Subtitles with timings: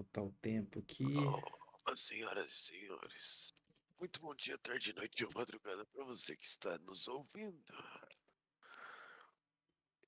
[0.00, 1.04] Botar o tempo aqui.
[1.04, 3.54] Oh, senhoras e senhores,
[3.98, 7.74] muito bom dia, tarde, noite ou madrugada para você que está nos ouvindo.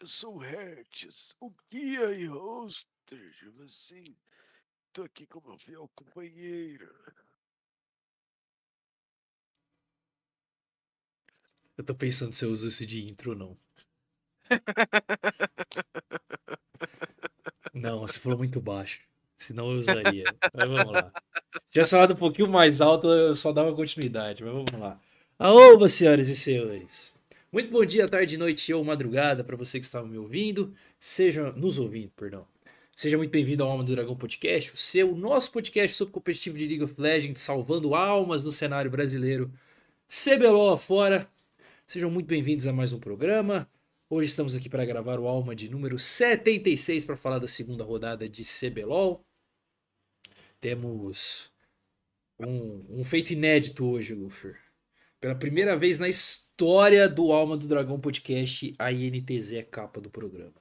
[0.01, 4.03] Eu sou o Hertz, o guia e hoster de você.
[4.95, 6.91] Tô aqui com meu fiel companheiro.
[11.77, 13.59] Eu tô pensando se eu uso isso de intro ou não.
[17.75, 19.12] Não, você falou muito baixo.
[19.43, 20.25] Senão eu usaria.
[20.55, 21.13] Mas vamos lá.
[21.69, 24.45] Tivesse falado um pouquinho mais alto, eu só dava continuidade.
[24.45, 25.01] Mas vamos lá.
[25.39, 27.13] Aoba, senhoras e senhores.
[27.51, 30.73] Muito bom dia, tarde, noite ou madrugada para você que estava me ouvindo.
[30.99, 32.47] Seja nos ouvindo, perdão.
[32.95, 36.67] Seja muito bem-vindo ao Alma do Dragão Podcast, o seu, nosso podcast sobre competitivo de
[36.67, 39.53] League of Legends, salvando almas no cenário brasileiro.
[40.09, 41.29] CBLOL afora.
[41.87, 43.69] Sejam muito bem-vindos a mais um programa.
[44.09, 48.29] Hoje estamos aqui para gravar o Alma de número 76 para falar da segunda rodada
[48.29, 49.25] de CBLOL.
[50.63, 51.51] Temos
[52.39, 54.57] um, um feito inédito hoje, Lufer.
[55.21, 60.09] Pela primeira vez na história do Alma do Dragão Podcast, a INTZ é capa do
[60.09, 60.55] programa.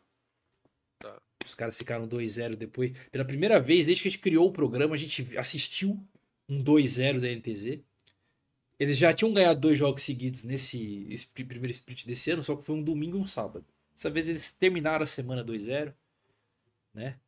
[0.98, 1.22] Tá.
[1.46, 2.94] Os caras ficaram 2-0 depois.
[3.12, 6.04] Pela primeira vez, desde que a gente criou o programa, a gente assistiu
[6.50, 7.80] um 2-0 da INTZ.
[8.80, 12.66] Eles já tinham ganhado dois jogos seguidos nesse split- primeiro split desse ano, só que
[12.66, 13.64] foi um domingo e um sábado.
[13.96, 15.94] Dessa vez eles terminaram a semana 2-0,
[16.92, 17.20] né?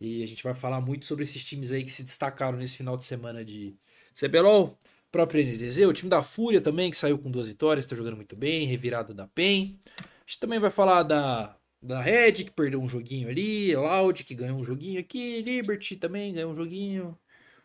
[0.00, 2.96] E a gente vai falar muito sobre esses times aí que se destacaram nesse final
[2.96, 3.76] de semana de
[4.14, 4.78] CBLOL,
[5.10, 8.36] próprio NTZ, o time da Fúria também, que saiu com duas vitórias, tá jogando muito
[8.36, 9.78] bem, revirada da PEN.
[9.98, 14.34] A gente também vai falar da, da Red, que perdeu um joguinho ali, Loud, que
[14.34, 17.18] ganhou um joguinho aqui, Liberty também ganhou um joguinho,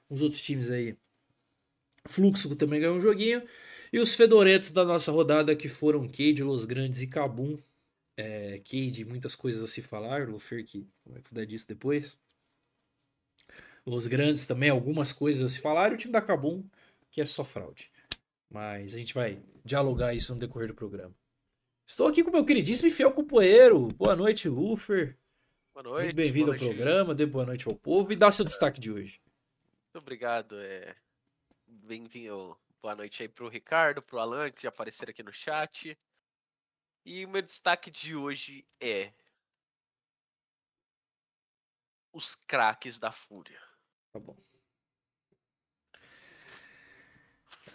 [0.09, 0.95] uns outros times aí.
[2.05, 3.43] Fluxo também ganhou um joguinho.
[3.91, 7.57] E os fedorentos da nossa rodada que foram Cade, Los Grandes e Kabum.
[8.21, 10.27] É, Cade, muitas coisas a se falar.
[10.27, 12.17] Lufer que vai cuidar disso depois.
[13.85, 15.93] Los Grandes também, algumas coisas a se falar.
[15.93, 16.65] E o time da Kabum,
[17.09, 17.89] que é só fraude.
[18.49, 21.15] Mas a gente vai dialogar isso no decorrer do programa.
[21.87, 23.87] Estou aqui com meu queridíssimo e fiel companheiro.
[23.87, 25.17] Boa noite, Lufer.
[25.73, 26.13] Boa noite.
[26.13, 26.75] Bem-vindo ao noite.
[26.75, 27.15] programa.
[27.15, 29.21] Dê boa noite ao povo e dá seu destaque de hoje.
[29.85, 30.59] Muito obrigado.
[30.59, 30.93] É...
[31.65, 32.57] Bem-vindo.
[32.81, 35.97] Boa noite aí pro Ricardo, pro Alan, que já apareceram aqui no chat.
[37.05, 39.13] E o meu destaque de hoje é.
[42.11, 43.61] Os craques da Fúria.
[44.11, 44.37] Tá bom.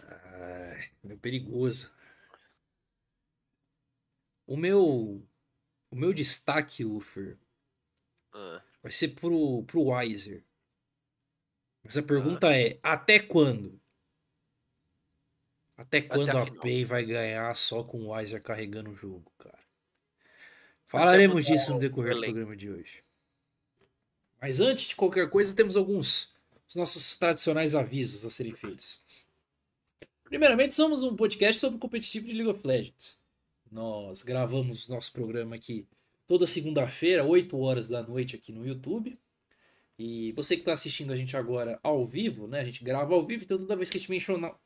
[0.09, 1.95] Ai, meu perigoso.
[4.47, 5.27] O meu
[5.95, 7.39] o meu destaque, Lufer,
[8.33, 10.45] Ah, vai ser pro, pro Weiser.
[11.85, 13.81] Mas a pergunta é, até quando?
[15.77, 16.61] Até quando a a final.
[16.61, 19.59] PEN vai ganhar só com o Weiser carregando o jogo, cara?
[20.85, 23.03] Falaremos disso no o decorrer do programa de hoje.
[24.41, 26.35] Mas antes de qualquer coisa, temos alguns
[26.69, 29.01] os nossos tradicionais avisos a serem feitos.
[30.25, 33.21] Primeiramente, somos um podcast sobre competitivo de League of Legends.
[33.71, 35.87] Nós gravamos nosso programa aqui
[36.27, 39.19] toda segunda-feira, 8 horas da noite aqui no YouTube.
[39.99, 42.61] E você que está assistindo a gente agora ao vivo, né?
[42.61, 44.59] A gente grava ao vivo, então toda vez que a gente mencionar,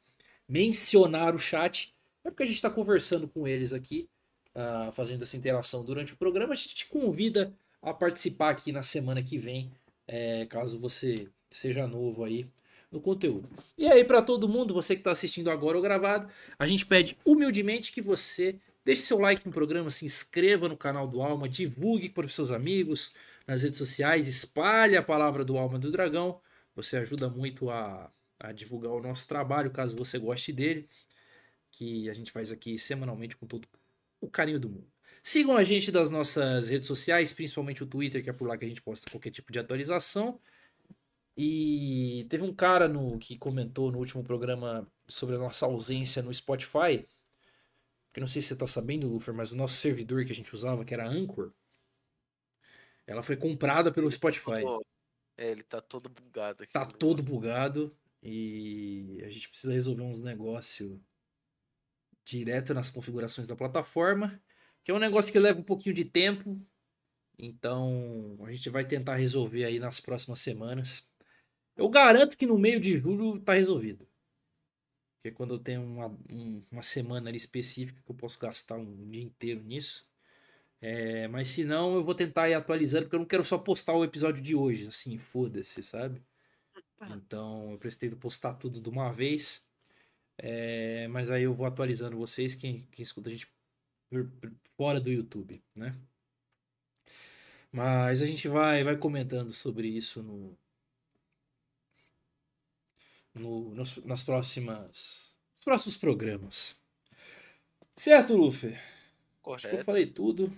[0.48, 1.92] mencionar o chat,
[2.24, 4.08] é porque a gente está conversando com eles aqui,
[4.54, 6.52] ah, fazendo essa interação durante o programa.
[6.52, 9.70] A gente te convida a participar aqui na semana que vem,
[10.06, 12.46] é, caso você seja novo aí
[12.90, 13.48] no conteúdo.
[13.76, 17.16] E aí, para todo mundo, você que está assistindo agora ou gravado, a gente pede
[17.24, 22.08] humildemente que você deixe seu like no programa, se inscreva no canal do Alma, divulgue
[22.08, 23.12] para os seus amigos
[23.46, 26.40] nas redes sociais, espalhe a palavra do Alma do Dragão.
[26.74, 30.88] Você ajuda muito a, a divulgar o nosso trabalho, caso você goste dele,
[31.70, 33.68] que a gente faz aqui semanalmente com todo
[34.20, 34.86] o carinho do mundo.
[35.22, 38.64] Sigam a gente das nossas redes sociais, principalmente o Twitter, que é por lá que
[38.64, 40.40] a gente posta qualquer tipo de atualização.
[41.36, 46.32] E teve um cara no que comentou no último programa sobre a nossa ausência no
[46.32, 47.06] Spotify.
[48.12, 50.52] Que não sei se você tá sabendo, Lufer, mas o nosso servidor que a gente
[50.54, 51.52] usava, que era Anchor,
[53.06, 54.64] ela foi comprada pelo Spotify.
[55.36, 56.72] É, ele tá todo bugado aqui.
[56.72, 60.98] Tá no todo bugado e a gente precisa resolver uns negócios
[62.24, 64.40] direto nas configurações da plataforma,
[64.84, 66.60] que é um negócio que leva um pouquinho de tempo.
[67.38, 71.10] Então, a gente vai tentar resolver aí nas próximas semanas.
[71.76, 74.08] Eu garanto que no meio de julho tá resolvido.
[75.16, 79.22] Porque quando eu tenho uma, um- uma semana específica que eu posso gastar um dia
[79.22, 80.06] inteiro nisso.
[80.80, 83.94] É, mas se não, eu vou tentar ir atualizando, porque eu não quero só postar
[83.94, 86.22] o episódio de hoje, assim, foda-se, sabe?
[87.06, 89.66] Então eu pretendo postar tudo de uma vez.
[90.38, 93.48] É, mas aí eu vou atualizando vocês, quem, quem escuta a gente
[94.76, 95.94] fora do YouTube, né?
[97.72, 100.56] Mas a gente vai, vai comentando sobre isso no,
[103.34, 106.76] no, nos, nas próximas, nos próximos programas.
[107.98, 108.74] Certo, Luffy?
[109.52, 109.84] Acho que eu Correto.
[109.84, 110.50] falei tudo.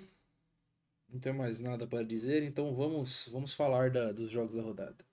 [1.11, 5.05] Não tenho mais nada para dizer, então vamos, vamos falar da- dos jogos da rodada.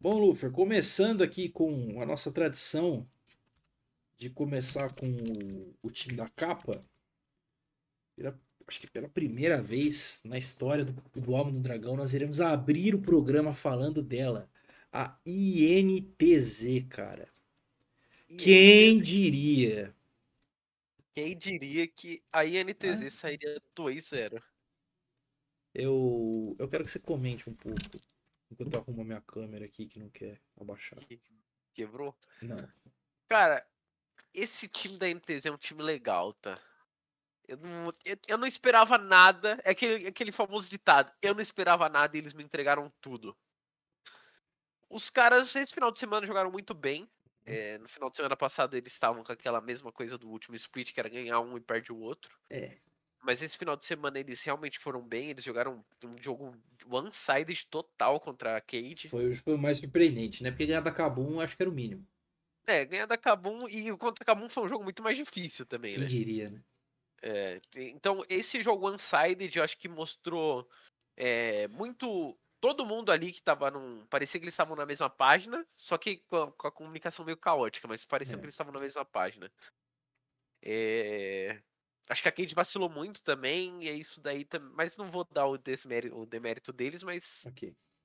[0.00, 3.06] Bom, Lufer, começando aqui com a nossa tradição
[4.18, 6.84] de começar com o, o time da capa.
[8.16, 12.40] Pela- acho que pela primeira vez na história do, do Alma do Dragão, nós iremos
[12.40, 14.50] abrir o programa falando dela.
[14.92, 17.28] A INTZ, cara.
[18.38, 19.94] Quem diria?
[21.14, 23.10] Quem diria que a INTZ Ah.
[23.10, 24.42] sairia 2-0?
[25.74, 27.78] Eu, eu quero que você comente um pouco.
[28.50, 30.98] Enquanto eu arrumo a minha câmera aqui que não quer abaixar.
[31.74, 32.16] Quebrou?
[32.42, 32.68] Não.
[33.28, 33.66] Cara,
[34.32, 36.54] esse time da NTZ é um time legal, tá?
[37.46, 39.60] Eu não, eu, eu não esperava nada.
[39.64, 41.12] É aquele, aquele famoso ditado.
[41.22, 43.36] Eu não esperava nada e eles me entregaram tudo.
[44.88, 47.08] Os caras, esse final de semana, jogaram muito bem.
[47.44, 50.92] É, no final de semana passado, eles estavam com aquela mesma coisa do último split,
[50.92, 52.38] que era ganhar um e perde o outro.
[52.50, 52.78] É.
[53.22, 55.30] Mas esse final de semana eles realmente foram bem.
[55.30, 56.56] Eles jogaram um jogo
[56.88, 59.08] one-sided total contra a Cade.
[59.08, 60.50] Foi, foi o mais surpreendente, né?
[60.50, 62.06] Porque ganhar da Kabum acho que era o mínimo.
[62.66, 65.64] É, ganhar da Kabum e o contra a Kabum foi um jogo muito mais difícil
[65.66, 66.06] também, Quem né?
[66.06, 66.62] diria, né?
[67.20, 70.68] É, então, esse jogo Unsided, eu acho que mostrou
[71.16, 72.38] é, muito.
[72.60, 74.04] Todo mundo ali que tava num.
[74.06, 77.36] Parecia que eles estavam na mesma página, só que com a, com a comunicação meio
[77.36, 78.38] caótica, mas parecia É.
[78.38, 79.50] que eles estavam na mesma página.
[80.62, 81.60] É,
[82.08, 84.70] Acho que a Cade vacilou muito também, e é isso daí também.
[84.74, 87.44] Mas não vou dar o, desmérito, o demérito deles, mas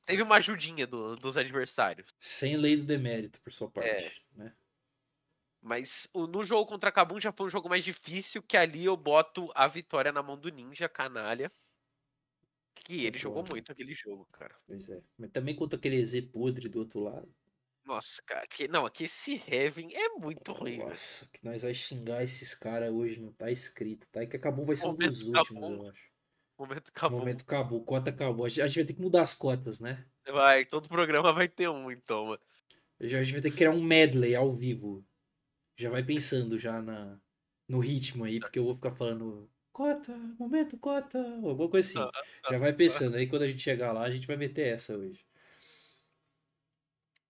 [0.05, 2.13] teve uma ajudinha do- dos adversários.
[2.19, 4.37] Sem lei do demérito por sua parte, É.
[4.37, 4.53] né?
[5.61, 8.83] Mas o- no jogo contra a Kabum já foi um jogo mais difícil, que ali
[8.83, 11.49] eu boto a vitória na mão do Ninja, canalha.
[12.75, 14.53] Que ele jogou muito aquele jogo, cara.
[14.67, 15.01] Pois é.
[15.17, 17.33] Mas também contra aquele Z podre do outro lado.
[17.85, 18.45] Nossa, cara.
[18.47, 20.77] Que, não, aqui esse Heaven é muito ruim.
[20.77, 24.23] Nossa, que nós vai xingar esses caras hoje, não tá escrito, tá?
[24.23, 26.13] E que acabou vai ser um dos últimos, eu acho.
[26.57, 27.19] Momento acabou.
[27.19, 28.45] momento acabou, cota acabou.
[28.45, 30.05] A gente vai ter que mudar as cotas, né?
[30.25, 32.41] Vai, todo programa vai ter um, então, mano.
[32.99, 35.05] A gente vai ter que criar um medley ao vivo.
[35.75, 37.19] Já vai pensando já na,
[37.67, 42.11] no ritmo aí, porque eu vou ficar falando cota, momento cota, alguma coisa assim.
[42.49, 45.25] Já vai pensando aí, quando a gente chegar lá, a gente vai meter essa hoje.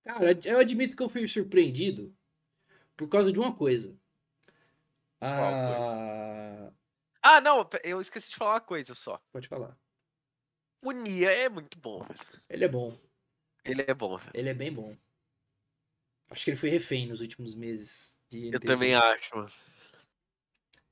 [0.04, 2.16] Cara, eu admito que eu fui surpreendido
[2.96, 3.98] por causa de uma coisa.
[5.22, 6.72] Ah,
[7.22, 9.22] Ah, não, eu esqueci de falar uma coisa só.
[9.32, 9.78] pode falar.
[10.82, 12.20] O Nia é muito bom, velho.
[12.50, 13.00] Ele é bom,
[13.64, 14.32] Ele é bom, velho.
[14.34, 14.98] ele é bem bom.
[16.30, 18.18] Acho que ele foi refém nos últimos meses.
[18.30, 19.50] de Eu também acho, mano.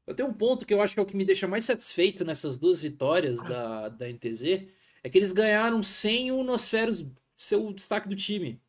[0.08, 2.24] Eu tenho um ponto que eu acho que é o que me deixa mais satisfeito
[2.24, 4.68] nessas duas vitórias da, da NTZ,
[5.04, 7.06] é que eles ganharam sem o Nosferos
[7.36, 8.62] ser o destaque do time.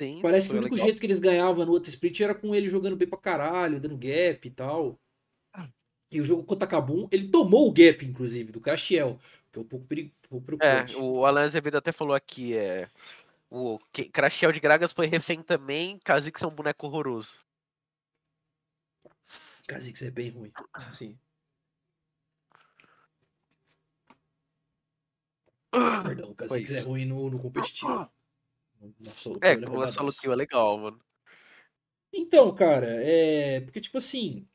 [0.00, 0.86] Sim, Parece que o único legal.
[0.86, 3.98] jeito que eles ganhavam no outro split era com ele jogando bem pra caralho, dando
[3.98, 4.98] gap e tal.
[6.10, 9.20] E o jogo contra Kabum, ele tomou o gap, inclusive, do Crashiel,
[9.52, 10.96] que é um pouco, peri- pouco É, preocupante.
[10.96, 12.88] o Alan Azevedo até falou aqui, é.
[13.50, 13.78] O
[14.10, 17.34] Crashel de Gragas foi refém também, Kha'Zix é um boneco horroroso.
[19.68, 20.50] Kha'Zix é bem ruim.
[20.92, 21.18] Sim.
[25.70, 28.10] Perdão, o Kha'Zix é ruim no, no competitivo.
[29.16, 30.20] Solo É, falo roubadaço.
[30.20, 31.00] que é legal, mano.
[32.12, 33.60] Então, cara, é.
[33.60, 34.46] Porque, tipo assim,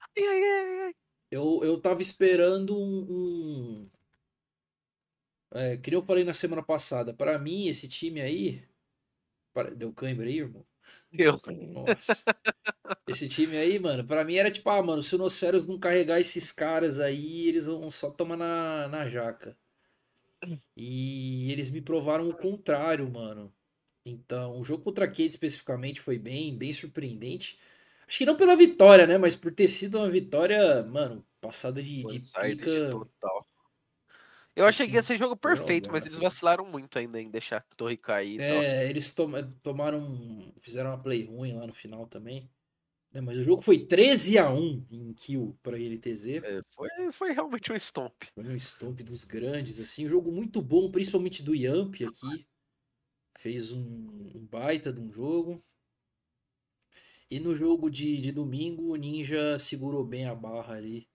[0.00, 0.94] Ai, ai, ai, ai.
[1.30, 3.06] eu, eu tava esperando um.
[3.84, 3.90] um-
[5.54, 8.62] É, que eu falei na semana passada, pra mim, esse time aí.
[9.54, 10.66] para- Deu câimbra aí, irmão?
[11.12, 11.40] Eu.
[11.72, 12.24] Nossa.
[13.08, 16.20] Esse time aí, mano, pra mim era tipo, ah, mano, se o Nosferos não carregar
[16.20, 19.56] esses caras aí, eles vão só tomar na, na jaca.
[20.76, 23.52] E eles me provaram o contrário, mano.
[24.10, 27.58] Então, o jogo contra a Cade especificamente foi bem, bem surpreendente.
[28.06, 29.18] Acho que não pela vitória, né?
[29.18, 32.90] Mas por ter sido uma vitória, mano, passada de, de pica.
[32.90, 33.46] total.
[34.56, 37.74] Eu achei que ia ser jogo perfeito, mas eles vacilaram muito ainda em deixar a
[37.76, 38.60] torre cair tal.
[38.60, 40.52] É, eles toma- tomaram.
[40.60, 42.50] Fizeram uma play ruim lá no final também.
[43.12, 46.26] Né, Mas o jogo foi 13 a 1 em kill pra INTZ.
[46.42, 48.24] É, foi, foi realmente um stomp.
[48.34, 50.06] Foi um stomp dos grandes, assim.
[50.06, 52.46] Um jogo muito bom, principalmente do Yamp aqui.
[53.38, 53.78] Fez um,
[54.34, 55.62] um baita de um jogo.
[57.30, 61.08] E no jogo de, de domingo, o Ninja segurou bem a barra ali.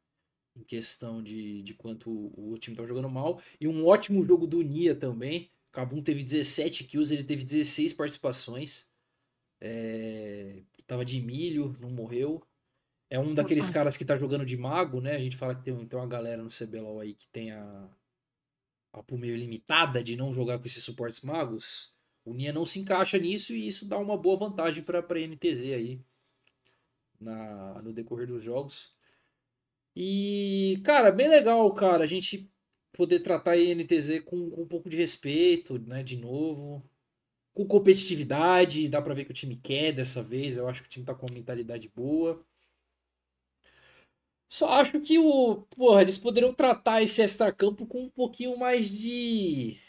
[0.56, 3.42] Em questão de, de quanto o, o time tava jogando mal.
[3.60, 5.52] E um ótimo jogo do Nia também.
[5.70, 8.90] Kabum teve 17 kills, ele teve 16 participações.
[9.60, 12.42] É, tava de milho, não morreu.
[13.10, 15.16] É um daqueles caras que tá jogando de mago, né?
[15.18, 17.90] A gente fala que tem, tem uma galera no CBLOL aí que tem a.
[18.94, 21.93] a meio limitada de não jogar com esses suportes magos,
[22.26, 25.64] o Nia não se encaixa nisso e isso dá uma boa vantagem para a NTZ
[25.74, 26.02] aí
[27.20, 28.94] na, no decorrer dos jogos.
[29.96, 32.50] E, cara, bem legal, cara, a gente
[32.92, 36.84] poder tratar a NTZ com, com um pouco de respeito, né, de novo.
[37.54, 40.92] Com competitividade, dá pra ver que o time quer dessa vez, eu acho que o
[40.92, 42.40] time tá com uma mentalidade boa.
[44.48, 45.64] Só acho que o.
[45.76, 49.80] Porra, eles poderiam tratar esse extra-campo com um pouquinho mais de.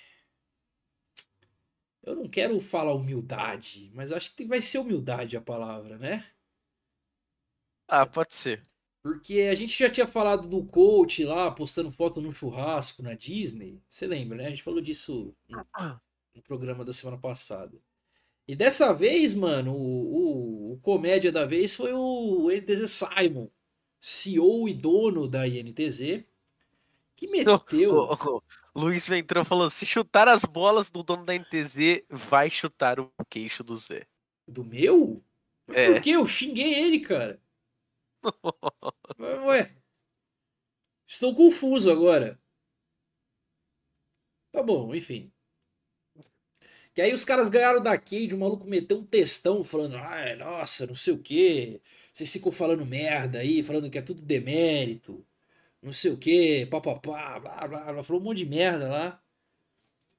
[2.04, 6.24] Eu não quero falar humildade, mas acho que vai ser humildade a palavra, né?
[7.88, 8.62] Ah, pode ser.
[9.02, 13.82] Porque a gente já tinha falado do coach lá postando foto no churrasco na Disney.
[13.88, 14.46] Você lembra, né?
[14.46, 15.66] A gente falou disso no,
[16.34, 17.78] no programa da semana passada.
[18.46, 23.48] E dessa vez, mano, o, o, o comédia da vez foi o NTZ Simon,
[23.98, 26.24] CEO e dono da INTZ,
[27.16, 27.94] que meteu.
[27.94, 28.42] O, o,
[28.74, 33.10] o Luiz Ventrão falou: se chutar as bolas do dono da NTZ, vai chutar o
[33.28, 34.06] queixo do Zé.
[34.46, 35.22] Do meu?
[35.68, 35.92] É.
[35.92, 36.10] Por que?
[36.10, 37.40] Eu xinguei ele, cara.
[39.46, 39.74] Ué.
[41.06, 42.40] Estou confuso agora.
[44.52, 45.32] Tá bom, enfim.
[46.94, 50.86] Que aí os caras ganharam da Cade, o maluco meteu um textão falando, ai, nossa,
[50.86, 51.80] não sei o que.
[52.12, 55.26] Vocês ficam falando merda aí, falando que é tudo demérito.
[55.84, 58.02] Não sei o que, papapá, blá, blá, blá.
[58.02, 59.20] Falou um monte de merda lá.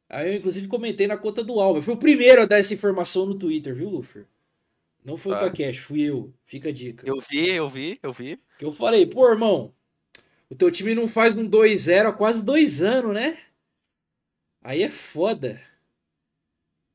[0.08, 1.80] Aí eu, inclusive, comentei na conta do Alba.
[1.80, 4.26] Eu fui o primeiro a dar essa informação no Twitter, viu, Luffy?
[5.04, 5.38] Não foi ah.
[5.38, 6.32] o Takeshi, fui eu.
[6.46, 7.08] Fica a dica.
[7.08, 8.40] Eu vi, eu vi, eu vi.
[8.60, 9.74] Que eu falei, pô, irmão,
[10.48, 13.40] o teu time não faz um 2-0 há quase dois anos, né?
[14.62, 15.60] Aí é foda.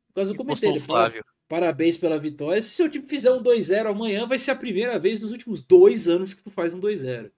[0.09, 0.81] Por causa do comentário.
[0.81, 1.25] Flávio.
[1.49, 2.63] Parabéns pela vitória.
[2.63, 6.07] Se seu time fizer um 2-0 amanhã, vai ser a primeira vez nos últimos dois
[6.07, 7.33] anos que tu faz um 2-0.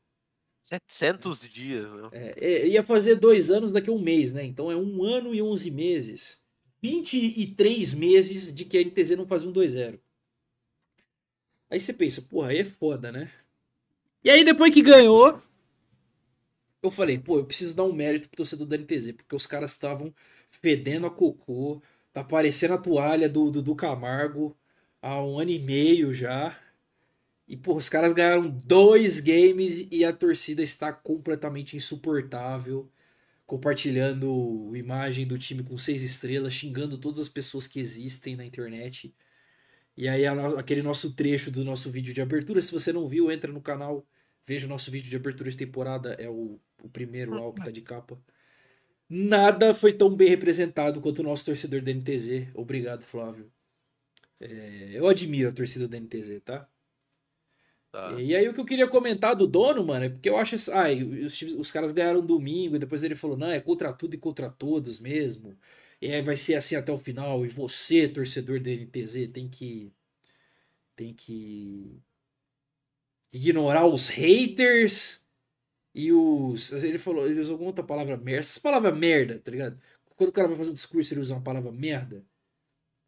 [0.62, 2.08] 700 dias, né?
[2.36, 4.44] É, ia fazer dois anos daqui a um mês, né?
[4.44, 6.42] Então é um ano e 11 meses.
[6.82, 9.98] 23 meses de que a NTZ não fazia um 2-0.
[11.70, 13.30] Aí você pensa, porra, aí é foda, né?
[14.24, 15.40] E aí depois que ganhou,
[16.82, 19.72] eu falei, pô, eu preciso dar um mérito pro torcedor da NTZ, porque os caras
[19.72, 20.14] estavam
[20.48, 21.80] fedendo a cocô,
[22.12, 24.56] tá parecendo a toalha do, do, do Camargo
[25.00, 26.58] há um ano e meio já.
[27.46, 32.90] E, pô, os caras ganharam dois games e a torcida está completamente insuportável.
[33.46, 39.14] Compartilhando imagem do time com seis estrelas, xingando todas as pessoas que existem na internet.
[39.96, 43.52] E aí aquele nosso trecho do nosso vídeo de abertura, se você não viu, entra
[43.52, 44.06] no canal,
[44.46, 47.62] veja o nosso vídeo de abertura de temporada, é o, o primeiro lá, o que
[47.62, 48.18] tá de capa.
[49.08, 52.48] Nada foi tão bem representado quanto o nosso torcedor da NTZ.
[52.54, 53.52] Obrigado, Flávio.
[54.40, 56.68] É, eu admiro a torcida da NTZ, tá?
[57.92, 58.20] Tá?
[58.20, 60.56] E aí o que eu queria comentar do dono, mano, é porque eu acho.
[60.72, 60.86] Ah,
[61.24, 64.50] os, os caras ganharam domingo, e depois ele falou, não, é contra tudo e contra
[64.50, 65.56] todos mesmo.
[66.00, 67.44] E aí vai ser assim até o final.
[67.44, 69.92] E você, torcedor da NTZ, tem que.
[70.96, 72.02] Tem que.
[73.32, 75.26] Ignorar os haters
[75.94, 76.72] e os.
[76.72, 78.40] Ele falou, ele usou alguma outra palavra merda.
[78.40, 79.80] Essas palavras merda, tá ligado?
[80.16, 82.24] Quando o cara vai fazer um discurso, ele usa uma palavra merda.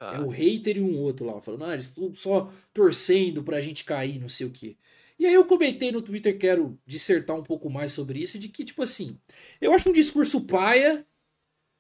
[0.05, 0.17] Ah.
[0.17, 3.85] É o hater e um outro lá, falando, ah, eles estão só torcendo pra gente
[3.85, 4.77] cair, não sei o que.
[5.19, 8.65] E aí eu comentei no Twitter, quero dissertar um pouco mais sobre isso, de que,
[8.65, 9.19] tipo assim,
[9.61, 11.07] eu acho um discurso paia,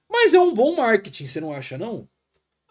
[0.08, 2.08] mas é um bom marketing, você não acha, não?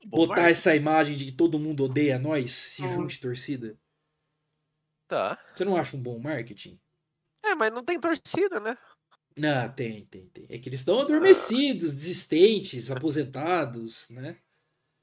[0.06, 0.52] Bom Botar marketing.
[0.52, 3.78] essa imagem de que todo mundo odeia nós, se junte torcida.
[5.08, 5.38] Tá.
[5.54, 6.80] Você não acha um bom marketing?
[7.44, 8.76] É, mas não tem torcida, né?
[9.38, 10.46] Não, tem, tem, tem.
[10.50, 11.96] É que eles estão adormecidos, ah.
[11.96, 14.38] desistentes, aposentados, né?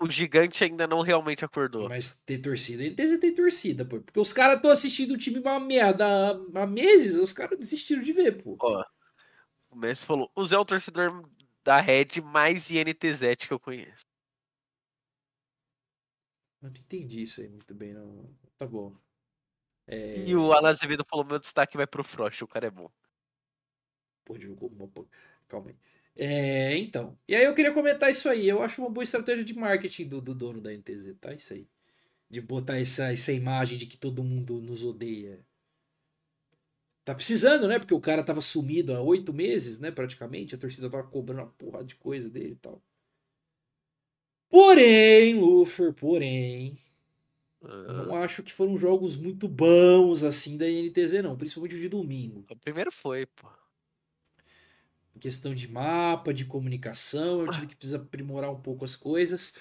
[0.00, 1.88] O gigante ainda não realmente acordou.
[1.88, 4.00] Mas ter torcida, tem torcida, pô.
[4.00, 6.06] Porque os caras estão assistindo o time uma merda
[6.54, 8.56] há meses, os caras desistiram de ver, pô.
[8.60, 8.82] Ó,
[9.70, 11.28] o Messi falou: o Zé é o torcedor
[11.62, 14.04] da Red mais INTZ que eu conheço.
[16.62, 18.34] Eu não entendi isso aí muito bem, não.
[18.58, 18.96] Tá bom.
[19.86, 20.26] É...
[20.26, 22.90] E o Alan Azevedo falou: meu destaque vai pro Frost, o cara é bom.
[24.24, 24.90] Pô, jogou uma.
[25.48, 25.76] Calma aí.
[26.16, 27.18] É, então.
[27.28, 28.48] E aí eu queria comentar isso aí.
[28.48, 31.32] Eu acho uma boa estratégia de marketing do, do dono da NTZ, tá?
[31.32, 31.68] Isso aí.
[32.28, 35.44] De botar essa, essa imagem de que todo mundo nos odeia.
[37.04, 37.78] Tá precisando, né?
[37.78, 39.90] Porque o cara tava sumido há oito meses, né?
[39.90, 40.54] Praticamente.
[40.54, 42.82] A torcida tava cobrando uma porrada de coisa dele e tal.
[44.48, 46.78] Porém, Luffy, porém.
[47.62, 48.06] Uhum.
[48.06, 51.36] Não acho que foram jogos muito bons assim da NTZ, não.
[51.36, 52.44] Principalmente o de domingo.
[52.50, 53.48] O primeiro foi, pô.
[55.20, 59.54] Questão de mapa, de comunicação, eu tive que precisa aprimorar um pouco as coisas.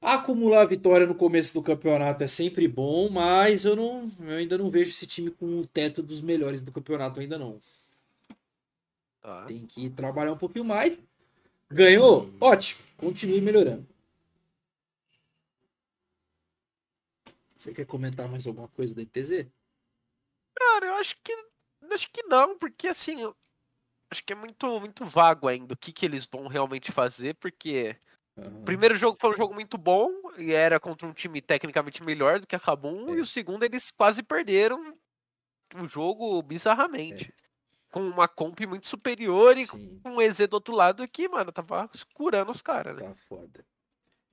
[0.00, 4.68] Acumular vitória no começo do campeonato é sempre bom, mas eu, não, eu ainda não
[4.70, 7.60] vejo esse time com o teto dos melhores do campeonato ainda não.
[9.20, 9.46] Tá.
[9.46, 11.02] Tem que trabalhar um pouquinho mais.
[11.70, 12.30] Ganhou?
[12.40, 12.82] Ótimo.
[12.96, 13.86] Continue melhorando.
[17.56, 19.46] Você quer comentar mais alguma coisa da NTZ?
[20.54, 21.32] Cara, eu acho que.
[21.90, 23.16] Acho que não, porque assim.
[24.10, 27.96] Acho que é muito, muito vago ainda o que, que eles vão realmente fazer, porque.
[28.36, 28.60] Aham.
[28.60, 32.38] O primeiro jogo foi um jogo muito bom e era contra um time tecnicamente melhor
[32.38, 33.18] do que a Kabum, É.
[33.18, 34.96] e o segundo eles quase perderam
[35.74, 37.34] o jogo bizarramente.
[37.90, 41.50] Com uma comp muito superior e Sim, com um EZ do outro lado que, mano,
[41.50, 43.02] tava curando os caras, né?
[43.02, 43.64] tá foda.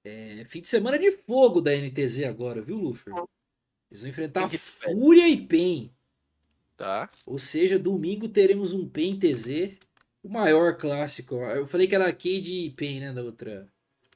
[0.03, 3.11] É, fim de semana de fogo da NTZ agora, viu, Luffy?
[3.89, 4.47] Eles vão enfrentar?
[4.49, 5.91] Fúria e PEN.
[6.77, 7.09] Tá?
[7.25, 9.77] Ou seja, domingo teremos um PEN TZ,
[10.21, 11.35] o maior clássico.
[11.35, 13.67] Eu falei que era Cade e PEN, né, da outra,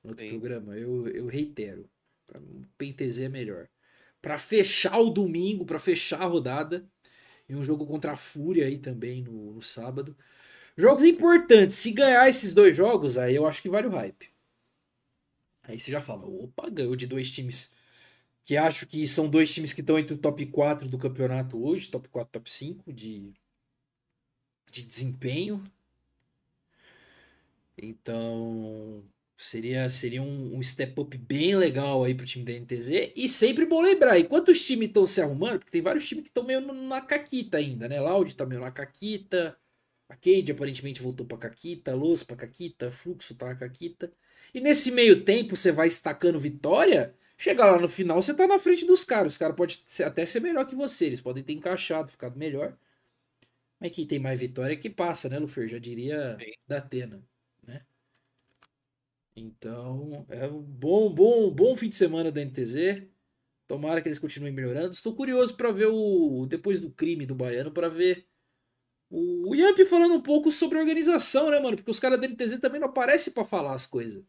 [0.04, 0.32] no outro Sim.
[0.32, 0.78] programa.
[0.78, 1.90] Eu, eu reitero.
[2.42, 3.68] Mim, PEN TZ é melhor.
[4.22, 6.86] Pra fechar o domingo, pra fechar a rodada.
[7.48, 10.16] E um jogo contra a Fúria aí também no, no sábado.
[10.78, 11.78] Jogos importantes.
[11.78, 14.30] Se ganhar esses dois jogos, aí eu acho que vale o hype.
[15.64, 17.72] Aí você já fala, opa, ganhou de dois times
[18.46, 21.90] que acho que são dois times que estão entre o top 4 do campeonato hoje,
[21.90, 23.34] top 4, top 5 de,
[24.72, 25.64] de desempenho.
[27.78, 29.04] Então,
[29.38, 33.14] seria, seria um, um step up bem legal aí pro time da NTZ.
[33.16, 36.30] E sempre bom lembrar, enquanto os times estão se arrumando, porque tem vários times que
[36.30, 38.00] estão meio na caquita ainda, né?
[38.02, 39.58] Loud tá meio na caquita,
[40.10, 44.12] a Cade aparentemente voltou pra caquita, Los pra caquita, Fluxo tá na caquita.
[44.54, 48.60] E nesse meio tempo você vai estacando vitória, chegar lá no final você tá na
[48.60, 49.34] frente dos caras.
[49.34, 52.78] Os caras podem até ser melhor que você, eles podem ter encaixado, ficado melhor.
[53.80, 55.70] Mas quem tem mais vitória é que passa, né, Lufer?
[55.70, 56.52] Já diria Sim.
[56.68, 57.24] da Atena,
[57.66, 57.82] né?
[59.34, 63.08] Então, é um bom, bom, bom fim de semana da NTZ.
[63.70, 64.92] Tomara que eles continuem melhorando.
[64.92, 68.28] Estou curioso para ver o depois do crime do Baiano para ver
[69.10, 71.78] o Yamp falando um pouco sobre a organização, né, mano?
[71.78, 74.24] Porque os caras da NTZ também não aparecem pra falar as coisas.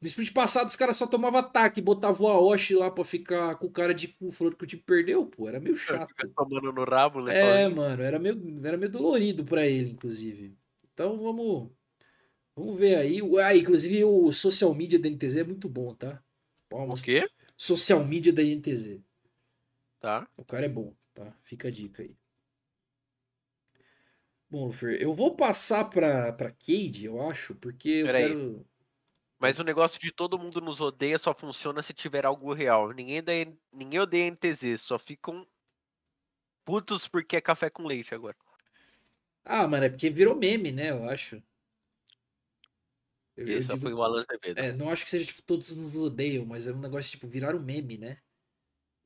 [0.00, 3.66] No split passado, os caras só tomavam ataque, botavam o Aoshi lá pra ficar com
[3.66, 5.48] o cara de cu falando que o time perdeu, pô.
[5.48, 6.14] Era meio chato.
[6.36, 7.62] Tomando no rabo, né?
[7.64, 10.56] É, mano, era meio, era meio dolorido pra ele, inclusive.
[10.94, 11.70] Então vamos.
[12.54, 13.20] Vamos ver aí.
[13.42, 16.22] Ah, inclusive o social media da NTZ é muito bom, tá?
[16.68, 17.00] Palmas.
[17.00, 17.28] O quê?
[17.56, 19.00] Social media da NTZ.
[20.00, 20.28] Tá?
[20.36, 21.34] O cara é bom, tá?
[21.42, 22.16] Fica a dica aí.
[24.48, 28.56] Bom, Lufer, eu vou passar pra, pra Cade, eu acho, porque eu Pera aí.
[29.38, 32.90] Mas o negócio de todo mundo nos odeia só funciona se tiver algo real.
[32.92, 33.32] Ninguém, da,
[33.72, 35.46] ninguém odeia NTZ, só ficam
[36.64, 38.36] putos porque é café com leite agora.
[39.44, 40.90] Ah, mano, é porque virou meme, né?
[40.90, 41.42] Eu acho.
[43.36, 44.58] Eu, eu Esse digo- foi o Alan Azevedo.
[44.58, 47.54] É, não acho que seja tipo todos nos odeiam, mas é um negócio tipo virar
[47.54, 48.18] um meme, né?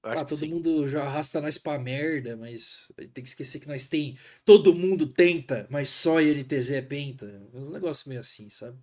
[0.03, 0.49] Eu Ah, todo sim.
[0.49, 4.19] mundo já arrasta nós pra merda, mas tem que esquecer que nós tem.
[4.45, 7.27] Todo mundo tenta, mas só INTZ é penta.
[7.27, 8.79] É uns negócios meio assim, sabe?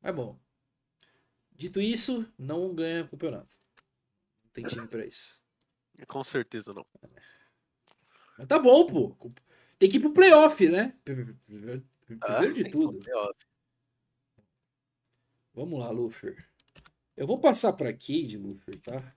[0.00, 0.38] Mas bom.
[1.52, 3.54] Dito isso, não ganha campeonato.
[4.44, 5.40] Não tem time pra isso.
[6.08, 6.86] Com certeza não.
[8.38, 9.30] Mas tá bom, pô.
[9.78, 10.98] Tem que ir pro playoff, né?
[11.04, 11.86] Primeiro
[12.22, 13.02] Ah, de tudo.
[15.52, 16.48] Vamos lá, Lufer.
[17.16, 19.14] Eu vou passar pra Cade, Lufer, tá?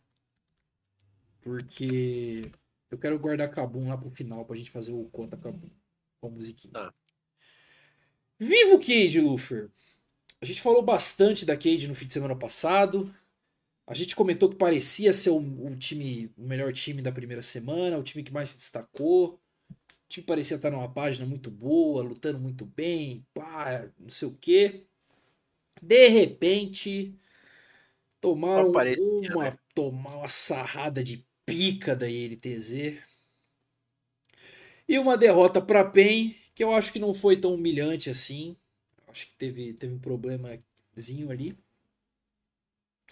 [1.42, 2.52] Porque
[2.92, 5.70] eu quero guardar Kabum lá pro final pra gente fazer o Conta Kabum
[6.20, 6.74] com a musiquinha.
[6.74, 6.94] Tá.
[8.38, 9.72] Viva o Cade, Lufer!
[10.44, 13.16] A gente falou bastante da Cade no fim de semana passado.
[13.88, 17.98] A gente comentou que parecia ser o, o time, o melhor time da primeira semana,
[17.98, 19.40] o time que mais se destacou.
[19.70, 24.38] O time parecia estar numa página muito boa, lutando muito bem, pá, não sei o
[24.42, 24.84] quê.
[25.82, 27.18] De repente,
[28.20, 29.58] tomaram parecia, uma, né?
[29.74, 33.00] tomar uma sarrada de pica da INTZ.
[34.90, 38.58] E uma derrota para PEN, que eu acho que não foi tão humilhante assim.
[39.14, 41.56] Acho que teve, teve um problemazinho ali.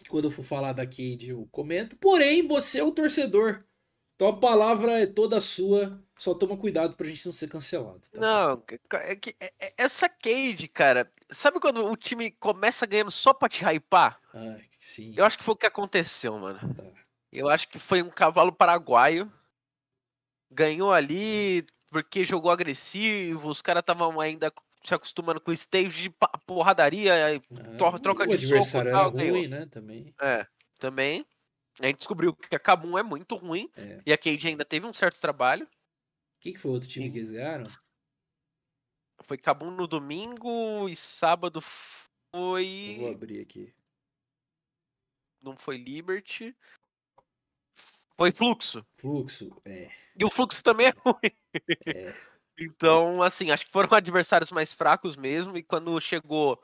[0.10, 1.96] Quando eu for falar da Cade, eu comento.
[1.98, 3.64] Porém, você é o torcedor.
[4.16, 6.04] Então a palavra é toda sua.
[6.18, 8.02] Só toma cuidado pra gente não ser cancelado.
[8.12, 8.20] tá?
[8.20, 8.64] Não,
[9.00, 13.48] é que é- é- essa Cade, cara, sabe quando o time começa ganhando só pra
[13.48, 14.20] te hypar?
[14.34, 15.14] Ah, sim.
[15.16, 16.60] Eu acho que foi o que aconteceu, mano.
[16.74, 16.84] Tá.
[17.32, 19.32] Eu acho que foi um cavalo paraguaio.
[20.50, 24.52] Ganhou ali porque jogou agressivo, os caras estavam ainda
[24.84, 26.16] se acostumando com stage de
[26.46, 27.14] porradaria.
[27.38, 29.66] Ah, tro- troca o de adversário soco, era tal, ruim, né?
[29.68, 30.14] Também.
[30.20, 30.48] É,
[30.80, 31.26] também.
[31.80, 33.70] A gente descobriu que a Kabum é muito ruim.
[33.78, 34.02] É.
[34.06, 35.66] E a Cade ainda teve um certo trabalho.
[35.66, 35.70] O
[36.42, 37.12] que, foi o outro time Sim.
[37.12, 37.66] que eles ganharam?
[39.24, 41.60] Foi Kabum no domingo e sábado
[42.34, 43.12] Eu vou foi.
[43.14, 43.74] abrir aqui.
[45.42, 46.56] Não foi Liberty.
[48.18, 48.86] Foi Fluxo.
[48.94, 49.90] Fluxo, é.
[50.16, 51.32] E o Fluxo também é ruim.
[51.88, 52.31] É.
[52.60, 55.58] Então, assim, acho que foram adversários mais fracos mesmo.
[55.58, 56.62] E quando chegou,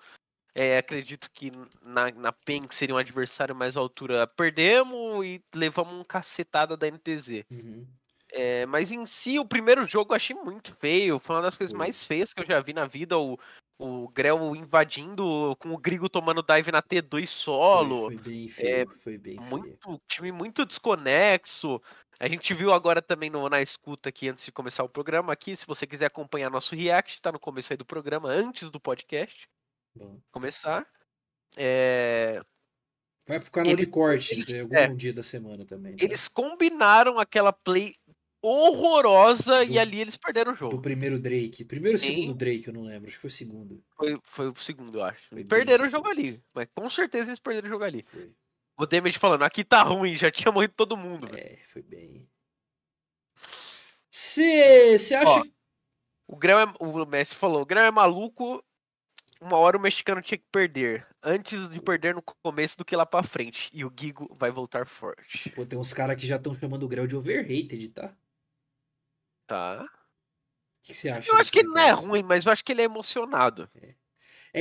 [0.54, 5.41] é, acredito que na, na PEN, que seria um adversário mais à altura, perdemos e
[5.54, 7.45] levamos um cacetada da NTZ.
[7.52, 7.86] Uhum.
[8.32, 11.19] É, mas em si, o primeiro jogo eu achei muito feio.
[11.19, 13.17] Foi uma das coisas mais feias que eu já vi na vida.
[13.17, 13.39] O,
[13.80, 18.08] o Grell invadindo, com o Grigo tomando dive na T2 solo.
[18.08, 19.50] Foi, foi bem feio, foi bem feio.
[19.50, 21.82] muito time muito desconexo.
[22.20, 25.56] A gente viu agora também no- na escuta aqui antes de começar o programa aqui.
[25.56, 29.48] Se você quiser acompanhar nosso react, tá no começo aí do programa, antes do podcast
[29.96, 30.88] Bom, começar.
[31.56, 32.42] É,
[33.28, 34.88] vai pro canal de Eles- corte eles- em algum é.
[34.94, 35.94] dia da semana também.
[35.94, 35.98] né?
[36.02, 37.96] eles combinaram aquela play
[38.42, 40.82] horrorosa Do- e ali eles perderam o Do jogo.
[40.82, 41.66] primeiro Drake.
[41.66, 43.08] Primeiro ou segundo Drake, eu não lembro.
[43.08, 43.84] Acho que foi o segundo.
[43.96, 45.30] Foi, foi o segundo, eu acho.
[45.30, 46.42] Foi E bem perderam o jogo ali.
[46.54, 48.06] Mas com certeza eles perderam o jogo ali.
[48.12, 48.32] Foi.
[48.78, 51.28] O Damage falando, aqui tá ruim, já tinha morrido todo mundo.
[51.28, 51.40] velho.
[51.40, 52.30] É, foi bem.
[54.10, 55.40] Você acha.
[55.40, 55.44] Ó,
[56.28, 58.63] O Grêmio é, o Messi falou, o Grêmio é maluco,
[59.42, 61.08] uma hora o mexicano tinha que perder.
[61.24, 63.70] Antes de perder no começo do que lá pra frente.
[63.74, 65.50] E o Gigo vai voltar forte.
[65.52, 68.08] Pô, tem uns caras que já estão chamando o Grell de overrated, tá?
[68.08, 69.90] O Tá.
[70.82, 71.30] que que você acha?
[71.30, 73.70] Eu acho que ele não é ruim, mas eu acho que ele é emocionado.
[73.76, 73.94] É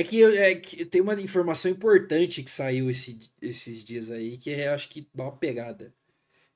[0.03, 4.49] que, eu- é que tem uma informação importante que saiu esse- esses dias aí, que
[4.51, 5.93] eu acho que dá uma pegada.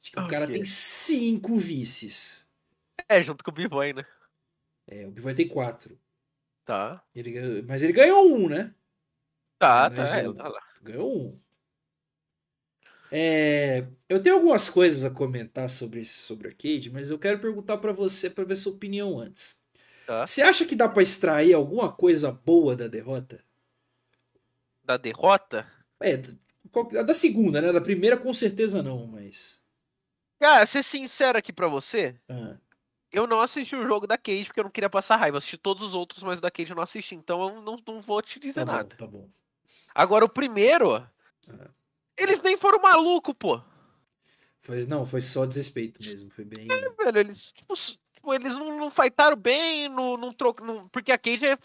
[0.02, 2.48] Acho que o O cara tem cinco vices.
[3.08, 4.06] É, junto com o B-Boy, né?
[4.88, 5.98] É, o Bivoy tem quatro.
[6.66, 7.04] Tá.
[7.16, 8.74] Ele mas ele ganhou um, né?
[9.58, 10.18] Tá, Mas tá.
[10.18, 10.62] é, tá lá.
[10.82, 11.40] Ganhou um.
[13.14, 17.92] É, eu tenho algumas coisas a comentar sobre sobre arcade, mas eu quero perguntar pra
[17.92, 19.61] você pra ver sua opinião antes.
[20.12, 20.28] Tá.
[20.28, 23.42] Você acha que dá pra extrair alguma coisa boa da derrota?
[24.84, 25.66] Da derrota?
[26.02, 26.18] É,
[27.06, 27.72] da segunda, né?
[27.72, 29.62] Da primeira com certeza não, mas.
[30.38, 32.58] Cara, ser sincero aqui pra você, Ah,
[33.10, 35.36] eu não assisti o jogo da Cage porque eu não queria passar raiva.
[35.36, 37.16] Eu assisti todos os outros, mas o da Cage eu não assisti.
[37.16, 38.96] Então eu não, não vou te dizer tá bom, nada.
[38.98, 39.30] tá bom.
[39.96, 41.08] Agora, o primeiro,
[42.18, 43.62] eles nem foram maluco, pô.
[44.60, 46.30] Foi, não, foi só desrespeito mesmo.
[46.32, 46.68] Foi bem.
[46.68, 47.74] Velho, eles, tipo,
[48.22, 50.88] tipo, eles não, não fightaram bem, não, não trocam.
[50.90, 51.58] porque a Cage, é,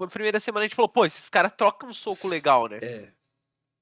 [0.00, 2.78] na primeira semana, a gente falou, pô, esses caras trocam um soco legal, né?
[2.80, 3.08] É,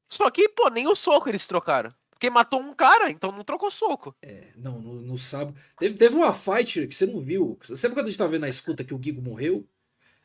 [0.08, 1.90] Só que, pô, nem o soco eles trocaram.
[2.10, 4.14] Porque matou um cara, então não trocou soco.
[4.22, 4.52] é.
[4.56, 5.56] Não, no, no sábado.
[5.76, 7.58] Teve, teve uma fight que você não viu.
[7.62, 9.66] Sabe quando a gente tava vendo na escuta que o Gigo morreu?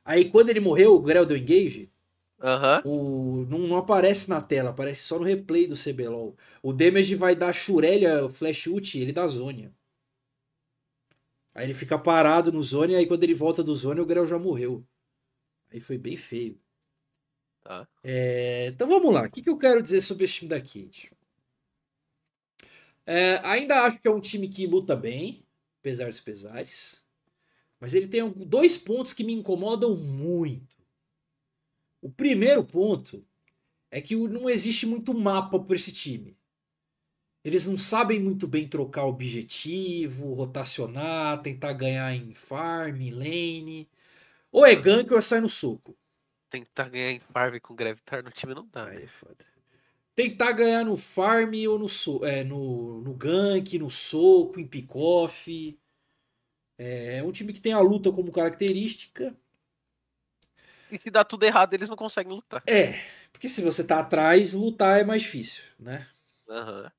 [0.05, 1.91] Aí quando ele morreu, o Grell deu engage.
[2.39, 2.83] Aham.
[2.85, 6.37] O, não, não aparece na tela, aparece só no replay do CBLOL.
[6.61, 9.73] O Damage vai dar Shurelya Flash Ult, ele dá Zônia.
[11.57, 14.37] Aí ele fica parado no Zônia, aí quando ele volta do Zônia, o Grell já
[14.37, 14.85] morreu.
[15.73, 16.61] Aí foi bem feio.
[17.63, 17.87] Tá.
[18.03, 21.11] É, então vamos lá, o que, que eu quero dizer sobre esse time da Kid?
[23.07, 25.43] É, ainda acho que é um time que luta bem,
[25.79, 27.03] apesar dos pesares.
[27.79, 30.77] Mas ele tem dois pontos que me incomodam muito.
[31.99, 33.25] O primeiro ponto
[33.89, 36.36] é que não existe muito mapa para esse time.
[37.47, 43.87] Eles não sabem muito bem trocar objetivo, rotacionar, tentar ganhar em farm, lane.
[44.51, 45.95] Ou é gank ou é sai no soco.
[46.49, 49.01] Tentar ganhar em farm com Gravitar no time não dá, né?
[49.01, 49.45] é foda.
[50.13, 55.79] Tentar ganhar no farm ou no, so é, no, no gank, no soco, em pick-off.
[56.77, 59.33] É um time que tem a luta como característica.
[60.91, 62.61] E se dá tudo errado, eles não conseguem lutar.
[62.67, 62.99] É,
[63.31, 66.07] porque se você tá atrás, lutar é mais difícil, né?
[66.49, 66.91] Aham.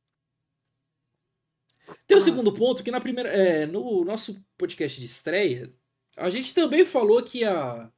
[2.09, 5.71] Tem o segundo ponto que na primeira, é, no nosso podcast de estreia,
[6.17, 7.93] a gente também falou que a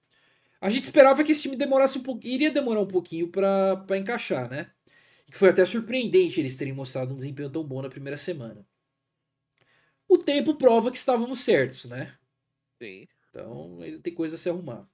[0.61, 3.97] a gente esperava que esse time demorasse um pouco, iria demorar um pouquinho pra pra
[3.97, 4.73] encaixar, né?
[5.31, 8.67] Que foi até surpreendente eles terem mostrado um desempenho tão bom na primeira semana.
[10.09, 12.19] O tempo prova que estávamos certos, né?
[12.83, 13.07] Sim.
[13.31, 14.89] Então, ainda tem coisa a se arrumar.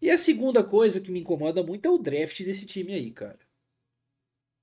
[0.00, 3.40] E a segunda coisa que me incomoda muito é o draft desse time aí, cara.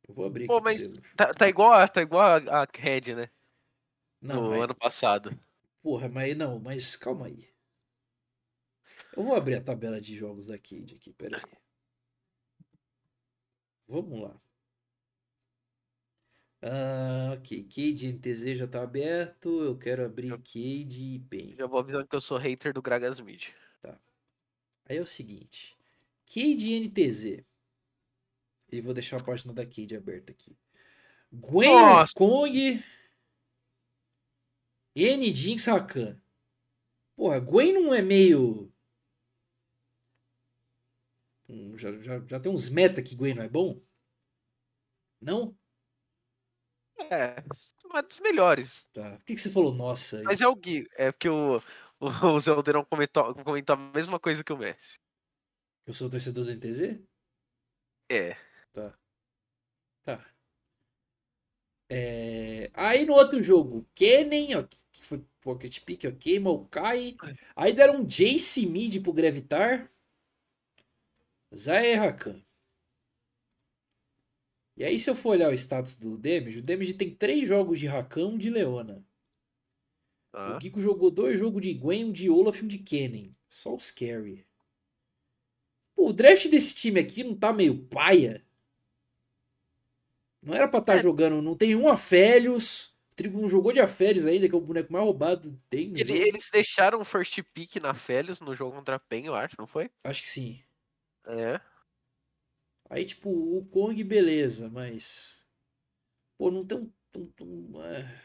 [0.07, 2.67] Eu vou abrir Pô, aqui pra mas tá, tá igual, a- tá igual a, a
[2.73, 3.29] Red, né?
[4.27, 5.39] Não, no mas- ano passado.
[5.81, 7.47] Porra, mas não, mas calma aí.
[9.15, 11.41] Eu vou abrir a tabela de jogos da Cade aqui, peraí.
[13.87, 14.35] Vamos lá.
[16.61, 19.63] Ah, ok, Cade NTZ já tá aberto.
[19.63, 21.55] Eu quero abrir Cade e PEN.
[21.55, 23.49] Já vou avisando que eu sou hater do Gragas Mid.
[24.87, 25.75] Aí é o seguinte.
[26.27, 27.43] Cade NTZ.
[28.71, 30.55] E vou deixar a página da Cade aberta aqui.
[31.31, 32.13] Gwen Nossa.
[32.15, 32.83] Kong.
[34.95, 36.19] N Jinx Rakan.
[37.15, 38.71] Porra, Gwen não é meio.
[41.47, 43.81] Hum, Já, já, já tem uns meta que Gwen não é bom?
[45.21, 45.57] Não?
[47.11, 47.43] É,
[47.85, 48.87] uma dos melhores.
[48.93, 49.17] Tá.
[49.17, 50.23] Por que, que você falou nossa aí?
[50.23, 50.87] Mas é o Gui.
[50.95, 51.61] É porque o,
[51.99, 51.99] o
[52.39, 54.99] Zelderão comentou, comentou a mesma coisa que o Messi.
[55.85, 56.99] Eu sou torcedor do NTZ?
[58.09, 58.35] É.
[58.73, 58.97] Tá.
[60.03, 60.34] Tá.
[61.89, 62.69] É...
[62.73, 67.15] Aí no outro jogo, Kennen, ó, que foi Pocket Pick, ok, Maokai.
[67.55, 69.91] Aí deram um Jace Mid pro Gravitar.
[71.55, 72.43] Zae Rakan.
[74.77, 77.79] E aí, se eu for olhar o status do Damage, o Damage tem três jogos
[77.79, 79.05] de Rakan um de Leona.
[80.31, 80.57] Tá.
[80.57, 83.31] O Kiko jogou dois jogos de Gwen, um de Olaf e um de Kennen.
[83.47, 84.45] Só os carry.
[85.95, 88.44] Pô, o draft desse time aqui não tá meio paia?
[90.45, 91.01] Não era pra estar tá É.
[91.03, 92.95] jogando, não tem um Afélios.
[93.11, 95.93] O Trigo não jogou de Afélios ainda, que é o boneco mais roubado que tem
[95.97, 99.55] Ele- eles deixaram o first pick na Félix no jogo contra a PEN, eu acho,
[99.57, 99.89] não foi?
[100.03, 100.61] Acho que sim.
[101.25, 101.59] É.
[102.89, 105.43] Aí, tipo, o Kong, beleza, mas.
[106.37, 106.91] Pô, não tem um.
[107.17, 108.21] um- um, é.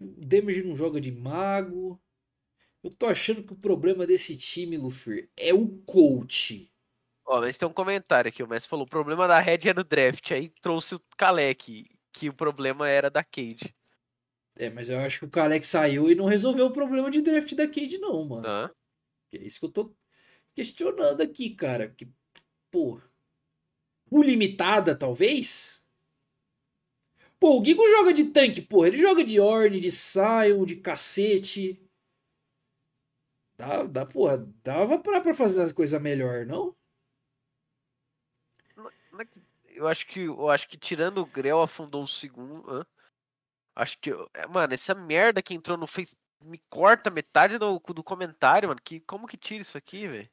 [0.00, 2.00] O Damage não joga de mago.
[2.82, 6.70] Eu tô achando que o problema desse time, Luffy, é o coach.
[7.26, 9.82] Ó, mas tem um comentário aqui, o Messi falou, o problema da Red é no
[9.82, 13.74] draft, aí trouxe o Kalec, que o problema era da Cade.
[14.56, 17.52] É, mas eu acho que o Kalec saiu e não resolveu o problema de draft
[17.54, 18.46] da Cade, não, mano.
[18.46, 18.70] Hã?
[19.32, 19.96] É isso que eu tô
[20.54, 21.88] questionando aqui, cara.
[21.88, 22.08] Que,
[22.70, 23.00] pô.
[24.08, 25.84] Full limitada, talvez?
[27.40, 28.86] Pô, o Gigo joga de tanque, pô.
[28.86, 31.80] Ele joga de Orne, de Sion, de cacete.
[33.56, 36.76] Dá, dá, porra, dava pra, pra fazer as coisas melhor, não?
[39.20, 39.26] É
[39.74, 42.70] Eu acho que, eu acho que tirando o Grell afundou o segundo.
[42.70, 42.86] hã?
[43.74, 48.04] Acho que, é, mano, essa merda que entrou no Face me corta metade do, do
[48.04, 48.80] comentário, mano.
[48.82, 50.30] Que, como que tira isso aqui, velho?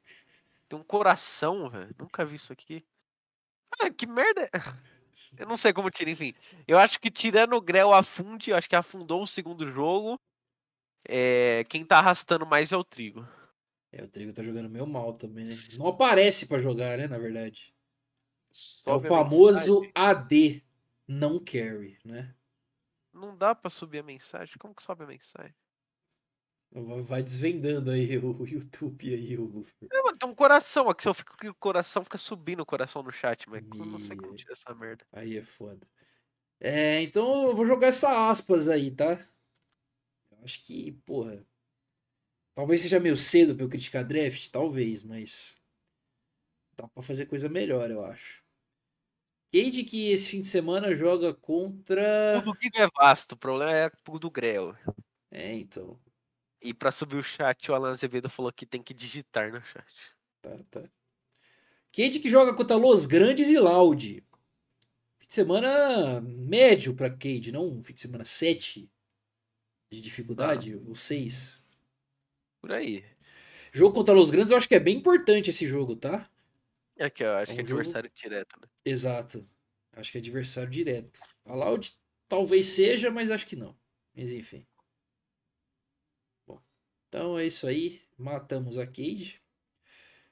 [0.68, 1.94] Tem um coração, velho.
[1.98, 2.84] Nunca vi isso aqui.
[3.80, 4.46] Ah, que merda.
[5.36, 6.34] Eu não sei como tira, enfim.
[6.68, 10.20] Eu acho que tirando o Grell afunde, eu acho que afundou o segundo jogo.
[11.08, 13.26] É, quem tá arrastando mais é o Trigo.
[13.90, 15.54] É, o Trigo tá jogando meio mal também, né?
[15.78, 17.74] Não aparece pra jogar, né, na verdade.
[18.86, 19.92] É o famoso mensagem.
[19.94, 20.62] AD,
[21.08, 22.34] não carry, né?
[23.12, 24.56] Não dá pra subir a mensagem.
[24.58, 25.54] Como que sobe a mensagem?
[27.04, 29.88] Vai desvendando aí o YouTube aí, o Luffy.
[29.92, 31.06] É, mano, tem um coração aqui.
[31.06, 34.34] Eu fico o coração, fica subindo o coração no chat, mas eu não sei como
[34.34, 35.04] tirar essa merda.
[35.12, 35.86] Aí é foda.
[36.58, 39.18] É, então eu vou jogar essa aspas aí, tá?
[40.30, 41.44] Eu acho que, porra.
[42.54, 45.56] Talvez seja meio cedo pra eu criticar draft, talvez, mas.
[46.76, 48.41] Dá pra fazer coisa melhor, eu acho.
[49.52, 52.38] Cade que esse fim de semana joga contra.
[52.38, 54.74] O do Guido é vasto, o problema é o do Grell.
[55.30, 56.00] É, então.
[56.60, 59.84] E pra subir o chat, o Alan Azevedo falou que tem que digitar no chat.
[60.40, 60.82] Tá, tá.
[61.94, 64.24] Cade que joga contra Los Grandes e Loud.
[65.18, 68.90] Fim de semana médio pra Cade, não um fim de semana 7
[69.90, 71.62] de dificuldade, ou 6.
[72.62, 73.04] Por aí.
[73.70, 76.30] Jogo contra Los Grandes eu acho que é bem importante esse jogo, tá?
[77.02, 78.68] É que eu acho É que é um jogo- adversário direto, né?
[78.84, 79.48] Exato.
[79.92, 81.20] Acho que é adversário direto.
[81.44, 81.92] A Loud
[82.28, 83.76] talvez seja, mas acho que não.
[84.14, 84.64] Mas enfim.
[86.46, 86.60] Bom,
[87.08, 88.00] então é isso aí.
[88.16, 89.42] Matamos a Cade.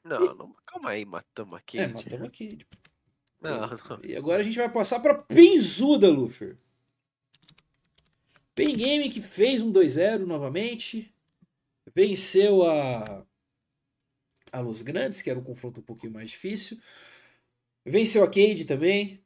[0.04, 1.78] Não, não, calma aí, matamos aqui.
[1.78, 2.66] É, matamos a Cade.
[3.40, 4.00] Não, não.
[4.04, 6.56] E agora a gente vai passar pra Penzuda, Luffy.
[8.54, 11.12] Pen Game que fez um 2-0 novamente.
[11.94, 13.26] Venceu a
[14.52, 16.78] a Los Grandes, que era um confronto um pouquinho mais difícil.
[17.84, 19.24] Venceu a Cade também.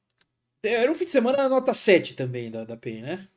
[0.62, 3.28] Era um fim de semana nota 7 também da, da PEN, né?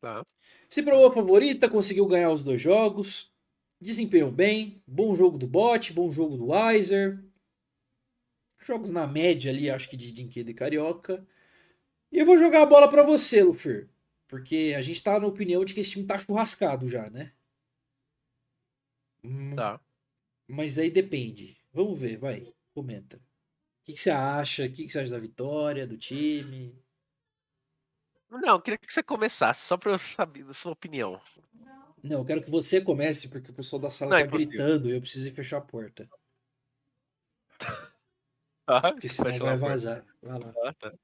[0.00, 0.24] Tá.
[0.68, 3.32] Se provou favorita, conseguiu ganhar os dois jogos.
[3.80, 4.82] Desempenhou bem.
[4.86, 7.22] Bom jogo do bot, bom jogo do Weiser.
[8.58, 11.26] Jogos na média ali, acho que de Dinquedo e Carioca.
[12.10, 13.88] E eu vou jogar a bola pra você, Lufer.
[14.28, 17.32] Porque a gente tá na opinião de que esse time tá churrascado já, né?
[19.56, 19.80] Tá.
[20.48, 21.56] Mas daí depende.
[21.72, 22.52] Vamos ver, vai.
[22.74, 23.16] Comenta.
[23.16, 23.20] O
[23.84, 24.64] que, que você acha?
[24.64, 26.74] O que, que você acha da vitória, do time?
[28.30, 31.20] Não, eu queria que você começasse, só pra eu saber da sua opinião.
[32.02, 34.52] Não, eu quero que você comece, porque o pessoal da sala Não, é tá impossível.
[34.52, 36.08] gritando e eu preciso fechar a porta.
[37.58, 37.94] Tá?
[38.92, 40.04] Porque senão vai vazar.
[40.22, 40.52] Vai lá.
[40.52, 40.94] Tá, tá.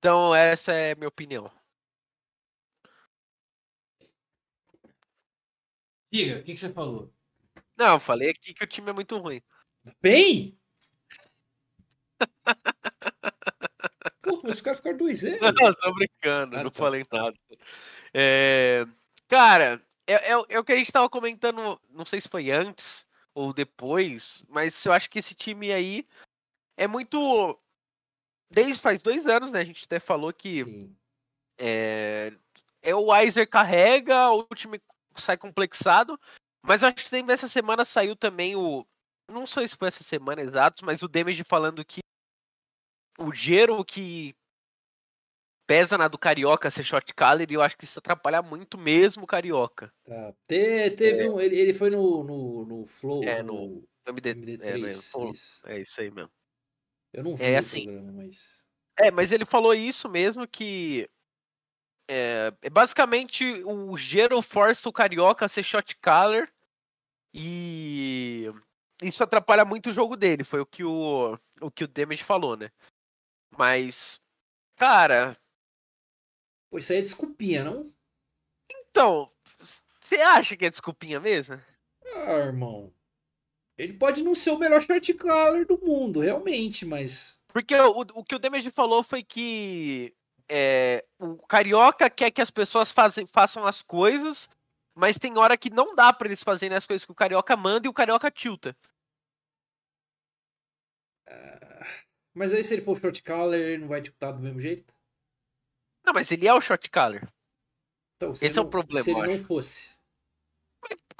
[0.00, 1.52] Então, essa é a minha opinião.
[6.10, 7.12] Diga, o que, que você falou?
[7.76, 9.42] Não, eu falei aqui que o time é muito ruim.
[10.00, 10.58] Bem?
[14.22, 15.38] Porra, mas os caras ficaram 2-0.
[15.42, 16.78] Não, tô brincando, Ah, não tá.
[16.78, 17.36] falei nada.
[18.14, 18.86] É,
[19.28, 22.50] Cara, é, é, o- é o que a gente tava comentando, não sei se foi
[22.50, 26.08] antes ou depois, mas eu acho que esse time aí
[26.74, 27.60] é muito.
[28.50, 29.60] Desde faz dois anos, né?
[29.60, 30.64] A gente até falou que
[31.58, 32.32] é,
[32.82, 34.80] é o Weiser carrega, o time
[35.16, 36.18] sai complexado.
[36.62, 38.86] Mas eu acho que sempre essa semana saiu também o.
[39.28, 42.00] Não sei se foi essa semana exato, mas o Damage falando que
[43.18, 44.34] o Gero que
[45.66, 49.22] pesa na do Carioca ser shot caller e eu acho que isso atrapalha muito mesmo
[49.22, 49.92] o Carioca.
[50.04, 50.34] Tá.
[50.48, 51.40] Te- teve um.
[51.40, 53.22] Ele, ele foi no, no, no Flow.
[53.22, 54.62] É, no, MD, MD3.
[54.62, 55.60] é, isso.
[55.64, 56.32] é isso aí mesmo.
[57.12, 57.84] Eu não vi É o assim.
[57.84, 58.64] programa, mas.
[58.98, 61.08] É, mas ele falou isso mesmo que
[62.08, 66.52] é, é basicamente o Gero força o Carioca a ser shot caller
[67.32, 68.46] e
[69.02, 72.56] isso atrapalha muito o jogo dele, foi o que o, o que o Damage falou,
[72.56, 72.70] né?
[73.56, 74.20] Mas,
[74.76, 75.36] cara,
[76.70, 77.92] Pô, isso aí é desculpinha, não?
[78.70, 81.60] então, você acha que é desculpinha mesmo?
[82.04, 82.92] Ah, irmão.
[83.80, 87.40] Ele pode não ser o melhor short caller do mundo, realmente, mas.
[87.48, 90.14] Porque o, o que o Damage falou foi que
[90.50, 94.50] é, o Carioca quer que as pessoas fazem, façam as coisas,
[94.94, 97.86] mas tem hora que não dá pra eles fazerem as coisas que o Carioca manda
[97.86, 98.76] e o Carioca tilta.
[101.26, 101.86] ah,
[102.34, 104.92] Mas aí se ele for short caller, ele não vai disputar do mesmo jeito?
[106.04, 107.26] Não, mas ele é o shot caller.
[108.16, 109.99] Então, se Esse é o problema, Se ele não fosse.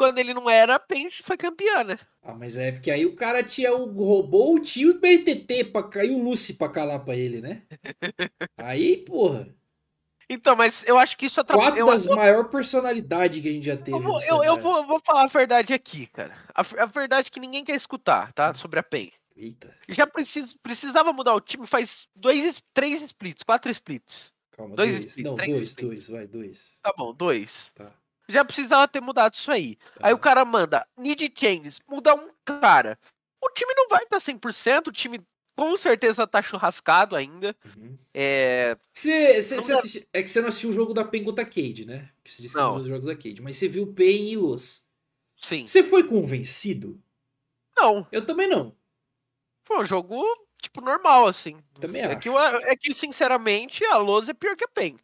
[0.00, 1.98] Quando ele não era, a Pen foi campeã, né?
[2.22, 5.82] Ah, mas é porque aí o cara tinha o roubou o tio do BRTT pra
[5.82, 7.62] cair o Lucy pra calar pra ele, né?
[8.56, 9.54] Aí, porra.
[10.28, 11.70] Então, mas eu acho que isso atrapalha.
[11.72, 13.92] Quatro Eu, das maiores personalidades que a gente já teve.
[13.92, 16.34] eu, vou, eu, eu vou, vou falar a verdade aqui, cara.
[16.54, 18.54] A, a verdade é que ninguém quer escutar, tá?
[18.54, 19.10] Sobre a Pen.
[19.36, 24.32] Eita, Já precis, precisava mudar o time faz dois, três splits, quatro splits.
[24.52, 24.76] calma.
[24.76, 25.04] Dois Dois.
[25.06, 25.74] splits, Não, dois, splits.
[25.74, 26.78] dois, vai, dois.
[26.82, 27.72] Tá bom, dois.
[27.74, 27.92] Tá.
[28.30, 29.76] Já precisava ter mudado isso aí.
[30.00, 30.22] Aí o Tá.
[30.22, 32.98] cara manda need changes, muda um cara.
[33.42, 35.20] O time não vai estar 100%, o time
[35.56, 37.54] com certeza tá churrascado ainda.
[37.76, 37.98] Uhum.
[38.14, 41.24] É, Cê, cê- cê dá- assisti- é que você não assistiu o jogo da PEN
[41.24, 42.10] contra a Cade, né?
[42.16, 42.68] Porque você disse que Não.
[42.68, 43.42] não viu os jogos da Cade.
[43.42, 44.84] Mas você viu PEN e Los.
[45.36, 45.66] sim.
[45.66, 47.02] Você foi convencido?
[47.76, 48.74] Não, Eu também não.
[49.64, 50.22] foi um jogo,
[50.60, 51.56] tipo, normal, assim.
[51.80, 52.20] Também é acho.
[52.20, 54.96] Que, eu- é que, sinceramente, a Loz é pior que a PEN.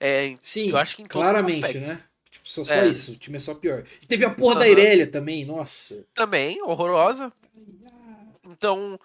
[0.00, 2.02] É, Sim, eu acho que claramente, né?
[2.44, 2.86] Só, só É.
[2.86, 3.12] isso.
[3.12, 3.84] O time é só pior.
[4.02, 4.68] E teve a porra da Aham.
[4.70, 6.06] Irelia também, nossa.
[6.14, 7.32] Também, horrorosa.
[8.44, 9.00] Então,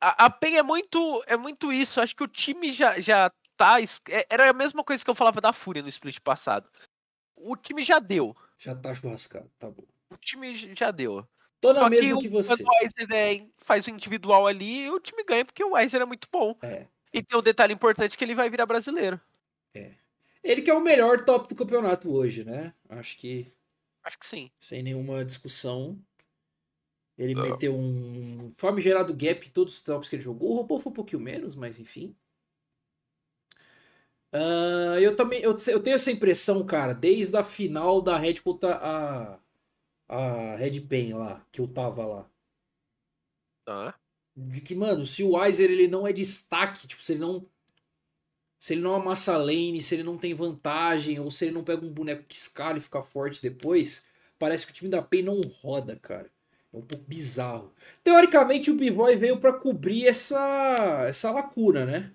[0.00, 2.00] a, a PEN é muito, é muito isso.
[2.00, 3.80] Acho que o time já, já tá.
[3.80, 6.68] é- Era a mesma coisa que eu falava da Fúria no split passado.
[7.36, 8.36] O time já deu.
[8.58, 9.84] Já tá churrascado, tá bom.
[10.10, 11.26] O time já deu.
[11.60, 12.56] Tô na Só mesma o- que você.
[12.56, 16.04] Quando o Weiser é- faz o individual ali, o time ganha porque o Weiser é
[16.04, 16.56] muito bom.
[16.60, 16.86] É.
[17.12, 19.20] E tem um detalhe importante que ele vai virar brasileiro.
[20.44, 22.72] Ele que é o melhor top do campeonato hoje, né?
[22.88, 23.52] Acho que
[24.04, 24.50] Acho que sim.
[24.60, 25.98] sem nenhuma discussão.
[27.16, 27.42] Ele Não.
[27.42, 30.52] meteu um famigerado gap em todos os tops que ele jogou.
[30.52, 32.16] O robô foi um pouquinho menos, mas enfim.
[34.32, 38.74] Ah, eu também eu, eu tenho essa impressão, cara, desde a final da Red contra
[38.76, 39.38] a,
[40.08, 42.30] a Red Pen lá, que eu tava lá.
[43.64, 43.98] Tá.
[44.36, 47.48] De que, mano, se o Weiser ele não é destaque, tipo, se ele não.
[48.64, 51.62] Se ele não amassa a lane, se ele não tem vantagem, ou se ele não
[51.62, 54.06] pega um boneco que escala e fica forte depois,
[54.38, 56.30] parece que o time da PEN não roda, cara.
[56.72, 57.74] É um pouco bizarro.
[58.02, 62.10] Teoricamente, o B-Boy veio pra cobrir essa, essa lacuna, né?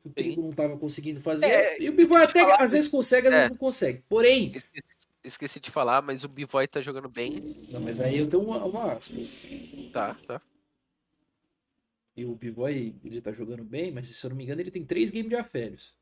[0.00, 1.46] Que O Trigo não tava conseguindo fazer.
[1.46, 3.50] É, e o de até falar, às vezes consegue, às vezes É.
[3.50, 4.04] não consegue.
[4.08, 4.52] Porém.
[4.54, 7.66] Esqueci, esqueci de falar, mas o B-Boy tá jogando bem.
[7.68, 9.44] Não, mas aí eu tenho uma, uma aspas.
[9.92, 10.40] Tá, tá.
[12.20, 14.84] E o B-Boy, ele tá jogando bem, mas se eu não me engano, ele tem
[14.84, 15.96] três games de aférios.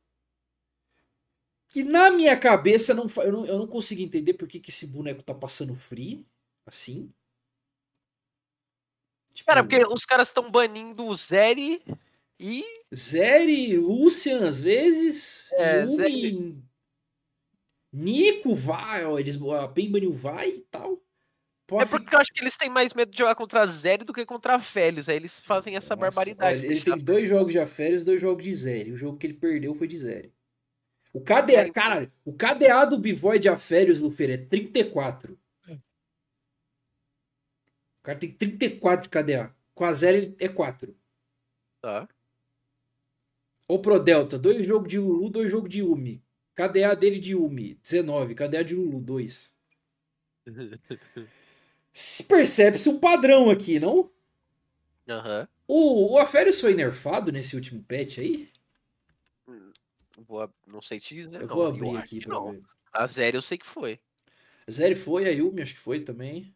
[1.68, 4.88] Que na minha cabeça não, eu, não, eu não consigo entender por que, que esse
[4.88, 6.26] boneco tá passando free,
[6.66, 7.12] assim.
[9.32, 11.84] Tipo, Cara, porque os caras estão banindo o Zeri
[12.40, 12.64] e.
[12.92, 16.60] Zeri, Lucian às vezes, É, Zeri.
[17.92, 21.00] Nico vai, ó, eles, a PEN baniu vai e tal.
[21.68, 24.02] Pô, É porque eu acho que eles têm mais medo de jogar contra a Zeri
[24.02, 25.06] do que contra Félix.
[25.06, 26.60] Aí eles fazem essa Nossa, barbaridade.
[26.60, 28.90] olha, ele tem dois jogos de aférios, dois jogos de Zeri.
[28.90, 30.32] O jogo que ele perdeu foi de Zeri.
[31.12, 35.38] O KDA, É, cara, o KDA do Bivoy de aférios, Lufer, é 34.
[35.68, 35.74] É.
[35.74, 35.80] O
[38.02, 39.54] cara tem 34 de KDA.
[39.74, 40.96] Com a ele é 4.
[41.82, 42.08] Tá.
[43.68, 46.24] O Pro Delta, dois jogos de Lulu, dois jogos de Yumi.
[46.54, 48.34] KDA dele de Yumi, 19.
[48.34, 49.54] KDA de Lulu, 2.
[52.00, 54.08] Se percebe-se um padrão aqui, não?
[55.08, 55.48] Aham.
[55.66, 58.52] O, o Aférios foi nerfado nesse último patch aí?
[60.16, 61.40] Vou ab- Não sei te dizer.
[61.42, 61.56] Eu não.
[61.56, 62.52] vou abrir acho aqui pra não.
[62.52, 62.62] ver.
[62.92, 63.98] A Zeri eu sei que foi.
[64.70, 66.54] Zeri foi, a Yumi acho que foi também.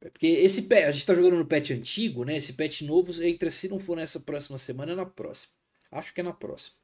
[0.00, 2.36] É porque esse patch, a gente tá jogando no patch antigo, né?
[2.36, 5.54] Esse patch novo entra se não for nessa próxima semana, é na próxima.
[5.90, 6.76] Acho que é na próxima.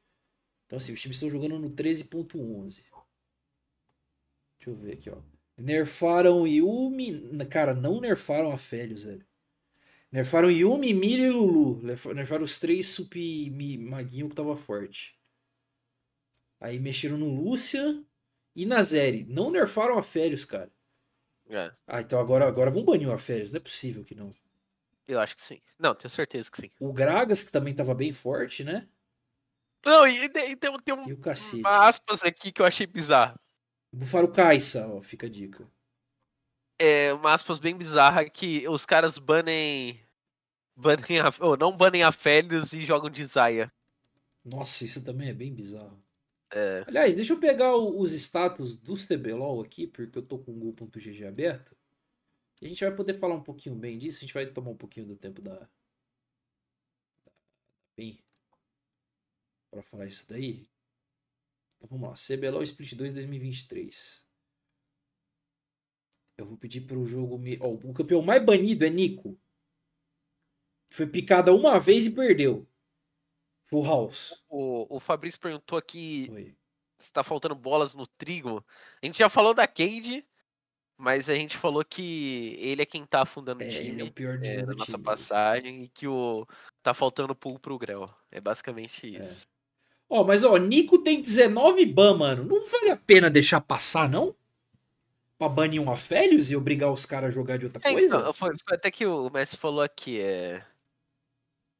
[0.65, 2.83] Então assim, os times estão jogando no 13.11.
[4.57, 5.32] Deixa eu ver aqui, ó.
[5.57, 7.45] Nerfaram Yumi.
[7.49, 9.25] Cara, não nerfaram a Felios, velho.
[10.11, 11.81] Nerfaram Yumi, Miri e Lulu.
[12.13, 13.15] Nerfaram os três sup
[13.79, 15.19] maguinho que tava forte.
[16.59, 18.03] Aí mexeram no Lúcia
[18.55, 19.25] e na Zeri.
[19.25, 20.71] Não nerfaram a Férios, cara.
[21.49, 21.71] É.
[21.85, 23.51] Ah, então agora, agora vão banir a Férios.
[23.51, 24.33] Não é possível que não.
[25.07, 25.61] Eu acho que sim.
[25.77, 26.71] Não, tenho certeza que sim.
[26.79, 28.87] O Gragas, que também tava bem forte, né?
[29.85, 31.59] Não, e, e tem, tem um, e o cacete.
[31.59, 33.37] uma aspas aqui que eu achei bizarro.
[33.93, 35.69] Bufaram Kaisa, ó, fica a dica.
[36.79, 40.01] É, uma aspas bem bizarra que os caras banem.
[40.75, 43.71] banem a, ou não banem a Félios e jogam de Zaya.
[44.43, 46.01] Nossa, isso também é bem bizarro.
[46.51, 46.83] É.
[46.87, 51.25] Aliás, deixa eu pegar os status dos TBLOL aqui, porque eu tô com o Google.gg
[51.25, 51.75] aberto.
[52.59, 54.17] E a gente vai poder falar um pouquinho bem disso.
[54.17, 55.69] A gente vai tomar um pouquinho do tempo da.
[57.95, 58.19] Bem.
[59.69, 60.67] Pra falar isso daí.
[61.83, 62.37] Então vamos lá.
[62.37, 64.25] CBLOL Split 2 2023.
[66.37, 67.57] Eu vou pedir pro jogo me.
[67.61, 69.37] Oh, o campeão mais banido é Nico.
[70.89, 72.67] Que foi picada uma vez e perdeu.
[73.65, 74.33] Full House.
[74.49, 76.57] O, o Fabrício perguntou aqui Oi.
[76.99, 78.65] se tá faltando bolas no trigo.
[79.01, 80.25] A gente já falou da Cade,
[80.97, 83.89] mas a gente falou que ele é quem tá afundando é, o time.
[83.89, 85.03] Ele é o pior é, na nossa time.
[85.03, 86.45] passagem e que o
[86.81, 88.05] tá faltando pull pro Grell.
[88.31, 89.21] É basicamente É.
[89.21, 89.52] isso.
[90.09, 92.43] Ó, mas ó, Nico tem 19 ban, mano.
[92.43, 94.35] Não vale a pena deixar passar, não?
[95.37, 98.17] Pra banir um Afélios e obrigar os caras a jogar de outra É, coisa?
[98.17, 100.63] então, foi, foi até que o Messi falou aqui, é.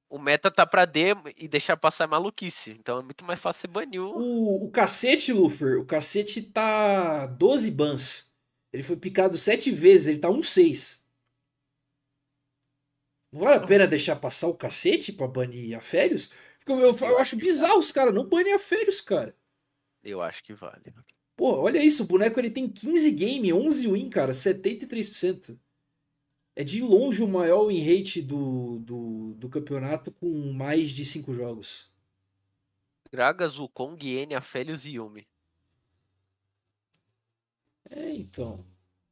[0.10, 2.72] O meta tá pra D e deixar passar é maluquice.
[2.72, 4.12] Então é muito mais fácil você banir o.
[4.16, 8.32] O, o cacete, Lufer, o cacete tá 12 bans.
[8.72, 11.02] Ele foi picado 7 vezes, ele tá 1-6.
[13.32, 16.30] Não vale a pena deixar passar o cacete pra banir Afélios?
[16.64, 19.36] Porque eu, eu, eu acho bizarro os caras não banem Afélios, cara.
[20.02, 20.94] Eu acho que vale.
[21.36, 25.60] Pô, olha isso, o boneco ele tem 15 game, 11 win, cara, 73%.
[26.56, 31.34] É de longe o maior win rate do, do, do campeonato com mais de 5
[31.34, 31.92] jogos.
[33.12, 35.28] Gragas, Wukong, N, Afélios e Yumi.
[37.90, 38.66] É, então.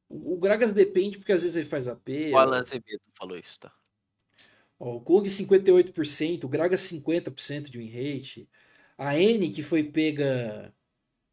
[0.08, 2.08] O, o Gragas depende porque às vezes ele faz AP.
[2.32, 3.74] O Alan Azevedo falou isso, tá?
[4.82, 8.49] Ó, o Kong 58%, o Gragas 50% de win rate.
[8.97, 10.73] A N, que foi pega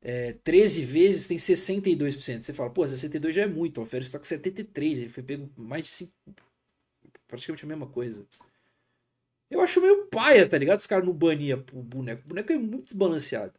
[0.03, 2.43] é, 13 vezes, tem 62%.
[2.43, 3.79] Você fala, pô, 62 já é muito.
[3.79, 6.13] O Alferes tá com 73, ele foi pego mais de 5.
[7.27, 8.27] Praticamente a mesma coisa.
[9.51, 10.81] Eu acho meio paia, tá ligado?
[10.81, 12.23] Os caras não baniam o boneco.
[12.27, 13.55] O boneco é muito desbalanceado.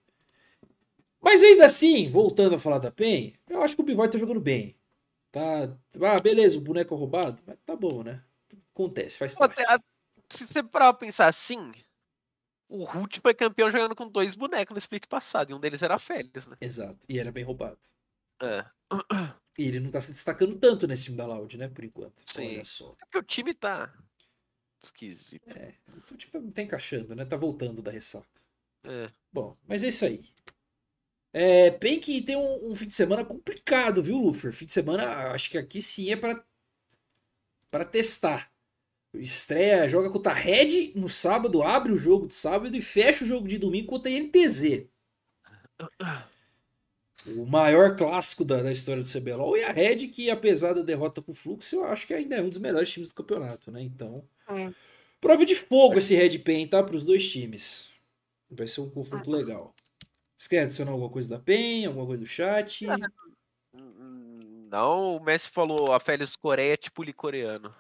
[1.22, 4.40] Mas ainda assim, voltando a falar da PEN, eu acho que o Bivoy tá jogando
[4.40, 4.76] bem.
[5.32, 5.76] Tá.
[6.02, 8.24] Ah, beleza, o boneco é roubado, mas tá bom, né?
[8.80, 9.62] Acontece, faz parte.
[9.62, 9.84] até-
[10.32, 11.72] se você parar pra pensar assim,
[12.70, 16.00] o Root foi campeão jogando com dois bonecos no split passado, e um deles era
[16.00, 16.56] Félix, né?
[16.62, 17.00] Exato.
[17.10, 17.80] E era bem roubado.
[18.42, 18.66] É.
[19.58, 21.68] E ele não tá se destacando tanto nesse time da Loud, né?
[21.68, 22.24] Por enquanto.
[22.26, 22.56] Sim.
[22.56, 22.96] Olha só.
[22.98, 23.94] Porque o time tá
[24.82, 25.54] esquisito.
[25.58, 25.76] É,
[26.10, 27.26] o time tá, tá encaixando, né?
[27.26, 28.26] Tá voltando da ressaca.
[28.86, 29.08] É.
[29.34, 30.24] Bom, mas é isso aí.
[31.34, 34.54] É, bem que tem um, um fim de semana complicado, viu, Lufer?
[34.54, 36.42] Fim de semana, acho que aqui sim é pra,
[37.70, 38.49] pra testar.
[39.14, 43.28] Estreia, joga contra a Red no sábado, abre o jogo de sábado e fecha o
[43.28, 44.88] jogo de domingo contra a NTZ.
[47.26, 51.22] O maior clássico da, da história do CBLOL e a Red, que apesar da derrota
[51.22, 53.82] com o Fluxo, eu acho que ainda é um dos melhores times do campeonato, né?
[53.82, 54.74] Então, Hum.
[55.20, 56.82] prova de fogo esse Red Pen, tá?
[56.82, 57.90] Para os dois times.
[58.50, 59.76] Vai ser um confronto legal.
[60.38, 62.86] Você quer adicionar alguma coisa da PEN, alguma coisa do chat?
[64.72, 67.76] Não, o Messi falou a Félix Coreia é tipo coreano.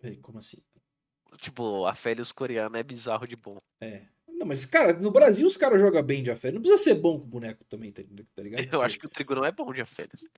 [0.00, 0.62] Peraí, Como assim?
[1.38, 3.56] Tipo, a Félix coreano é bizarro de bom.
[3.80, 4.06] É.
[4.26, 6.50] Não, mas, cara, no Brasil os caras jogam bem de afé.
[6.50, 8.02] Não precisa ser bom com o boneco também, tá,
[8.34, 8.60] tá ligado?
[8.74, 10.28] Eu acho que o Trigo não é bom de a Félix.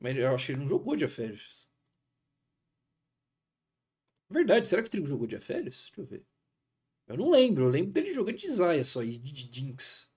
[0.00, 1.68] Mas eu acho que ele não jogou de aférios.
[4.28, 5.90] Verdade, será que o Trigo jogou de aférios?
[5.94, 6.26] Deixa eu ver.
[7.06, 10.10] Eu não lembro, eu lembro dele jogando de Zaya só e de, Jinx.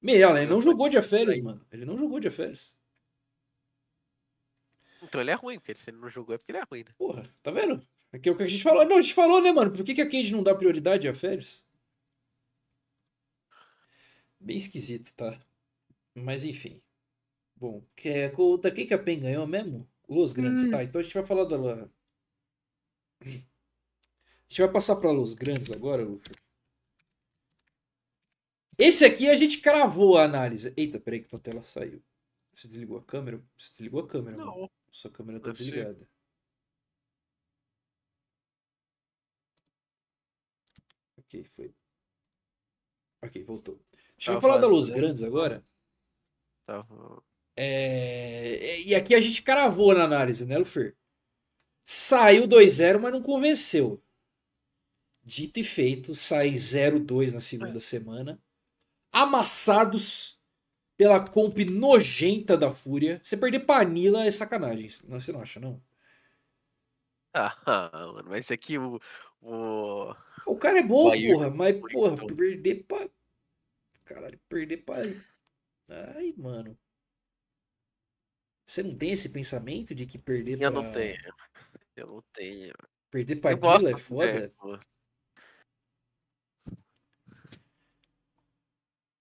[0.00, 1.66] Meia, ele não jogou de aférios, mano.
[1.72, 2.78] Ele não jogou de aférios.
[5.06, 6.92] Então ele é ruim, porque se ele não jogou é porque ele é ruim, né?
[6.98, 7.80] Porra, tá vendo?
[8.12, 8.84] Aqui é o que a gente falou.
[8.84, 9.70] Não, a gente falou, né, mano?
[9.70, 11.64] Por que, que a Cade não dá prioridade a férias?
[14.40, 15.40] Bem esquisito, tá?
[16.14, 16.80] Mas enfim.
[17.54, 19.88] Bom, que é, contra quem que a PEN ganhou mesmo?
[20.08, 20.84] Los Grandes, tá?
[20.84, 21.56] Então a gente vai falar da.
[23.22, 26.34] A gente vai passar pra Los Grandes agora, Luffy.
[28.78, 30.72] Esse aqui a gente cravou a análise.
[30.76, 32.02] Eita, peraí que tua tela saiu.
[32.52, 33.42] Você desligou a câmera?
[33.56, 34.70] Você desligou a câmera, mano.
[34.98, 35.64] Sua câmera tá Deve ser.
[35.64, 36.08] desligada.
[41.18, 41.74] Ok, foi.
[43.22, 43.80] Ok, voltou.
[44.16, 45.64] Deixa eu falar da Los Grandes agora.
[46.66, 47.22] Tava-
[47.56, 50.96] É, E aqui a gente cravou na análise, né, Lufer?
[51.84, 54.02] Saiu 2-0, mas não convenceu.
[55.22, 58.40] Dito e feito, sai 0-2 na segunda semana.
[59.12, 60.35] Amassados
[60.96, 63.20] pela comp nojenta da Fúria.
[63.22, 64.88] Você perder Panila é sacanagem.
[65.08, 65.80] Não, você não acha, não?
[67.34, 67.54] Ah,
[68.14, 69.00] mano, mas aqui o.
[69.42, 70.14] o...
[70.46, 73.08] O cara é bom, porra, mas, porra, perder pra.
[74.04, 75.02] Caralho, perder pra.
[75.88, 76.78] Ai, mano.
[78.64, 80.82] Você não tem esse pensamento de que perder Eu pra.
[80.82, 81.16] não tenho.
[81.94, 82.74] Eu não tenho.
[83.10, 84.32] Perder pra Eu gosto Nila é foda?
[84.32, 84.80] Guilherme,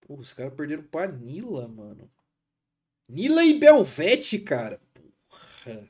[0.06, 0.16] pô.
[0.16, 2.10] Os caras perderam pra Nila, mano.
[3.08, 4.80] Nila e Belvete, cara.
[5.28, 5.90] Porra.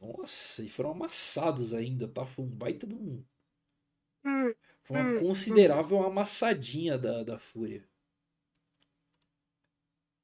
[0.00, 2.24] Nossa, e foram amassados ainda, tá?
[2.26, 3.24] Foi um baita de um.
[4.82, 7.86] Foi uma considerável amassadinha da, da Fúria.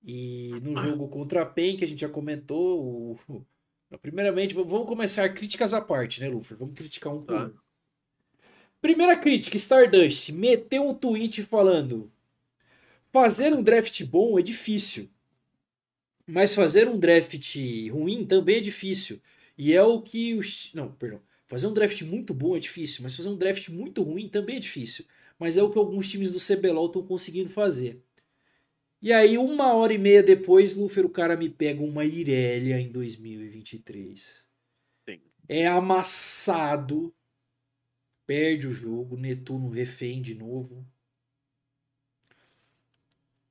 [0.03, 3.47] E no jogo contra a PEN, que a gente já comentou, o-
[4.01, 6.57] primeiramente, vamos começar críticas à parte, né, Luffy?
[6.57, 7.47] Vamos criticar um Tá.
[7.47, 7.66] um.
[8.87, 12.09] Primeira crítica, Stardust meteu um tweet falando:
[13.13, 15.11] fazer um draft bom é difícil,
[16.25, 17.57] mas fazer um draft
[17.91, 19.21] ruim também é difícil.
[19.59, 20.73] E é o que os.
[20.73, 21.21] Não, perdão.
[21.49, 24.61] Fazer um draft muito bom é difícil, mas fazer um draft muito ruim também é
[24.61, 25.05] difícil.
[25.37, 28.01] Mas é o que alguns times do CBLOL estão conseguindo fazer.
[29.03, 32.89] E aí, uma hora e meia depois, Lufer, o cara me pega uma Irelia em
[32.93, 34.47] 2023.
[35.09, 35.21] Sim.
[35.49, 37.13] É amassado.
[38.27, 39.17] Perde o jogo.
[39.17, 40.87] Netuno refém de novo.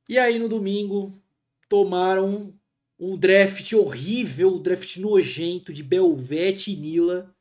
[0.07, 1.19] E aí, no domingo,
[1.67, 2.53] tomaram
[2.99, 7.35] um draft horrível, um draft nojento de Belvete e Nila.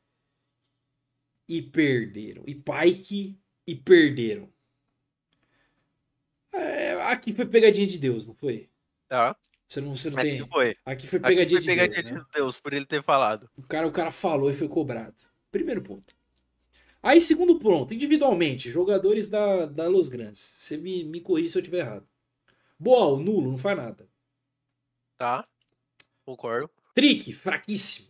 [1.47, 2.43] E perderam.
[2.47, 4.49] E Pike e perderam.
[6.51, 8.69] É, aqui foi pegadinha de Deus, não foi?
[9.07, 9.35] Tá?
[9.67, 10.47] Você não, você não Aqui tem.
[10.47, 10.75] foi.
[10.85, 12.15] Aqui foi Aqui pegadinha foi de pegadinha Deus.
[12.15, 12.23] Né?
[12.23, 13.49] de Deus por ele ter falado.
[13.57, 15.15] O, cara, o cara falou e foi cobrado.
[15.51, 16.15] Primeiro ponto.
[17.05, 20.39] Aí, segundo ponto, individualmente, jogadores da, da Los Grandes.
[20.39, 22.07] Você me, me corrige se eu estiver errado.
[22.79, 24.09] Boal, nulo, não faz nada.
[25.15, 25.47] Tá?
[26.25, 26.67] Concordo.
[26.95, 28.07] Trick, fraquíssimo.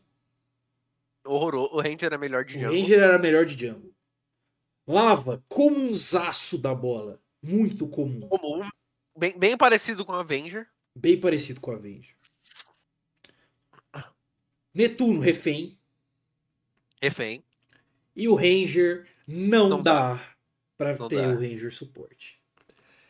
[1.26, 1.74] Horroroso.
[1.74, 2.74] O Ranger era melhor de O jungle.
[2.74, 3.94] Ranger era melhor de jungle.
[4.88, 7.22] Lava, comunzaço da bola.
[7.42, 8.30] Muito comum.
[8.30, 8.70] Comum.
[9.18, 10.70] Bem, bem parecido com o Avenger.
[10.96, 12.16] Bem parecido com a Avenger.
[14.74, 15.78] Netuno, refém.
[17.02, 17.44] Refém.
[18.16, 20.24] E o Ranger não, Não dá,
[20.78, 21.28] pra Não ter dá.
[21.30, 22.40] o Ranger suporte.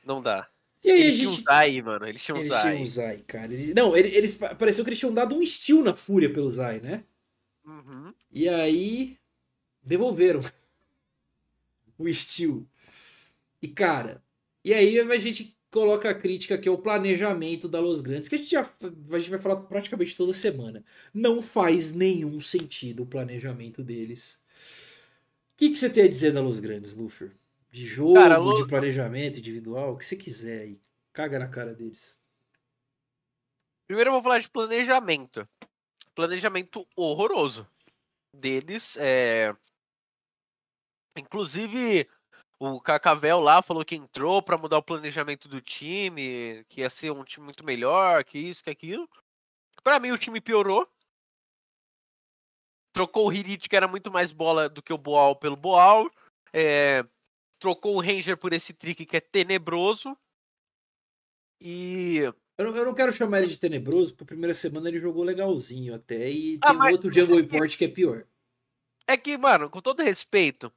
[0.06, 0.47] Não dá.
[0.84, 1.43] E aí Eles a tinham gente.
[1.43, 2.06] Zai, mano.
[2.08, 2.62] Eles tinham Eles Zai.
[2.72, 3.53] tinham o Zai, cara.
[3.53, 6.49] Eles- Não, ele- eles pa- pareceu que eles tinham dado um steal na fúria pelo
[6.49, 7.03] Zai, né?
[7.66, 8.14] Uhum.
[8.32, 9.18] E aí
[9.84, 10.39] devolveram
[11.97, 12.64] o steal.
[13.62, 14.24] E cara,
[14.64, 18.36] e aí a gente coloca a crítica que é o planejamento da Los Grandes, que
[18.36, 20.84] a gente já a gente vai falar praticamente toda semana.
[21.14, 24.39] Não faz nenhum sentido o planejamento deles.
[25.56, 27.32] O que, que você tem a dizer da Los Grandes, Luffy?
[27.72, 30.82] De jogo, Cara, de planejamento individual, o que você quiser aí.
[31.14, 32.20] Caga na cara deles.
[33.88, 35.47] Primeiro eu vou falar de planejamento.
[36.14, 37.66] Planejamento horroroso
[38.34, 38.97] deles.
[38.97, 39.56] É...
[41.16, 42.06] Inclusive,
[42.60, 47.12] o Cacavel lá falou que entrou pra mudar o planejamento do time, que ia ser
[47.12, 49.10] um time muito melhor, que isso, que aquilo.
[49.82, 50.86] Pra mim, o time piorou.
[52.96, 56.10] Trocou o Hirit, que era muito mais bola do que o Boal, pelo Boal.
[56.54, 57.06] É,
[57.60, 60.18] Trocou o Ranger por esse trick que é tenebroso.
[61.60, 62.20] E
[62.58, 65.24] Eu não, eu não quero chamar ele de tenebroso, porque a primeira semana ele jogou
[65.26, 68.26] legalzinho até, e Ah, tem um outro Jungle é que- Import que é pior.
[69.06, 70.72] É que, mano, com todo respeito,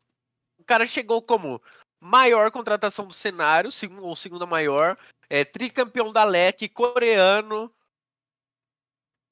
[0.59, 1.63] o cara chegou como
[2.01, 4.99] maior contratação do cenário, segundo, ou segunda maior,
[5.31, 7.73] é, tricampeão da LEC, coreano,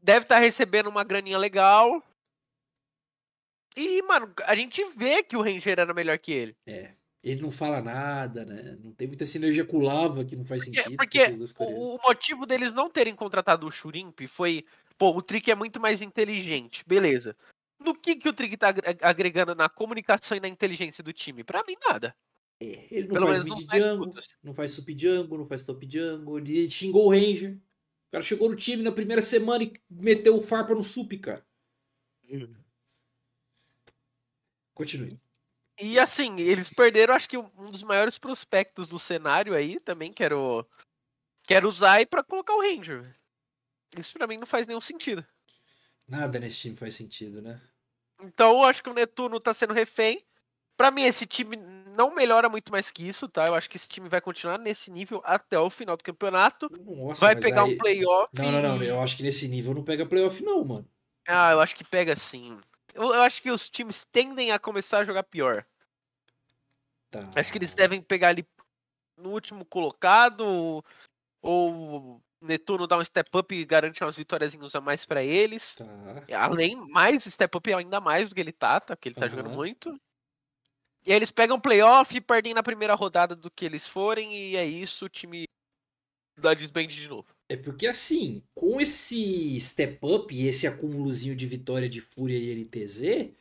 [0.01, 2.01] deve estar recebendo uma graninha legal.
[3.77, 6.57] E, mano, a gente vê que o Ranger era melhor que ele.
[7.23, 8.79] Ele não fala nada, né?
[8.83, 10.97] Não tem muita sinergia com o Lava, que não faz Porque, sentido.
[10.97, 14.65] porque o, o motivo deles não terem contratado o Shurimp foi,
[14.97, 17.37] pô, o Trick é muito mais inteligente, beleza.
[17.79, 21.43] No que, que o Trick tá agre- agregando na comunicação e na inteligência do time?
[21.45, 22.15] Pra mim, nada.
[22.63, 24.29] É, ele não Pelo faz mid putas.
[24.43, 27.55] não faz sup jungle, não faz top jungle, ele xingou o Ranger.
[27.55, 31.45] O cara chegou no time na primeira semana e meteu o farpa no sup, cara.
[34.77, 35.19] Continue.
[35.81, 40.23] E assim, eles perderam, acho que um dos maiores prospectos do cenário aí também, que
[40.23, 40.65] era o,
[41.47, 43.03] quero usar e pra colocar o Ranger.
[43.99, 45.27] Isso pra mim não faz nenhum sentido.
[46.07, 47.61] Nada nesse time faz sentido, né?
[48.23, 50.25] Então eu acho que o Netuno tá sendo refém.
[50.77, 53.47] Pra mim, esse time não melhora muito mais que isso, tá?
[53.47, 56.69] Eu acho que esse time vai continuar nesse nível até o final do campeonato.
[56.71, 58.29] Nossa, vai pegar aí- um playoff.
[58.35, 58.83] Não, não, não.
[58.83, 60.87] Eu acho que nesse nível não pega playoff, não, mano.
[61.27, 62.61] Ah, eu acho que pega sim.
[62.97, 65.67] Eu, acho que os times tendem a começar a jogar pior.
[67.11, 67.31] Tá.
[67.37, 68.47] Acho que eles devem pegar ali
[69.17, 70.83] no último colocado,
[71.43, 75.75] ou Netuno dá um step up e garante umas vitóriazinhas a mais pra eles.
[75.77, 75.87] Tá.
[76.33, 78.97] Além, mais step up ainda mais do que ele tá, tá?
[78.97, 79.57] Porque ele tá jogando Aham.
[79.57, 80.01] muito.
[81.05, 84.57] E aí eles pegam playoff e perdem na primeira rodada do que eles forem, e
[84.57, 85.45] é isso, o time
[86.37, 87.36] dá desband de novo.
[87.49, 92.51] É porque assim, com esse step up e esse acúmulozinho de vitória de Fúria e
[92.65, 93.33] NTZ,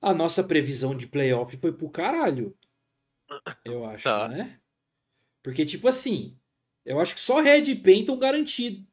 [0.00, 2.56] a nossa previsão de playoff foi pro caralho.
[3.64, 4.28] Eu acho, Tá.
[4.28, 4.60] né?
[5.42, 6.38] Porque, tipo assim,
[6.84, 8.84] eu acho que só Red e Pen estão garantidos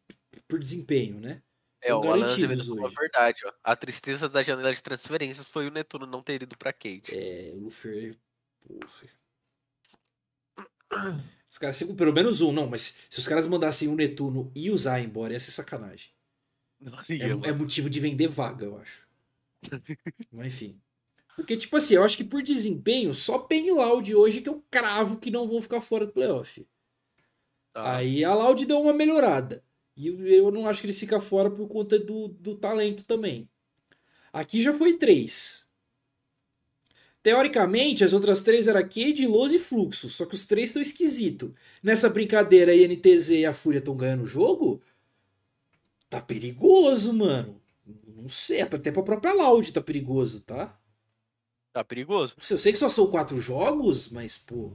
[0.48, 1.44] por desempenho, né?
[1.82, 2.96] É, o Alan garantidos a hoje.
[2.96, 3.54] verdade, ó.
[3.64, 7.04] A tristeza da janela de transferências foi o Netuno não ter ido pra Cade.
[7.14, 8.18] É, o Lufer.
[8.62, 9.10] Porra.
[11.52, 14.70] Os caras, se- pelo menos um, não, mas se os caras mandassem o Netuno e
[14.72, 16.10] usar embora, ia ser sacanagem.
[16.80, 19.08] Nossa, É, é motivo de vender vaga, eu acho.
[20.32, 20.80] Mas enfim.
[21.36, 24.64] Porque, tipo assim, eu acho que por desempenho, só Pen e Loud hoje que eu
[24.70, 26.66] cravo que não vão ficar fora do playoff.
[27.74, 27.98] Tá.
[27.98, 29.64] Aí a Loud deu uma melhorada.
[29.96, 33.50] E eu, não acho que eles ficam fora por conta do, do talento também.
[34.34, 35.69] Aqui já foi três.
[37.30, 40.10] Teoricamente, as outras três eram Cade, Loz e Fluxo.
[40.10, 41.52] Só que os três estão esquisitos.
[41.84, 44.82] Nessa brincadeira, a INTZ e a Fúria estão ganhando o jogo.
[46.10, 47.62] Tá perigoso, mano.
[48.08, 50.76] Não sei, até pra própria Loud tá perigoso, tá?
[51.72, 52.36] Tá perigoso.
[52.50, 54.72] Eu sei que só são quatro jogos, mas, pô.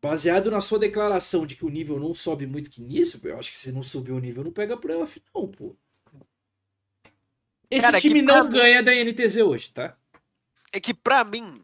[0.00, 3.50] Baseado na sua declaração de que o nível não sobe muito que nisso, eu acho
[3.50, 5.76] que se não subir o nível, não pega playoff, não, pô.
[7.70, 9.94] Esse Cara, é time não mim- ganha da NTZ hoje, tá?
[10.72, 11.54] É que pra mim,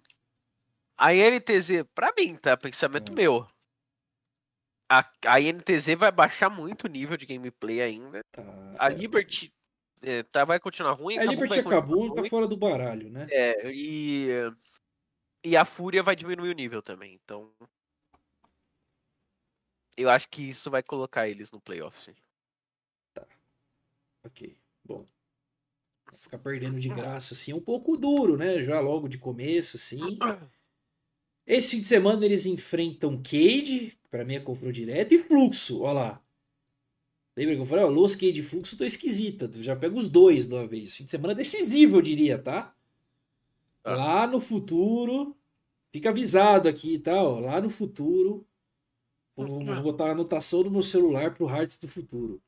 [0.97, 2.57] a INTZ, pra mim, tá?
[2.57, 3.17] Pensamento Hum.
[3.17, 3.47] meu.
[4.91, 8.23] A, a INTZ vai baixar muito o nível de gameplay ainda.
[8.31, 8.43] Tá.
[8.79, 9.53] A Liberty
[10.03, 11.19] é, tá, vai continuar ruim.
[11.19, 13.27] A Liberty acabou, tá fora do baralho, né?
[13.31, 14.29] É, e,
[15.45, 17.15] e a Fúria vai diminuir o nível também.
[17.15, 17.53] Então.
[19.97, 22.15] Eu acho que isso vai colocar eles no playoff, sim.
[24.25, 25.07] Ok, bom.
[26.19, 28.63] Ficar perdendo de graça, assim, é um pouco duro, né?
[28.63, 30.19] Já logo de começo, assim.
[31.47, 35.93] Esse fim de semana eles enfrentam Cade, pra mim é confronto direto, e Fluxo, ó
[35.93, 36.23] lá.
[37.37, 39.51] Lembra que eu falei, ó, Los Cade e Fluxo tô esquisita.
[39.63, 40.95] Já pega os dois de uma vez.
[40.95, 42.75] Fim de semana decisivo, eu diria, tá?
[43.83, 43.97] Tá.
[43.97, 45.37] Lá no futuro,
[45.91, 47.21] fica avisado aqui, tá?
[47.23, 48.47] Ó, lá no futuro,
[49.35, 52.41] vou, vou botar a anotação no meu celular pro Hearts do futuro.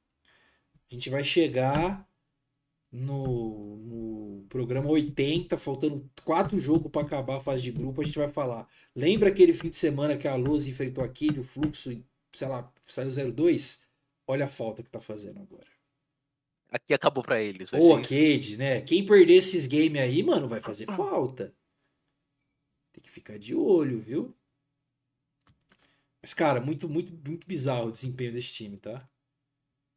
[0.91, 2.07] A gente vai chegar
[2.95, 8.19] no, no programa 80, faltando quatro jogos para acabar a fase de grupo, a gente
[8.19, 8.69] vai falar.
[8.95, 12.73] Lembra aquele fim de semana que a Luz enfrentou aquele, o fluxo, e, sei lá,
[12.85, 13.83] saiu 0-2?
[14.29, 15.67] Olha a falta que tá fazendo agora.
[16.71, 17.73] Aqui acabou pra eles.
[17.73, 18.15] Ou isso.
[18.15, 18.81] Cade, né?
[18.81, 21.53] Quem perder esses games aí, mano, vai fazer falta.
[22.93, 24.33] Tem que ficar de olho, viu?
[26.23, 29.07] Mas, cara, muito, muito, muito bizarro o desempenho desse time, tá?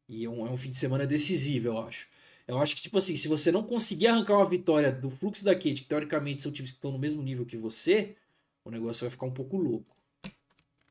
[0.08, 2.08] E é um, é um fim de semana decisivo, eu acho.
[2.48, 5.54] Eu acho que, tipo assim, se você não conseguir arrancar uma vitória do fluxo da
[5.54, 8.16] Cade, que teoricamente são times que estão no mesmo nível que você,
[8.64, 9.94] o negócio vai ficar um pouco louco.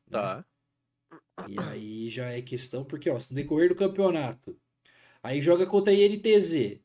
[0.06, 0.20] né?
[0.20, 0.44] Tá.
[1.46, 4.56] E aí já é questão, porque, ó, se no decorrer do campeonato,
[5.22, 6.80] aí joga contra a INTZ,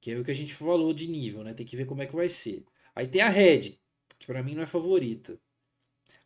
[0.00, 1.54] que é o que a gente falou de nível, né?
[1.54, 2.64] Tem que ver como é que vai ser.
[2.94, 3.78] Aí tem a Red,
[4.18, 5.38] que pra mim não é favorita.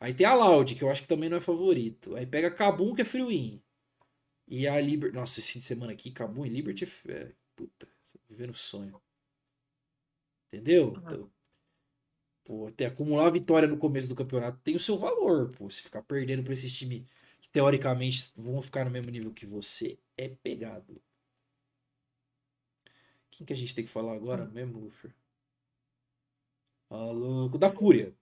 [0.00, 2.16] Aí tem a Loud, que eu acho que também não é favorito.
[2.16, 3.62] Aí pega a Kabum, que é free-win.
[4.48, 5.14] E a Liberty.
[5.16, 7.32] Nossa, esse fim de semana aqui, Kabum e Liberty é.
[7.60, 7.86] Puta,
[8.26, 8.98] vivendo sonho.
[10.46, 10.94] Entendeu?
[10.96, 11.30] Então,
[12.42, 15.68] pô, ter acumular vitória no começo do campeonato tem o seu valor, pô.
[15.68, 17.06] Se ficar perdendo pra esses times
[17.38, 21.02] que teoricamente vão ficar no mesmo nível que você, é pegado.
[23.30, 25.12] Quem que a gente tem que falar agora mesmo, Luffy?
[26.88, 28.16] Alô, da Fúria.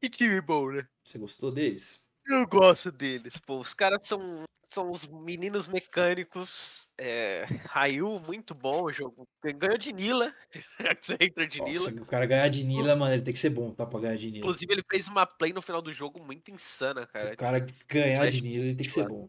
[0.00, 0.88] Que time bom, né?
[1.04, 2.02] Você gostou deles?
[2.26, 3.60] Eu gosto deles, pô.
[3.60, 6.88] Os caras são, são os meninos mecânicos.
[6.96, 9.28] É, Ryu, muito bom o jogo.
[9.44, 10.34] Ganhou de Nila.
[10.80, 12.02] Já que você entra de Nossa, Nila.
[12.02, 13.84] o cara ganhar de Nila, mano, ele tem que ser bom, tá?
[13.86, 14.38] Pra ganhar de Nila.
[14.38, 17.34] Inclusive, ele fez uma play no final do jogo muito insana, cara.
[17.34, 19.28] O cara ganhar de Nila, ele tem que ser bom.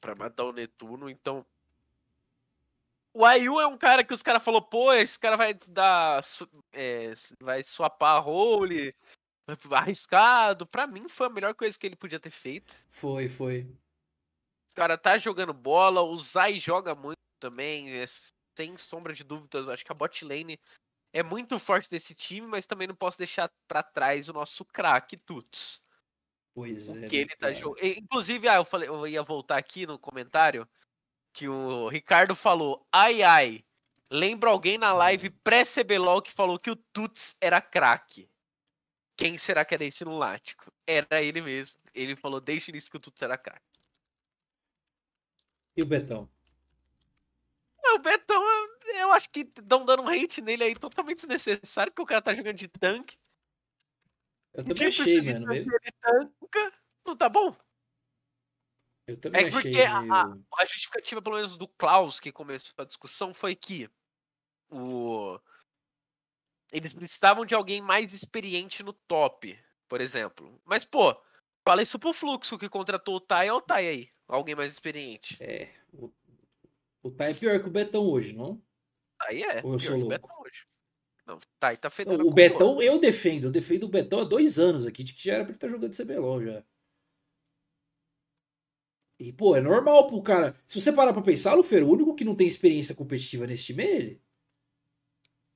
[0.00, 1.44] Pra matar o Netuno, então.
[3.14, 6.22] O Ayu é um cara que os caras falaram, pô, esse cara vai dar.
[6.72, 8.94] é, vai swapar a role.
[9.72, 10.66] arriscado.
[10.66, 12.74] Pra mim foi a melhor coisa que ele podia ter feito.
[12.90, 13.62] Foi, foi.
[13.62, 18.04] O cara tá jogando bola, o Zai joga muito também, é,
[18.56, 19.68] sem sombra de dúvidas.
[19.68, 20.58] Acho que a bot lane
[21.12, 25.16] é muito forte desse time, mas também não posso deixar pra trás o nosso craque
[25.16, 25.82] Tuts.
[26.54, 27.06] Pois é.
[27.06, 27.84] Que ele tá jogando.
[27.84, 30.68] Inclusive, ah, eu, falei, eu ia voltar aqui no comentário
[31.32, 33.64] que o Ricardo falou: ai ai,
[34.10, 38.28] lembra alguém na live pré-CBLOL que falou que o Tuts era craque.
[39.22, 40.72] Quem será que era esse lunático?
[40.84, 41.78] Era ele mesmo.
[41.94, 43.62] Ele falou desde o início que o Tuts era craque.
[45.76, 46.28] E o Betão?
[47.84, 48.42] Ah, O Betão,
[48.96, 52.34] eu- acho que estão dando um hate nele aí totalmente desnecessário, porque o cara tá
[52.34, 53.16] jogando de tanque.
[54.54, 55.52] Eu também achei, mano.
[55.52, 56.72] Ele- Ele tanca.
[57.06, 57.56] Não tá bom?
[59.06, 59.62] Eu também É achei.
[59.62, 63.54] porque a, a- meio- a justificativa, pelo menos do Klaus, que começou a discussão, foi
[63.54, 63.88] que
[64.68, 65.38] o...
[66.72, 69.58] eles precisavam de alguém mais experiente no top,
[69.88, 70.58] por exemplo.
[70.64, 71.14] Mas, pô,
[71.64, 74.08] fala isso pro Fluxo, que contratou o Tai, é o Tai aí.
[74.26, 75.36] Alguém mais experiente.
[75.38, 75.68] É.
[75.92, 76.10] O,
[77.02, 78.60] o Tai é pior que o Betão hoje, não?
[79.20, 79.60] Aí é.
[79.62, 80.10] Ou eu sou o louco?
[80.10, 80.66] Betão hoje.
[81.26, 83.44] Não, Tai tá fedendo o Betão eu defendo.
[83.44, 85.68] Eu defendo o Betão há dois anos aqui, de que já era pra ele estar
[85.68, 86.64] jogando CBLOL já.
[89.18, 90.58] E, pô, é normal pro cara.
[90.66, 93.84] Se você parar pra pensar, Lufer, o único que não tem experiência competitiva nesse time
[93.84, 94.22] é ele.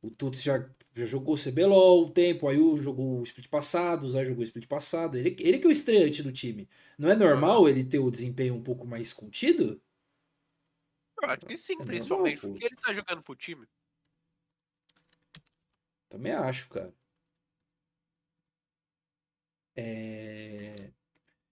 [0.01, 0.65] O Tuts já,
[0.97, 4.45] já jogou CBLOL um tempo, aí o jogou o split passado, o Zay jogou o
[4.45, 5.19] split passado.
[5.19, 6.69] Ele, ele que é o estreante do time.
[6.99, 9.81] Não é normal ele ter o desempenho um pouco mais contido?
[11.23, 12.49] Eu acho que sim, É normal, principalmente pô.
[12.49, 13.67] porque ele tá jogando pro time.
[16.09, 16.95] Também acho, cara.
[19.77, 20.91] É...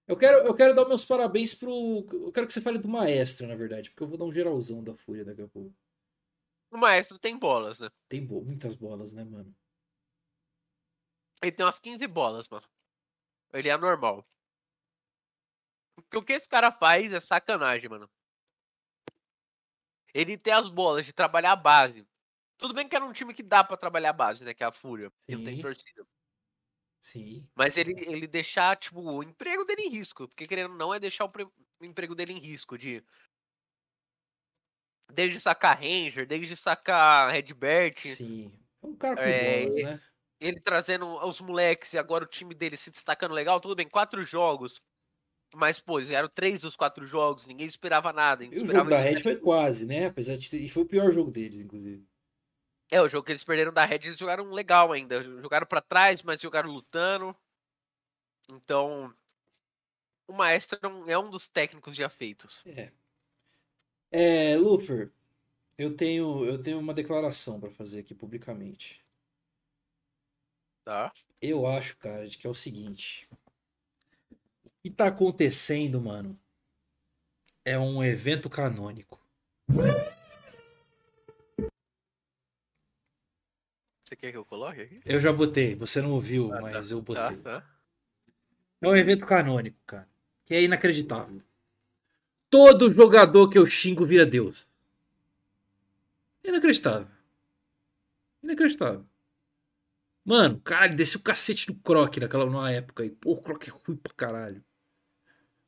[0.06, 2.06] Eu quero, eu quero dar meus parabéns pro.
[2.12, 4.82] Eu quero que você fale do maestro, na verdade, porque eu vou dar um geralzão
[4.82, 5.74] da Fúria daqui a pouco.
[6.74, 7.88] O maestro tem bolas, né?
[8.08, 9.54] Tem bo- muitas bolas, né, mano?
[11.40, 12.66] Ele tem umas 15 bolas, mano.
[13.52, 14.26] Ele é normal.
[15.94, 18.10] Porque o que esse cara faz é sacanagem, mano.
[20.12, 22.04] Ele tem as bolas de trabalhar a base.
[22.58, 24.52] Tudo bem que era um time que dá pra trabalhar a base, né?
[24.52, 25.12] Que é a Fúria.
[25.28, 25.62] Que não tem Sim.
[25.62, 26.04] torcida.
[27.04, 27.48] Sim.
[27.54, 30.26] Mas ele, ele deixar, tipo, o emprego dele em risco.
[30.26, 31.30] Porque querendo ou não é deixar o,
[31.78, 32.76] o emprego dele em risco.
[32.76, 33.04] De.
[35.12, 38.06] Desde sacar Ranger, desde sacar Redbert.
[38.06, 38.52] Sim.
[38.82, 40.00] É um cara com É, e- né?
[40.40, 44.22] ele trazendo os moleques e agora o time dele se destacando legal, tudo bem, quatro
[44.24, 44.80] jogos.
[45.54, 48.42] Mas, pô, eles ganharam três dos quatro jogos, ninguém esperava nada.
[48.42, 50.06] E ninguém o esperava jogo da Red foi quase, né?
[50.06, 50.58] Apesar de ter...
[50.58, 52.04] E foi o pior jogo deles, inclusive.
[52.90, 55.22] É, o jogo que eles perderam da Red, eles jogaram legal ainda.
[55.22, 57.34] Jogaram pra trás, mas jogaram lutando.
[58.52, 59.14] Então,
[60.28, 62.62] o Maestro é um- é um dos técnicos já feitos.
[62.66, 62.90] É.
[64.16, 65.10] É, Lufer,
[65.76, 69.02] eu tenho, eu tenho uma declaração pra fazer aqui publicamente.
[70.84, 71.12] Tá?
[71.42, 73.28] Eu acho, cara, de que é o seguinte.
[74.64, 76.38] O que tá acontecendo, mano,
[77.64, 79.20] é um evento canônico.
[84.04, 85.00] Você quer que eu coloque aqui?
[85.04, 87.42] Eu já botei, você não ouviu, Ah, mas eu Tá, botei.
[87.42, 87.68] tá.
[88.80, 90.08] É um evento canônico, cara.
[90.44, 91.42] Que é inacreditável.
[92.54, 94.64] Todo jogador que eu xingo vira Deus.
[96.44, 97.08] Inacreditável.
[98.40, 99.04] Inacreditável.
[100.24, 103.10] Mano, caralho, desceu o cacete no Croc naquela numa época aí.
[103.10, 104.64] Pô, o Croc é ruim pra caralho.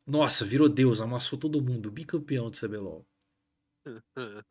[0.07, 1.91] Nossa, virou Deus, amassou todo mundo.
[1.91, 3.05] Bicampeão do CBLOL.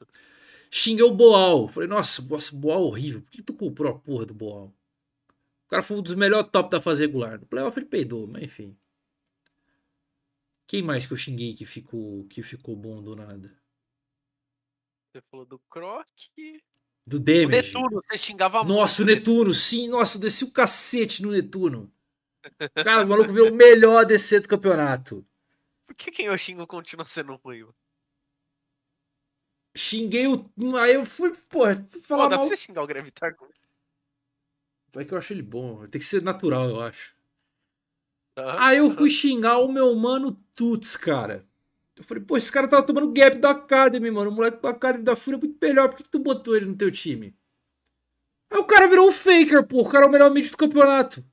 [0.70, 1.70] Xinguei o Boal.
[1.70, 3.22] Falei, nossa, nossa, Boal é horrível.
[3.22, 4.76] Por que tu comprou a porra do Boal?
[5.68, 7.40] O cara foi um dos melhores top da fase regular.
[7.40, 8.78] No playoff ele peidou, mas enfim.
[10.68, 13.56] Quem mais que eu xinguei que ficou, que ficou bom do nada?
[15.12, 16.08] Você falou do Croc.
[17.08, 17.68] Do O Damage.
[17.74, 19.18] Netuno, você xingava Nossa, o muito.
[19.20, 19.88] Netuno, sim.
[19.90, 21.92] Nossa, eu desci o cacete no Netuno.
[22.84, 25.26] Cara, o maluco virou o melhor DC do campeonato.
[25.88, 27.62] Por que quem eu xingo continua sendo ruim?
[27.62, 27.76] mano?
[29.78, 30.52] Xinguei o.
[30.78, 31.62] Aí eu fui, Pô,
[32.02, 32.48] falar dá mal.
[32.48, 33.36] pra você xingar o Gravitar
[34.96, 35.86] É que eu acho ele bom.
[35.88, 37.15] Tem que ser natural, eu acho.
[38.36, 41.46] Aí eu fui xingar o meu mano Tuts, cara.
[41.96, 44.30] Eu falei, pô, esse cara tava tomando gap da Academy, mano.
[44.30, 45.90] O moleque da Academy da Fúria é muito melhor.
[45.90, 47.34] Por que, que tu botou ele no teu time?
[48.50, 49.82] Aí o cara virou um faker, pô.
[49.82, 51.24] O cara é o melhor mid do campeonato.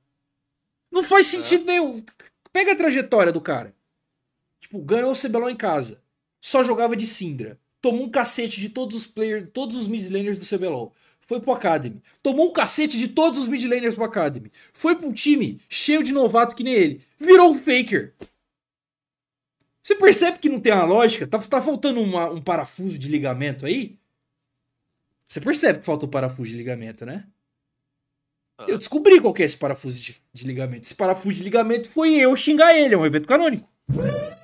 [0.89, 2.03] Não faz sentido nenhum.
[2.51, 3.75] Pega a trajetória do cara.
[4.59, 6.01] Tipo, ganhou o CBLOL em casa.
[6.39, 7.59] Só jogava de Syndra.
[7.81, 10.93] Tomou um cacete de todos os players, todos os mid laners do CBLOL.
[11.25, 12.01] Foi pro Academy.
[12.21, 14.51] Tomou um cacete de todos os mid laners pro Academy.
[14.73, 17.01] Foi pra um time cheio de novato que nem ele.
[17.17, 18.13] Virou um faker.
[19.81, 21.25] Você percebe que não tem uma lógica?
[21.25, 23.97] Tá, tá faltando uma- um parafuso de ligamento aí?
[25.27, 27.25] Você percebe que falta um parafuso de ligamento, né?
[28.67, 30.83] Eu descobri qual que é esse parafuso de, de ligamento.
[30.83, 33.67] Esse parafuso de ligamento foi eu xingar ele, é um evento canônico.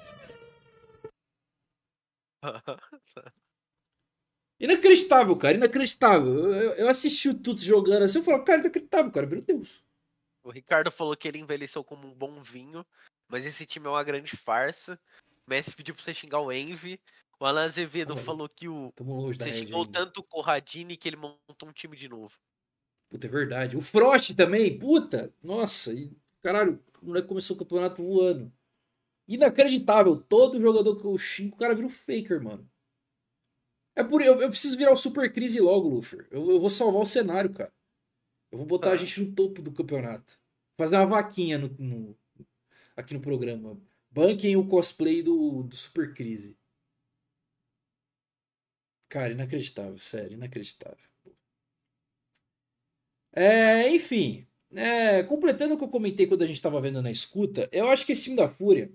[4.60, 6.53] Inacreditável, cara, inacreditável.
[6.53, 9.82] Eu, eu assisti o Tuts jogando assim, eu falo, cara, inacreditável, cara, virou Deus.
[10.43, 12.86] O Ricardo falou que ele envelheceu como um bom vinho,
[13.28, 14.99] mas esse time é uma grande farsa.
[15.47, 16.99] O Messi pediu pra você xingar o Envy.
[17.39, 19.99] O Alan Azevedo falou que o Tamo longe da você xingou ainda.
[19.99, 22.38] tanto o Corradini que ele montou um time de novo.
[23.10, 23.78] Puta, é verdade.
[23.78, 25.34] O Frost também, puta.
[25.41, 28.51] Nossa, e, caralho, o moleque começou o campeonato voando.
[29.28, 30.18] Inacreditável.
[30.18, 32.70] Todo jogador que eu xingo, o cara vira o Faker, mano.
[33.99, 36.19] É por eu, eu preciso virar o Super Crise logo, Luffy.
[36.31, 37.73] Eu, eu vou salvar o cenário, cara.
[38.51, 38.97] Eu vou botar a Ah.
[38.97, 40.39] gente no topo do campeonato.
[40.77, 42.17] Fazer uma vaquinha no, no-
[42.95, 43.79] aqui no programa.
[44.11, 46.57] Banquem o cosplay do, do Super Crise.
[49.09, 51.09] Cara, inacreditável, sério, inacreditável.
[53.31, 57.69] É, enfim, é, completando o que eu comentei quando a gente tava vendo na escuta,
[57.71, 58.91] eu acho que esse time da Fúria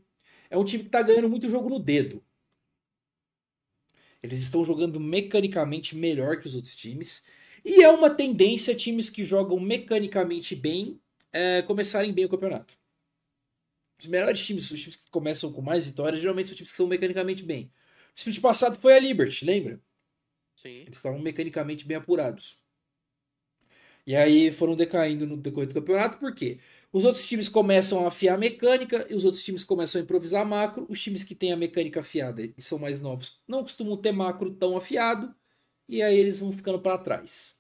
[0.51, 2.25] é um time que tá ganhando muito jogo no dedo.
[4.25, 7.27] Eles estão jogando mecanicamente melhor que os outros times.
[7.63, 10.99] E é uma tendência times que jogam mecanicamente bem
[11.31, 12.75] é, começarem bem o campeonato.
[14.01, 16.87] Os melhores times, os times que começam com mais vitórias, geralmente são times que são
[16.87, 17.71] mecanicamente bem.
[18.15, 19.79] O split passado foi a Liberty, lembra?
[20.57, 20.71] Sim.
[20.71, 22.57] Eles estavam mecanicamente bem apurados.
[24.07, 26.59] E aí foram decaindo no decorrer do campeonato, por quê?
[26.95, 30.47] Os outros times começam a afiar a mecânica e os outros times começam a improvisar
[30.47, 30.87] macro.
[30.89, 34.55] Os times que têm a mecânica afiada e são mais novos não costumam ter macro
[34.55, 35.35] tão afiado
[35.89, 37.59] e aí eles vão ficando para trás.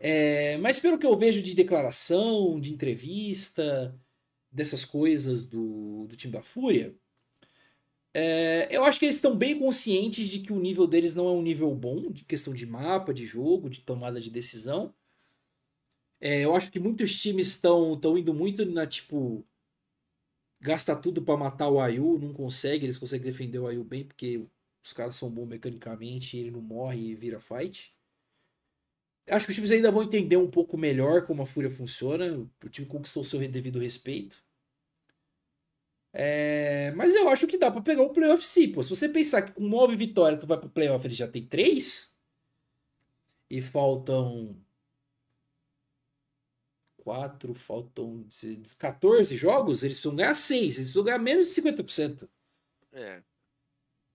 [0.00, 3.96] É, mas pelo que eu vejo de declaração, de entrevista,
[4.50, 6.96] dessas coisas do, do time da Fúria,
[8.12, 11.30] é, eu acho que eles estão bem conscientes de que o nível deles não é
[11.30, 14.92] um nível bom, de questão de mapa, de jogo, de tomada de decisão.
[16.20, 19.44] É, eu acho que muitos times estão indo muito na tipo
[20.60, 24.44] gasta tudo pra matar o Ayu, não consegue, eles conseguem defender o Ayu bem porque
[24.82, 27.92] os caras são bons mecanicamente, ele não morre e vira fight.
[29.30, 32.38] Acho que os times ainda vão entender um pouco melhor como a Fúria funciona.
[32.64, 34.42] O time conquistou seu devido respeito.
[36.12, 38.82] É, mas eu acho que dá pra pegar o playoff sim, pô.
[38.82, 42.16] Se você pensar que com nove vitórias tu vai pro playoff, ele já tem três.
[43.50, 44.56] E faltam.
[47.08, 48.22] Quatro, faltam
[48.76, 52.28] 14 jogos, eles precisam ganhar seis, eles precisam ganhar menos de 50%.
[52.92, 53.22] É.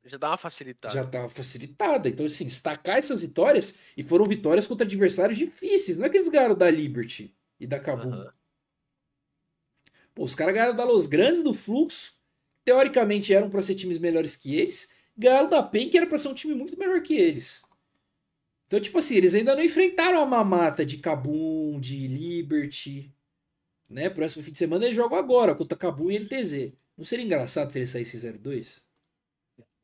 [0.05, 0.93] Já dá uma facilitada.
[0.93, 2.07] Já tá facilitada.
[2.07, 5.97] Então, assim, destacar essas vitórias, e foram vitórias contra adversários difíceis.
[5.97, 8.13] Não é que eles ganharam da Liberty e da Kabum.
[8.13, 8.31] Aham.
[10.13, 12.21] Pô, os caras ganharam da Los Grandes do Fluxo,
[12.63, 16.27] teoricamente eram pra ser times melhores que eles, ganharam da PEN, que era pra ser
[16.27, 17.63] um time muito melhor que eles.
[18.73, 23.13] Então, tipo assim, eles ainda não enfrentaram a mamata de Kabum, de Liberty.
[23.87, 24.09] Né?
[24.09, 26.73] Próximo fim de semana eles jogam agora contra Kabum e NTZ.
[26.97, 28.81] Não seria engraçado se eles saíssem 0-2?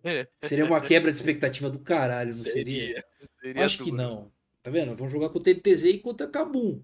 [0.42, 3.06] Seria uma quebra de expectativa do caralho, não seria?
[3.40, 4.32] Seria Acho que não.
[4.64, 4.96] Tá vendo?
[4.96, 6.82] Vão jogar contra NTZ e contra Kabum.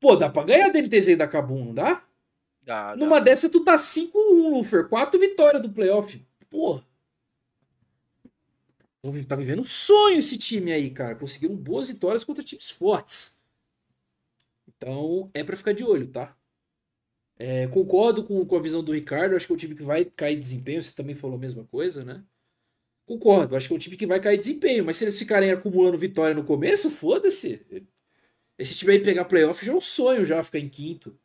[0.00, 2.04] Pô, dá pra ganhar da NTZ e da Kabum, não dá?
[2.62, 2.96] Dá, dá.
[2.96, 4.10] Numa dessa, tu tá 5-1,
[4.50, 4.88] Lufer.
[4.88, 6.20] 4 vitórias do playoff.
[6.50, 6.82] Porra.
[9.28, 11.14] Tá vivendo um sonho esse time aí, cara.
[11.14, 13.38] Conseguiram boas vitórias contra times fortes.
[14.66, 16.34] Então, é pra ficar de olho, tá?
[17.36, 19.36] É, concordo com, com a visão do Ricardo.
[19.36, 20.82] Acho que é um time que vai cair desempenho.
[20.82, 22.24] Você também falou a mesma coisa, né?
[23.04, 23.56] Concordo.
[23.56, 24.84] Acho que é um time que vai cair desempenho.
[24.84, 27.86] Mas se eles ficarem acumulando vitória no começo, foda-se.
[28.58, 31.18] Esse time aí pegar playoff já é um sonho, já ficar em quinto.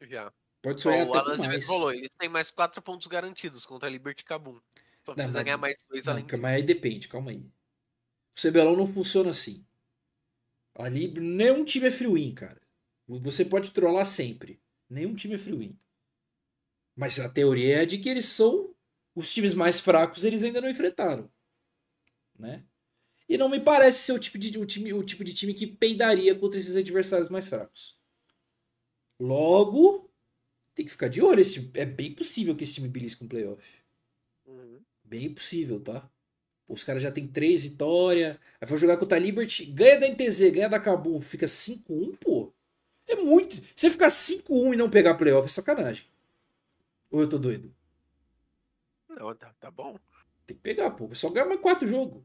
[0.00, 0.32] Já.
[0.62, 1.66] Pode sonhar o até Alan com Azevedo mais.
[1.66, 4.60] falou, eles têm mais 4 pontos garantidos contra a Liberty Cabum.
[5.04, 6.38] Só precisa mas- ganhar mais dois Não, além disso.
[6.40, 7.38] mas aí depende, calma aí.
[8.36, 9.64] O CBLOL não funciona assim.
[10.74, 12.60] Ali, nenhum time é free win, cara.
[13.06, 14.60] Você pode trollar sempre.
[14.88, 15.78] Nenhum time é free win.
[16.96, 18.74] Mas a teoria é de que eles são
[19.14, 21.30] os times mais fracos, eles ainda não enfrentaram.
[22.38, 22.64] Né?
[23.28, 25.66] E não me parece ser o tipo de, o time, o tipo de time que
[25.66, 27.98] peidaria contra esses adversários mais fracos.
[29.20, 30.10] Logo,
[30.74, 31.40] tem que ficar de olho.
[31.40, 33.62] Esse é bem possível que esse time belisque com playoff.
[35.12, 36.10] Bem possível, tá?
[36.66, 38.38] Os caras já tem três vitórias.
[38.58, 42.50] Aí vai jogar contra a Liberty, ganha da NTZ, ganha da Kabum, fica 5-1, pô.
[43.06, 43.62] É muito.
[43.76, 46.06] Você ficar 5-1 e não pegar playoff é sacanagem.
[47.10, 47.76] Ou eu tô doido?
[49.06, 49.98] Não, tá, tá bom.
[50.46, 51.14] Tem que pegar, pô.
[51.14, 52.24] Só ganhar mais quatro jogos.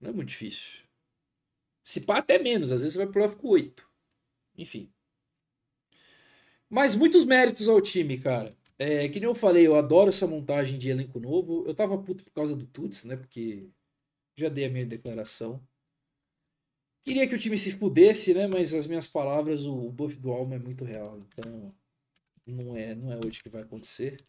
[0.00, 0.82] Não é muito difícil.
[1.84, 2.72] Se pá, até menos.
[2.72, 3.88] Às vezes você vai pro playoff com 8.
[4.58, 4.92] Enfim.
[6.68, 8.56] Mas muitos méritos ao time, cara.
[8.86, 11.64] É, que nem eu falei, eu adoro essa montagem de elenco novo.
[11.66, 13.16] Eu tava puto por causa do Tuts, né?
[13.16, 13.70] Porque
[14.36, 15.66] já dei a minha declaração.
[17.02, 18.46] Queria que o time se fudesse, né?
[18.46, 21.18] Mas as minhas palavras, o buff do Alma é muito real.
[21.18, 21.74] Então,
[22.46, 24.22] não é, não é hoje que vai acontecer.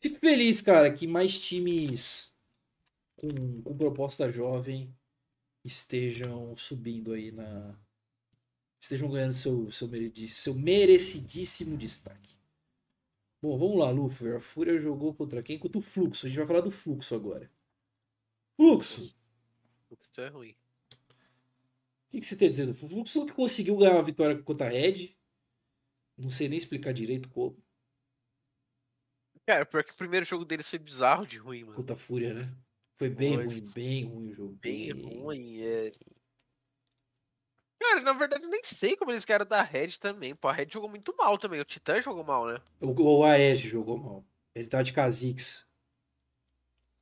[0.00, 2.34] Fico feliz, cara, que mais times
[3.16, 4.94] com, com proposta jovem
[5.62, 7.78] estejam subindo aí na.
[8.80, 9.90] Estejam ganhando seu, seu,
[10.28, 12.34] seu merecidíssimo destaque.
[13.44, 14.32] Bom, vamos lá, Luffy.
[14.32, 15.58] A Fúria jogou contra quem?
[15.58, 16.24] Contra o Fluxo.
[16.24, 17.52] A gente vai falar do Fluxo agora.
[18.56, 19.14] Fluxo!
[19.86, 20.52] Fluxo é ruim.
[20.52, 22.94] O que, que você tem a dizer do Fluxo?
[22.94, 25.14] Fluxo que conseguiu ganhar uma vitória contra a Red.
[26.16, 27.62] Não sei nem explicar direito como.
[29.44, 31.76] Cara, pior que o primeiro jogo deles foi bizarro de ruim, mano.
[31.76, 32.50] Puta Fúria, né?
[32.94, 34.58] Foi bem ruim, bem ruim o jogo.
[34.62, 35.20] Bem, bem...
[35.20, 35.92] ruim, é.
[37.84, 40.34] Cara, na verdade eu nem sei como eles querem da Red também.
[40.34, 41.60] Pô, a Red jogou muito mal também.
[41.60, 42.58] O Titã jogou mal, né?
[42.80, 44.24] O, o Aege jogou mal.
[44.54, 45.66] Ele tá de Kha'Zix.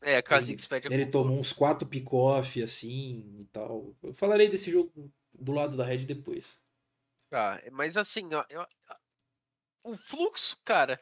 [0.00, 3.94] É, Kha'Zix fede Ele, ele tomou uns 4 pick-off, assim, e tal.
[4.02, 6.58] Eu falarei desse jogo do lado da Red depois.
[7.30, 8.66] Ah, mas assim, ó, eu,
[9.84, 11.00] o fluxo, cara,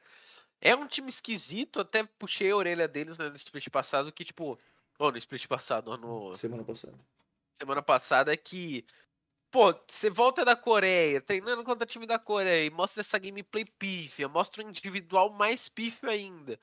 [0.60, 1.80] é um time esquisito.
[1.80, 4.58] Até puxei a orelha deles né, no split passado, que tipo.
[4.98, 6.34] Ou no split passado, no.
[6.34, 6.98] Semana passada.
[7.58, 8.84] Semana passada é que.
[9.50, 14.28] Pô, você volta da Coreia, treinando contra time da Coreia, e mostra essa gameplay pífia,
[14.28, 16.58] mostra um individual mais pífio ainda.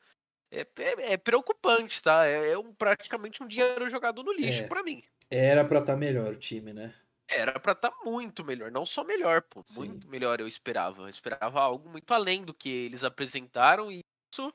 [0.49, 2.25] É, é, é preocupante, tá?
[2.25, 5.03] É, é, um, praticamente um dinheiro jogado no lixo é, para mim.
[5.29, 6.95] Era para estar tá melhor o time, né?
[7.29, 9.73] Era para estar tá muito melhor, não só melhor, pô, Sim.
[9.73, 11.01] muito melhor eu esperava.
[11.03, 13.99] Eu esperava algo muito além do que eles apresentaram e
[14.33, 14.53] isso,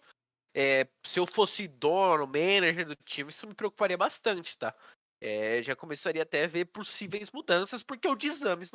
[0.55, 4.75] é, se eu fosse dono, manager do time, isso me preocuparia bastante, tá?
[5.25, 8.71] É, já começaria até a ver possíveis mudanças, porque o Desames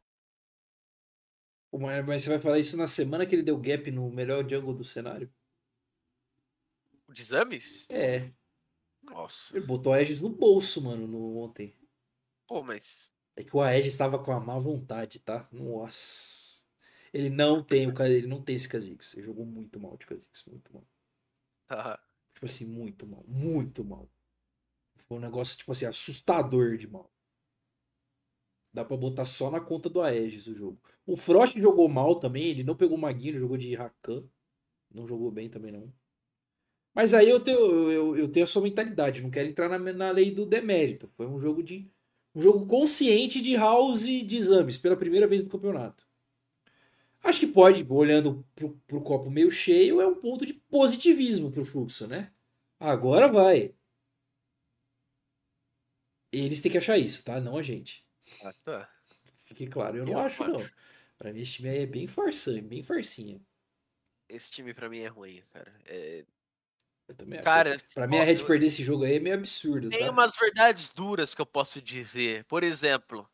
[2.06, 4.86] mas você vai falar isso na semana que ele deu gap no melhor jungle do
[4.86, 5.30] cenário?
[7.06, 7.86] O Desames?
[7.90, 8.32] É.
[9.04, 9.56] Nossa.
[9.56, 11.76] Ele botou a Aegis no bolso, mano, no ontem.
[12.48, 15.48] Pô, mas é que o Aegis estava com a má vontade, tá?
[15.52, 16.64] Nossa.
[17.14, 19.14] Ele não tem o ele não tem esse Kha'Zix.
[19.14, 20.88] Ele jogou muito mal de Kha'Zix, muito mal.
[22.34, 24.10] Tipo assim, muito mal, muito mal.
[25.08, 27.12] Foi um negócio tipo assim assustador de mal.
[28.74, 30.80] Dá pra botar só na conta do Aegis o jogo.
[31.06, 34.24] O Frost jogou mal também, ele não pegou maguinho, ele jogou de Rakan.
[34.92, 35.92] Não jogou bem também não.
[36.94, 37.60] Mas aí eu tenho,
[37.92, 41.10] eu, eu tenho a sua mentalidade, não quero entrar na, na lei do demérito.
[41.16, 41.90] Foi um jogo de
[42.36, 46.08] um jogo consciente de house de exames pela primeira vez no campeonato.
[47.24, 51.66] Acho que pode, olhando pro, pro copo meio cheio, é um ponto de positivismo pro
[51.66, 52.32] fluxo, né?
[52.80, 53.74] Agora vai.
[56.32, 57.40] Eles têm que achar isso, tá?
[57.40, 58.06] Não a gente.
[58.44, 58.90] Ah, tá.
[59.46, 60.70] Fique claro, eu não eu acho, não.
[61.18, 63.42] Pra mim, esse time aí é bem farsão, bem farcinha.
[64.30, 65.74] Esse time pra mim é ruim, cara.
[65.86, 66.26] É,
[67.08, 69.90] eu também Cara, pra mim a Red perder esse jogo aí é meio absurdo.
[69.90, 70.12] Tem tá?
[70.12, 72.44] umas verdades duras que eu posso dizer.
[72.46, 73.28] Por exemplo,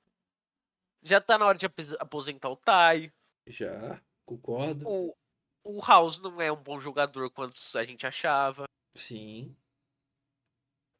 [1.02, 1.66] já tá na hora de
[2.00, 3.12] aposentar o Tai.
[3.48, 4.88] Já, concordo.
[4.88, 5.16] O,
[5.64, 8.66] o House não é um bom jogador quanto a gente achava.
[8.96, 9.56] Sim.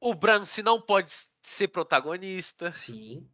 [0.04, 2.74] O Brance não pode ser protagonista.
[2.74, 3.26] Sim.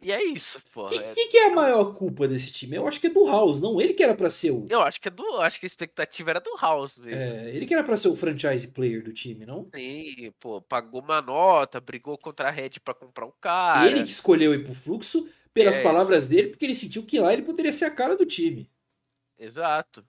[0.00, 0.86] E é isso, pô.
[0.86, 1.10] Quem é...
[1.10, 2.76] que, que, é a maior culpa desse time?
[2.76, 4.64] Eu acho que é do House, não ele que era para ser o.
[4.70, 7.32] Eu acho que é do, acho que a expectativa era do House mesmo.
[7.32, 9.68] É, ele que era para ser o franchise player do time, não?
[9.74, 13.88] Sim, pô, pagou uma nota, brigou contra a Red para comprar o cara.
[13.88, 17.32] Ele que escolheu ir pro fluxo pelas é, palavras dele, porque ele sentiu que lá
[17.32, 18.70] ele poderia ser a cara do time.
[19.36, 20.04] Exato.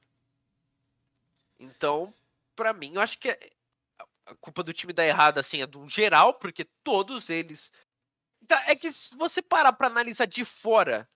[1.60, 2.14] Então,
[2.56, 3.40] para mim, eu acho que é,
[4.34, 7.72] a culpa do time dar errado assim é do geral, porque todos eles
[8.48, 11.10] Tá, é que se você parar pra analisar de fora,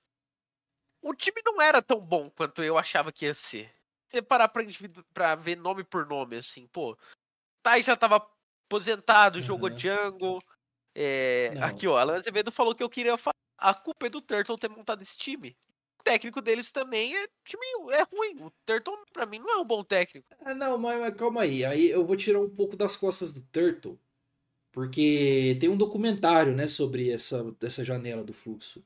[1.01, 3.69] o time não era tão bom quanto eu achava que ia ser.
[4.07, 4.63] Se você parar pra,
[5.13, 6.97] pra ver nome por nome, assim, pô.
[7.61, 8.25] Tai já tava
[8.65, 9.43] aposentado, uhum.
[9.43, 10.41] jogou jungle.
[10.95, 13.33] É, aqui, ó, Alan Azevedo falou que eu queria falar.
[13.57, 15.57] A culpa é do Turtle ter montado esse time.
[16.07, 18.35] Técnico deles também é time é ruim.
[18.41, 20.27] O Turtle, pra mim, não é um bom técnico.
[20.39, 21.65] Ah, não, mas, mas calma aí.
[21.65, 23.99] Aí eu vou tirar um pouco das costas do Turtle
[24.77, 28.85] porque tem um documentário né, sobre essa, essa janela do fluxo.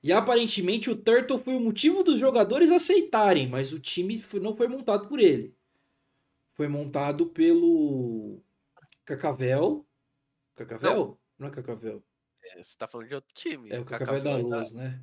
[0.00, 4.68] E aparentemente o Turtle foi o motivo dos jogadores aceitarem, mas o time não foi
[4.68, 5.52] montado por ele.
[6.52, 8.40] Foi montado pelo
[9.04, 9.84] Cacavel.
[10.54, 10.94] Cacavel?
[10.94, 12.00] Não, não é Cacavel.
[12.44, 13.70] É, você tá falando de outro time.
[13.72, 14.80] É o Cacavel, da Luz, da...
[14.80, 15.02] né?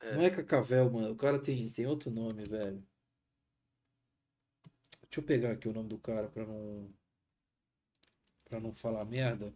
[0.00, 0.14] É.
[0.14, 1.12] Não é Cacavel, mano.
[1.12, 2.84] O cara tem, tem outro nome, velho.
[5.02, 6.88] Deixa eu pegar aqui o nome do cara pra não
[8.44, 9.50] para não falar merda.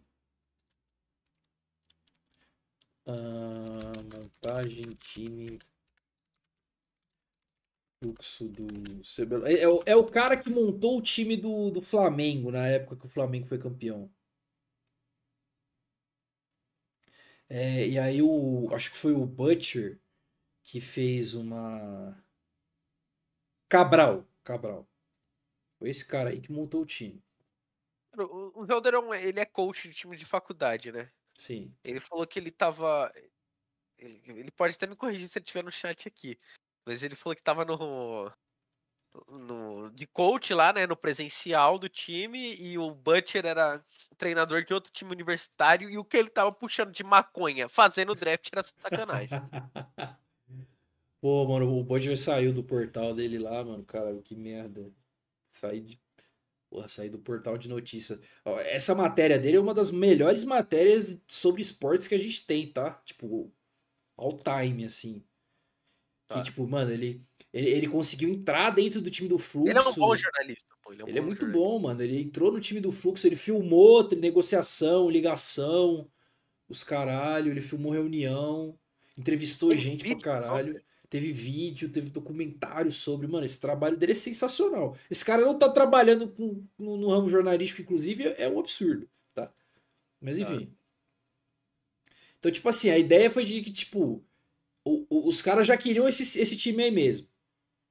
[3.07, 5.57] Ah, montagem, time,
[7.99, 9.47] fluxo do CBLOL.
[9.47, 12.95] É, é, o, é o cara que montou o time do, do Flamengo na época
[12.95, 14.09] que o Flamengo foi campeão.
[17.49, 18.69] É, e aí o.
[18.73, 19.99] Acho que foi o Butcher
[20.65, 22.21] que fez uma.
[23.69, 24.25] Cabral.
[24.43, 24.87] Cabral.
[25.77, 27.23] Foi esse cara aí que montou o time.
[28.17, 31.11] O, o Helder, ele é coach de time de faculdade, né?
[31.37, 31.73] Sim.
[31.83, 33.13] Ele falou que ele tava.
[33.97, 36.39] Ele, ele pode até me corrigir se ele estiver no chat aqui.
[36.85, 38.31] Mas ele falou que tava no.
[39.29, 43.81] No, de coach lá, né, no presencial do time, e o Butcher era
[44.17, 48.15] treinador de outro time universitário, e o que ele tava puxando de maconha, fazendo o
[48.15, 49.29] draft era sacanagem.
[51.21, 54.91] Pô, mano, o Butcher saiu do portal dele lá, mano, cara, que merda.
[55.45, 55.99] Sair de.
[56.69, 58.19] Porra, sair do portal de notícias.
[58.65, 63.01] Essa matéria dele é uma das melhores matérias sobre esportes que a gente tem, tá?
[63.05, 63.51] Tipo,
[64.17, 65.23] all time, assim.
[66.27, 66.41] Que, tá.
[66.41, 69.69] tipo, mano, ele, ele, ele, conseguiu entrar dentro do time do Fluxo.
[69.69, 70.91] Ele é um bom jornalista, pô.
[70.91, 72.01] Ele é, um ele é muito bom, mano.
[72.01, 76.09] Ele entrou no time do Fluxo, ele filmou negociação, ligação,
[76.67, 78.77] os caralho, ele filmou reunião,
[79.15, 80.81] entrevistou Tem gente vídeo, pra caralho.
[81.09, 83.27] Teve vídeo, teve documentário sobre.
[83.27, 84.97] Mano, esse trabalho dele é sensacional.
[85.09, 89.07] Esse cara não tá trabalhando com, no, no ramo jornalístico, inclusive, é, é um absurdo,
[89.33, 89.51] tá?
[90.19, 90.43] Mas tá.
[90.43, 90.73] enfim.
[92.39, 94.23] Então, tipo assim, a ideia foi de que, tipo,
[94.83, 97.27] o, o, os caras já queriam esse, esse time aí mesmo.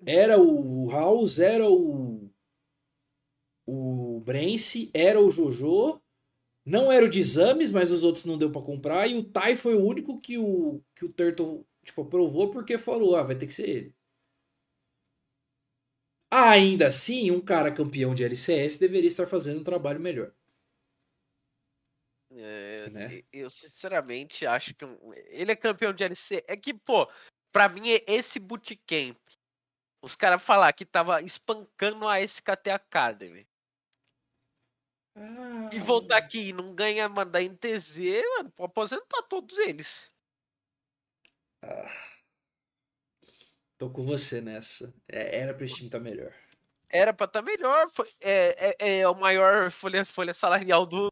[0.06, 2.30] Era o House, era o.
[3.66, 6.00] O Brence, era o Jojo.
[6.64, 9.06] Não era o de exames, mas os outros não deu para comprar.
[9.06, 13.16] E o Tai foi o único que o, que o Turtle tipo, aprovou porque falou:
[13.16, 13.95] ah, vai ter que ser ele.
[16.30, 20.32] Ainda assim, um cara campeão de LCS deveria estar fazendo um trabalho melhor.
[22.32, 23.22] É, né?
[23.32, 26.45] Eu sinceramente acho que um, ele é campeão de LC.
[26.49, 27.09] É que, pô,
[27.53, 29.16] pra mim esse bootcamp,
[30.03, 33.47] os caras falar que tava espancando a SKT Academy.
[35.16, 35.70] Ah.
[35.72, 37.99] E voltar aqui e não ganha, mano, da NTZ,
[38.37, 40.12] mano, pode aposentar todos eles.
[41.64, 41.90] Ah.
[43.78, 44.94] Tô com você nessa.
[45.08, 46.32] É, era pra esse time estar tá melhor.
[46.88, 47.88] Era pra estar tá melhor.
[47.90, 51.10] Foi, é, é, é, o maior folha, folha salarial do,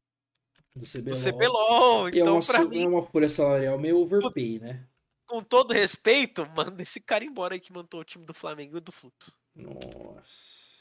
[0.76, 1.14] do CBLOL.
[1.14, 2.08] Do CBLOL.
[2.08, 4.86] Então, é uma, pra mim, é uma folha salarial meio overpay, né?
[5.26, 8.80] Com todo respeito, manda esse cara embora aí que montou o time do Flamengo e
[8.80, 9.34] do Fluto.
[9.54, 10.72] Nossa.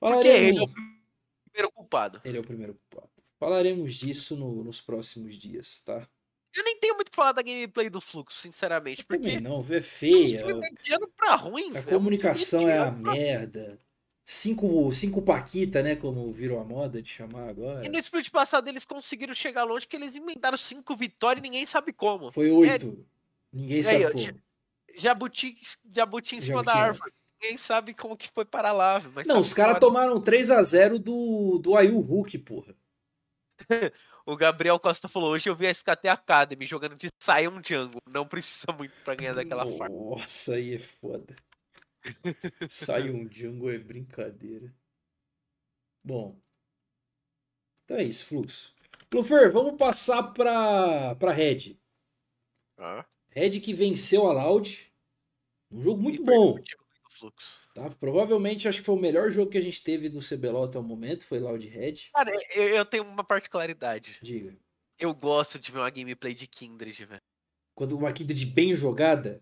[0.00, 0.24] Falaremos...
[0.24, 0.72] Porque ele é o
[1.50, 2.20] primeiro culpado.
[2.24, 3.10] Ele é o primeiro culpado.
[3.38, 6.08] Falaremos disso no, nos próximos dias, tá?
[6.58, 9.02] Eu nem tenho muito pra falar da gameplay do Fluxo, sinceramente.
[9.02, 10.40] Eu porque não, é feia.
[10.40, 13.78] É pra ruim, a comunicação é a merda.
[14.24, 15.94] Cinco, cinco Paquita, né?
[15.94, 17.86] Como virou a moda de chamar agora.
[17.86, 21.64] E no split passado eles conseguiram chegar longe que eles emendaram cinco vitórias e ninguém
[21.64, 22.32] sabe como.
[22.32, 22.88] Foi oito.
[22.88, 23.56] É...
[23.56, 24.40] Ninguém sabe aí, como.
[24.96, 25.56] Jabuti,
[25.88, 27.12] jabuti em cima da árvore.
[27.40, 29.00] Ninguém sabe como que foi para lá.
[29.14, 32.74] Mas não, os caras tomaram 3 a 0 do, do Ayu Hulk, porra.
[34.28, 38.02] o Gabriel Costa falou: hoje eu vi a SKT Academy jogando de Sion Jungle.
[38.12, 39.88] Não precisa muito pra ganhar daquela forma.
[39.88, 41.34] Nossa, aí é foda.
[42.68, 44.70] Sai um Django é brincadeira.
[46.04, 46.38] Bom.
[47.84, 48.74] Então é isso, fluxo.
[49.12, 51.78] Lufer, vamos passar pra, pra Red.
[52.76, 53.06] Ah.
[53.30, 54.92] Red que venceu a Loud.
[55.70, 56.58] Um jogo muito bom.
[57.78, 57.88] Tá?
[58.00, 60.82] Provavelmente acho que foi o melhor jogo que a gente teve no CBLOL até o
[60.82, 62.10] momento, foi Loud Red.
[62.12, 64.18] Cara, eu, eu tenho uma particularidade.
[64.20, 64.56] Diga.
[64.98, 67.22] Eu gosto de ver uma gameplay de Kindred, velho.
[67.74, 69.40] Quando uma Kindred bem jogada,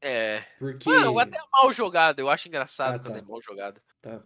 [0.00, 0.44] é.
[0.58, 0.90] Porque.
[0.90, 2.18] Mano, até mal jogado.
[2.18, 3.20] Eu acho engraçado ah, quando tá.
[3.20, 3.80] é mal jogado.
[4.00, 4.20] Tá.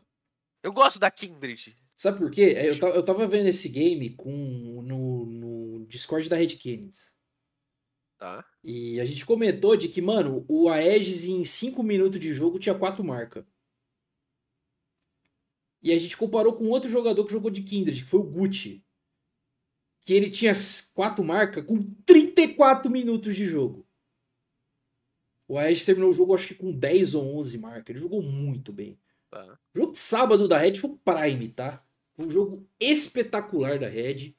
[0.62, 1.76] Eu gosto da Kindred.
[1.98, 2.54] Sabe por quê?
[2.56, 6.98] Eu, eu tava vendo esse game com, no, no Discord da Red Kennedy.
[8.18, 8.44] Tá.
[8.64, 12.74] E a gente comentou de que, mano, o Aegis em 5 minutos de jogo tinha
[12.74, 13.44] 4 marcas.
[15.82, 18.82] E a gente comparou com outro jogador que jogou de Kindred, que foi o Gucci.
[20.00, 20.52] Que ele tinha
[20.94, 23.86] 4 marcas com 34 minutos de jogo.
[25.48, 27.90] O Aegis terminou o jogo, acho que com 10 ou 11 marcas.
[27.90, 28.98] Ele jogou muito bem.
[29.30, 29.58] Tá.
[29.74, 31.84] O jogo de sábado da Red foi o Prime, tá?
[32.14, 34.34] Foi um jogo espetacular da Red.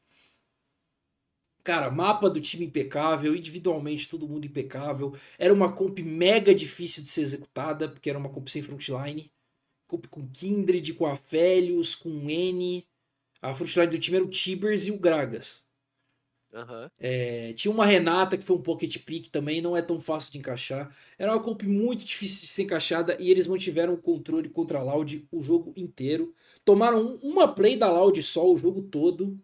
[1.67, 5.13] Cara, mapa do time impecável, individualmente todo mundo impecável.
[5.37, 9.29] Era uma comp mega difícil de ser executada, porque era uma comp sem frontline.
[9.85, 12.87] Comp com Kindred, com Aphelios, com N.
[13.41, 15.67] A frontline do time era o Tibers e o Gragas.
[16.53, 16.89] Uhum.
[16.97, 20.37] É, tinha uma Renata que foi um pocket pick também, não é tão fácil de
[20.37, 20.95] encaixar.
[21.19, 24.83] Era uma comp muito difícil de ser encaixada e eles mantiveram o controle contra a
[24.83, 26.33] Loud o jogo inteiro.
[26.63, 29.37] Tomaram uma play da Loud só o jogo todo.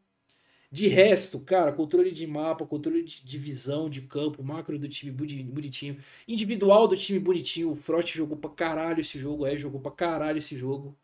[0.73, 6.03] De resto, cara, controle de mapa, controle de divisão de campo, macro do time bonitinho,
[6.27, 7.69] individual do time bonitinho.
[7.69, 10.97] O Frot jogou pra caralho esse jogo, é, jogou pra caralho esse jogo.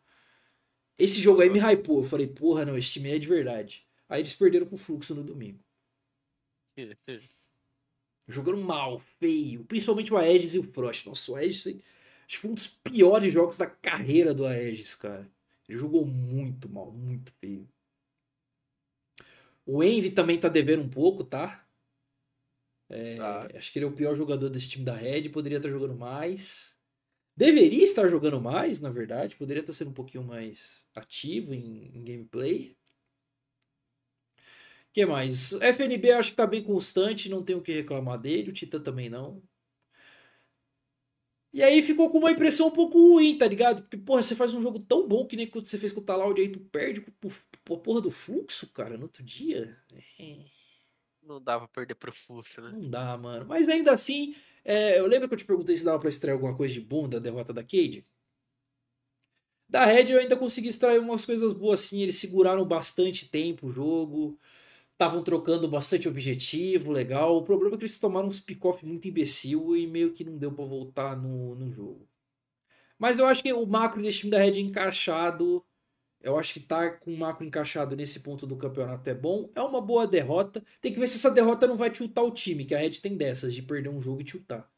[0.98, 2.02] Esse jogo aí me hypou.
[2.02, 3.86] Eu falei, porra, não, esse time é de verdade.
[4.08, 5.60] Aí eles perderam pro Fluxo no domingo.
[8.26, 9.64] Jogando mal, feio.
[9.66, 11.06] Principalmente o Aegis e o Frost.
[11.06, 11.78] Nossa, o Aegis acho
[12.26, 15.30] que foi um dos piores jogos da carreira do Aegis, cara.
[15.68, 17.68] Ele jogou muito mal, muito feio.
[19.72, 21.64] O Envy também tá devendo um pouco, tá?
[22.88, 23.48] É, Tá.
[23.56, 25.28] Acho que ele é o pior jogador desse time da Red.
[25.28, 26.76] Poderia estar jogando mais.
[27.36, 29.36] Deveria estar jogando mais, na verdade.
[29.36, 32.76] Poderia estar sendo um pouquinho mais ativo em, em gameplay.
[34.90, 35.52] O que mais?
[35.52, 38.50] FNB acho que tá bem constante, não tenho o que reclamar dele.
[38.50, 39.42] O Titã também não.
[41.52, 43.82] E aí ficou com uma impressão um pouco ruim, tá ligado?
[43.82, 46.04] Porque, porra, você faz um jogo tão bom que nem quando você fez com o
[46.04, 47.32] Talaud, aí tu perde pro,
[47.64, 49.76] pro porra do fluxo, cara, no outro dia.
[50.18, 50.44] É.
[51.22, 52.70] Não dá pra perder pro Fluxo, né?
[52.72, 53.46] Não dá, mano.
[53.46, 56.56] Mas ainda assim, é, eu lembro que eu te perguntei se dava pra extrair alguma
[56.56, 58.06] coisa de bom da derrota da Cade.
[59.68, 62.02] Da Red eu ainda consegui extrair umas coisas boas assim.
[62.02, 64.38] Eles seguraram bastante tempo o jogo.
[65.00, 67.34] Estavam trocando bastante objetivo, legal.
[67.34, 70.52] O problema é que eles tomaram uns pick-off muito imbecil e meio que não deu
[70.52, 72.06] pra voltar no, no jogo.
[72.98, 75.64] Mas eu acho que o macro desse time da Red encaixado.
[76.20, 79.50] Eu acho que tá com o macro encaixado nesse ponto do campeonato é bom.
[79.54, 80.62] É uma boa derrota.
[80.82, 83.16] Tem que ver se essa derrota não vai tiltar o time, que a Red tem
[83.16, 84.70] dessas, de perder um jogo e tiltar.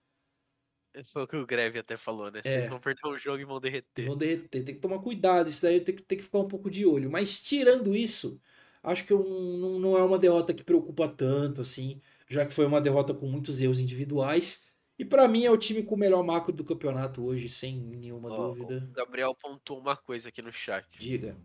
[1.07, 2.43] Foi o que o Greve até falou, né?
[2.45, 2.49] É.
[2.49, 4.07] Vocês vão perder o jogo e vão derreter.
[4.07, 4.63] Vão derreter.
[4.63, 5.51] Tem que tomar cuidado.
[5.51, 7.11] Isso daí tem que, tem que ficar um pouco de olho.
[7.11, 8.41] Mas tirando isso,
[8.83, 12.01] acho que um- não, é uma derrota que preocupa tanto, assim.
[12.29, 14.71] Já que foi uma derrota com muitos erros individuais.
[14.99, 18.31] E pra mim é o time com o melhor macro do campeonato hoje, sem nenhuma
[18.31, 18.87] Ó, dúvida.
[18.91, 20.87] O Gabriel pontuou uma coisa aqui no chat.
[20.99, 21.37] Diga,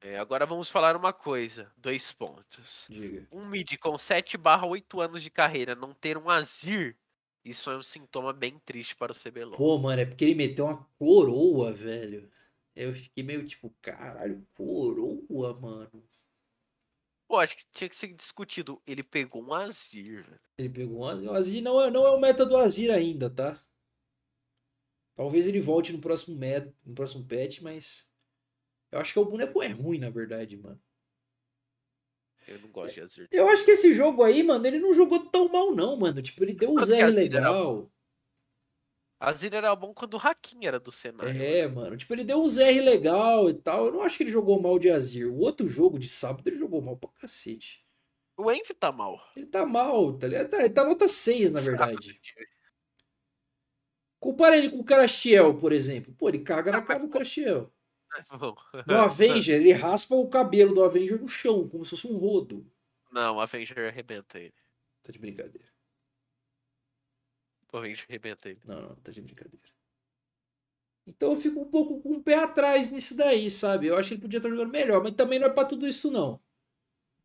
[0.00, 1.70] É, agora vamos falar uma coisa.
[1.76, 2.86] Dois pontos.
[2.90, 3.26] diga.
[3.30, 6.96] Um mid com 7 barra 8 anos de carreira não ter um Azir,
[7.44, 9.56] isso é um sintoma bem triste para o CBLOL.
[9.56, 12.28] Pô, mano, é porque ele meteu uma coroa, velho.
[12.74, 16.02] Eu fiquei meio tipo, caralho, coroa, mano.
[17.32, 18.82] Pô, acho que tinha que ser discutido.
[18.86, 20.40] Ele pegou um Azir, velho.
[20.58, 21.30] Ele pegou um Azir.
[21.30, 23.58] O Azir não é, não é o meta do Azir ainda, tá?
[25.14, 28.06] Talvez ele volte no próximo meta, no próximo patch, mas.
[28.90, 30.78] Eu acho que o boneco é ruim, na verdade, mano.
[32.46, 33.28] Eu não gosto de Azir.
[33.30, 36.20] Eu acho que esse jogo aí, mano, ele não jogou tão mal, não, mano.
[36.20, 37.90] Tipo, ele deu um era legal.
[39.24, 41.40] Azir era bom quando o Hakim era do cenário.
[41.40, 41.96] É, mano.
[41.96, 43.86] Tipo, ele deu um ZR legal e tal.
[43.86, 45.28] Eu não acho que ele jogou mal de Azir.
[45.28, 47.86] O outro jogo de sábado ele jogou mal pra cacete.
[48.36, 49.20] O Envy tá mal.
[49.36, 50.48] Ele tá mal, tá ligado?
[50.50, 52.20] Tá- Ele tá nota 6, na verdade.
[54.18, 56.14] Compara ele com o Carastiel, por exemplo.
[56.14, 57.72] Pô, ele caga na cara do Carastiel.
[58.86, 62.70] No Avenger, ele raspa o cabelo do Avenger no chão, como se fosse um rodo.
[63.10, 64.54] Não, o Avenger arrebenta ele.
[65.02, 65.66] Tá de brincadeira.
[67.78, 68.60] Avenger arrebenta ele.
[68.64, 69.66] Não, não, tá de brincadeira.
[71.06, 73.86] Então eu fico um pouco com o pé atrás nisso daí, sabe?
[73.86, 76.10] Eu acho que ele podia estar jogando melhor, mas também não é pra tudo isso,
[76.10, 76.40] não.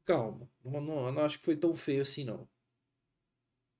[0.04, 0.50] Calma.
[0.64, 2.48] Não, não, não acho que foi tão feio assim, não.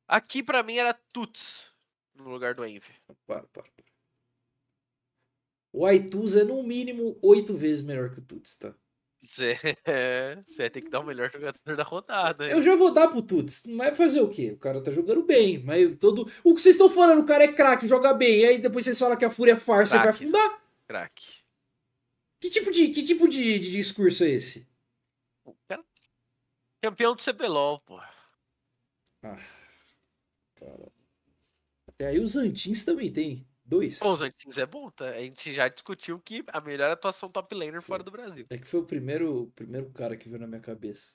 [0.08, 1.74] Aqui pra mim era Tuts
[2.14, 2.94] no lugar do Envy.
[3.26, 3.78] Para, para, para.
[5.72, 8.74] O Aituz é no mínimo oito vezes melhor que o Tuts, tá?
[9.20, 9.58] Você
[10.58, 12.46] vai ter que dar o melhor jogador da rodada.
[12.46, 12.52] hein?
[12.52, 13.64] Eu já vou dar pro Tuts.
[13.66, 14.52] Mas fazer o quê?
[14.52, 15.58] O cara tá jogando bem.
[15.64, 16.32] Mas todo.
[16.44, 17.22] O que vocês estão falando?
[17.22, 18.40] O cara é craque, joga bem.
[18.42, 20.62] E aí depois vocês falam que a Fúria é farsa e vai afundar.
[20.88, 21.38] Craque.
[22.40, 24.68] Que tipo de, que tipo de, de discurso é esse?
[25.68, 25.84] Cara-
[26.84, 28.00] Campeão do CBLOL, pô.
[29.24, 29.40] Ah,
[30.56, 30.92] cara.
[31.88, 33.48] Até aí os Antins também tem.
[33.68, 34.00] Dois.
[34.00, 35.10] Pô, os Antins é bom, tá?
[35.10, 37.82] A gente já discutiu que a melhor atuação top laner Foi.
[37.82, 38.46] fora do Brasil.
[38.50, 41.12] É que foi o primeiro, primeiro cara que veio na minha cabeça.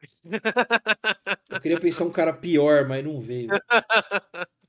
[1.50, 3.48] Eu queria pensar um cara pior, mas não veio.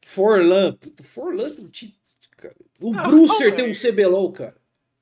[0.05, 0.73] Forlan.
[0.73, 1.99] Puta, Forlan tem um título.
[2.37, 2.55] Cara.
[2.79, 3.73] O Não, Brucer não, tem um é.
[3.73, 4.55] CBLOL, cara.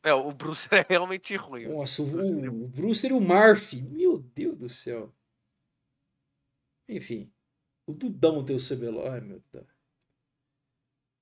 [0.03, 1.67] É, o Bruce é realmente ruim.
[1.67, 3.73] Nossa, o, o, o Brucer e o Marf.
[3.73, 5.13] Meu Deus do céu.
[6.89, 7.31] Enfim.
[7.85, 9.11] O Dudão tem o CBLOL.
[9.11, 9.67] Ai, meu Deus.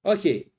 [0.04, 0.55] Ok.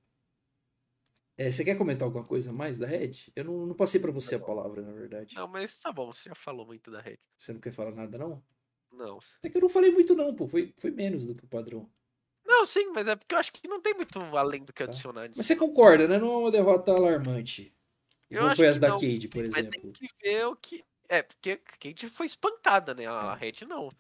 [1.39, 3.31] É, você quer comentar alguma coisa mais da Red?
[3.35, 5.35] Eu não, não passei pra você a palavra, na verdade.
[5.35, 7.21] Não, mas tá bom, você já falou muito da rede.
[7.39, 8.43] Você não quer falar nada, não?
[8.91, 9.19] Não.
[9.41, 10.47] Até que eu não falei muito, não, pô.
[10.47, 11.91] Foi, foi menos do que o padrão.
[12.45, 14.93] Não, sim, mas é porque eu acho que não tem muito além do que Tá.
[14.93, 15.39] adicionar nisso.
[15.39, 16.19] Mas você concorda, né?
[16.19, 17.75] Não é uma derrota alarmante.
[18.31, 19.93] Eu acho foi que as da não, Cade, por Mas exemplo.
[19.93, 20.85] tem que ver o que.
[21.09, 23.07] É, porque a Kate foi espancada, né?
[23.07, 23.37] A É.
[23.37, 23.91] Red não.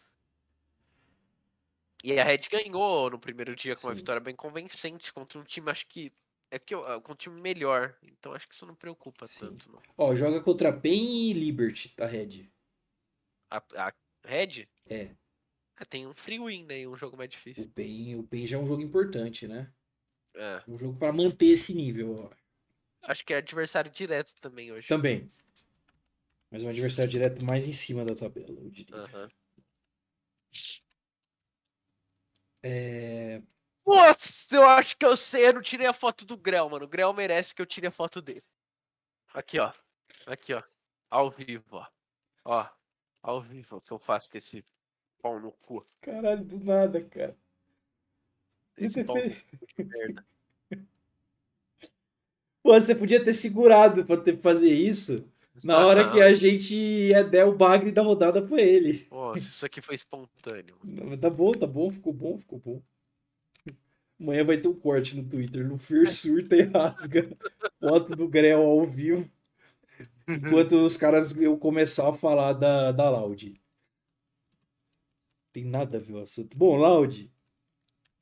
[2.05, 3.95] E a Red ganhou no primeiro dia com uma Sim.
[3.95, 6.11] vitória bem convincente contra um time, acho que.
[6.51, 7.97] É que eu- com um time melhor.
[8.03, 9.41] Então acho que isso não preocupa Sim.
[9.41, 9.83] tanto, não.
[9.99, 12.49] Ó, joga contra PEN e Liberty, a Red.
[13.51, 13.93] A, a
[14.25, 15.15] Red É,
[15.79, 16.81] é, tem um free win, né?
[16.81, 17.65] E um jogo mais difícil.
[17.65, 19.73] o PEN, o PEN já é um jogo importante, né?
[20.35, 20.63] É.
[20.69, 22.31] Um jogo pra manter esse nível, ó.
[23.03, 24.89] Acho que é adversário direto também hoje.
[24.89, 25.31] Também.
[26.51, 28.97] Mas é um adversário direto mais em cima da tabela, eu diria.
[28.97, 29.29] Aham.
[32.63, 33.43] É...
[33.87, 35.47] Nossa, eu acho que eu sei.
[35.47, 36.85] Eu não tirei a foto do Grell, mano.
[36.85, 38.43] O Grell merece que eu tire a foto dele.
[39.33, 39.73] Aqui, ó.
[40.27, 40.63] Aqui, ó.
[41.09, 41.87] Ao vivo, ó.
[42.45, 42.69] Ó.
[43.23, 44.65] Ao vivo o que eu faço com esse
[45.23, 45.85] pau no cu.
[46.01, 47.37] Caralho, do nada, cara.
[48.77, 49.31] Esse pau no cu
[49.77, 50.27] Pô, de merda.
[52.65, 55.25] você podia ter segurado pra ter fazer isso
[55.63, 59.07] na hora que a gente ia der o bagre da rodada pra ele.
[59.11, 60.77] Nossa, isso aqui foi espontâneo.
[61.21, 62.83] Tá bom, tá bom, ficou bom, ficou bom.
[64.19, 67.29] Amanhã vai ter um corte no Twitter, no Fear surta e rasga
[67.79, 69.31] foto do Grell ao vivo.
[70.29, 73.61] Enquanto os caras eu começar a falar da, da Loud.
[75.53, 76.57] Tem nada a ver o assunto.
[76.57, 77.31] Bom, Loud.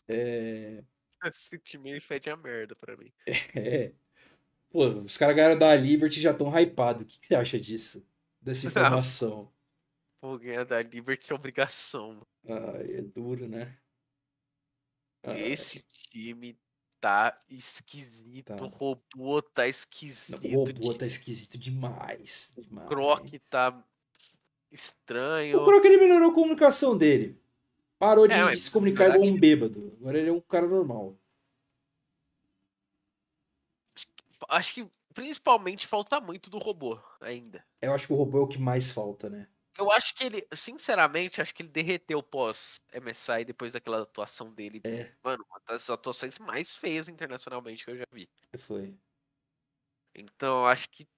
[0.09, 0.85] É.
[1.25, 3.11] Esse time fede a merda pra mim.
[3.57, 3.93] é.
[4.71, 7.03] Pô, os caras ganharam da Liberty já estão hypados.
[7.03, 8.07] O que, que você acha disso?
[8.43, 9.51] Dessa informação?
[10.21, 12.27] Vou ganhar da Liberty é obrigação.
[12.49, 13.77] Ai, é duro, né?
[15.33, 16.59] Esse time
[17.01, 18.55] tá esquisito.
[18.57, 18.63] Tá.
[18.65, 20.49] O robô tá O esquisito.
[20.49, 22.53] robô de- tá esquisito demais.
[22.57, 22.87] demais.
[22.87, 23.85] O Croc tá
[24.71, 25.61] estranho.
[25.61, 27.39] O Croc ele melhorou a comunicação dele.
[27.99, 29.97] Parou de, É, mas se comunicar igual um bêbado.
[30.01, 31.17] Agora ele é um cara normal.
[34.49, 37.65] Acho que principalmente falta muito do robô ainda.
[37.81, 39.47] Eu acho que o robô é o que mais falta, né?
[39.77, 44.81] Eu acho que ele, sinceramente, acho que ele derreteu pós MSI depois daquela atuação dele.
[44.85, 45.13] É.
[45.23, 48.29] Mano, uma das atuações mais feias internacionalmente que eu já vi.
[48.59, 48.97] Foi.
[50.15, 51.09] Então, eu acho que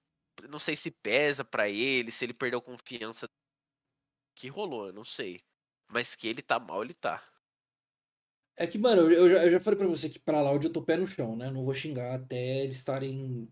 [0.49, 3.27] não sei se pesa pra ele, se ele perdeu confiança
[4.35, 5.39] que rolou, eu não sei.
[5.87, 7.23] Mas que ele tá mal, ele tá.
[8.55, 10.73] É que, mano, eu- já, eu já falei pra você que pra lá onde eu
[10.73, 11.49] tô pé no chão, né?
[11.49, 13.45] Não vou xingar até eles estarem.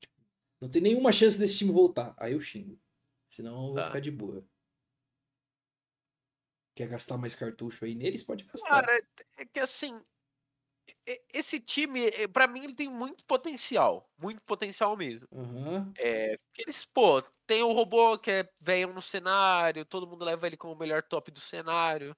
[0.00, 0.14] tipo,
[0.60, 2.14] Não tem nenhuma chance desse time voltar.
[2.18, 2.80] Aí eu xingo.
[3.28, 3.84] Senão eu vou Tá.
[3.84, 4.48] ficar de boa.
[6.76, 8.22] Quer gastar mais cartucho aí neles?
[8.24, 8.86] Pode gastar.
[8.86, 8.98] Cara,
[9.36, 10.00] é que assim,
[11.32, 14.10] esse time, eh, pra mim, ele tem muito potencial.
[14.18, 15.28] Muito potencial mesmo.
[15.32, 15.98] Aham.
[15.98, 20.46] É, porque eles, pô, tem o robô que é velho no cenário, todo mundo leva
[20.46, 22.16] ele como o melhor top do cenário.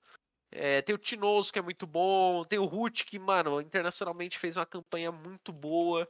[0.52, 2.44] É, tem o Tinoso, que é muito bom.
[2.44, 6.08] Tem o Root, que, mano, internacionalmente fez uma campanha muito boa.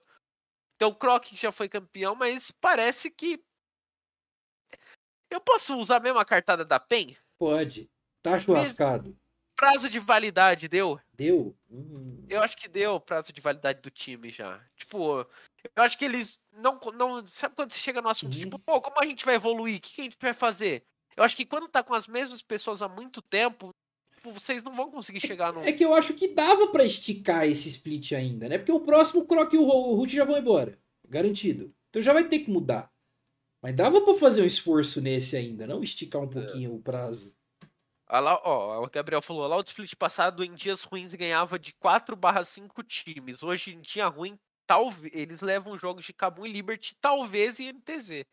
[0.79, 3.45] Tem o Croc, que já foi campeão, mas parece que.
[5.31, 7.17] Eu posso usar mesmo a cartada da PEN?
[7.39, 7.89] Pode.
[8.23, 9.17] Tá churrascado.
[9.57, 10.99] Prazo de validade deu?
[11.15, 11.55] Deu?
[11.71, 12.25] Hum.
[12.29, 14.59] Eu acho que deu o prazo de validade do time já.
[14.77, 15.27] Tipo,
[15.77, 16.81] eu acho que eles não.
[16.95, 18.41] não sabe quando você chega no assunto, Uhum.
[18.41, 19.77] tipo, pô, como a gente vai evoluir?
[19.79, 20.83] O que, que a gente vai fazer?
[21.17, 23.71] Eu acho que quando tá com as mesmas pessoas há muito tempo,
[24.17, 25.61] tipo, vocês não vão conseguir chegar no.
[25.61, 28.57] É que eu acho que dava pra esticar esse split ainda, né?
[28.57, 30.79] Porque o próximo Croc e o Root já vão embora.
[31.07, 31.75] Garantido.
[31.91, 32.91] Então já vai ter que mudar.
[33.63, 37.35] Mas dava pra fazer um esforço nesse ainda, não esticar um pouquinho o prazo.
[38.07, 41.73] Ah lá, ó, o Gabriel falou, lá o split passado em dias ruins ganhava de
[41.75, 43.43] 4 barra 5 times.
[43.43, 45.15] Hoje em dia ruim, talvez.
[45.15, 48.25] Eles levam jogos de Kabum e Liberty, talvez e NTZ.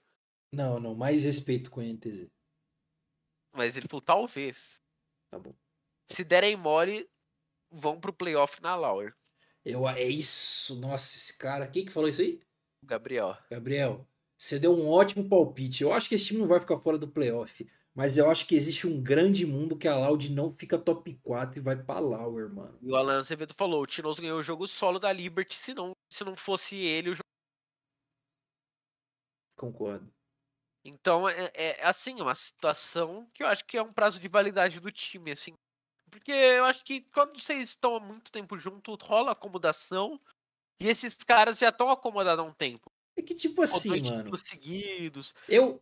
[0.52, 0.96] Não, não.
[0.96, 2.28] Mais respeito com NTZ.
[3.54, 4.82] Mas ele falou, talvez.
[5.30, 5.54] Tá bom.
[6.08, 7.08] Se derem mole,
[7.70, 9.14] vão pro playoff na Lauer.
[9.64, 10.80] Eu, é isso.
[10.80, 11.68] Nossa, esse cara.
[11.68, 12.42] Quem que falou isso aí?
[12.84, 13.38] Gabriel.
[13.50, 14.08] Gabriel,
[14.38, 15.84] você deu um ótimo palpite.
[15.84, 17.68] Eu acho que esse time não vai ficar fora do playoff.
[17.98, 21.58] Mas eu acho que existe um grande mundo que a Loud não fica top 4
[21.58, 22.78] e vai pra Lauer, mano.
[22.80, 25.94] E o Alan Acevedo falou, o Tinoso ganhou o jogo solo da Liberty, se não,
[26.08, 27.24] se não fosse ele, o jogo...
[29.58, 30.14] Concordo.
[30.86, 34.80] Então, é, é assim, uma situação que eu acho que é um prazo de validade
[34.80, 35.54] do time, assim.
[36.12, 40.22] Porque eu acho que quando vocês estão há muito tempo junto, rola acomodação,
[40.80, 42.92] e esses caras já estão acomodados há um tempo.
[43.18, 44.38] É que tipo assim, mano.
[44.38, 45.34] seguidos.
[45.50, 45.82] Eu,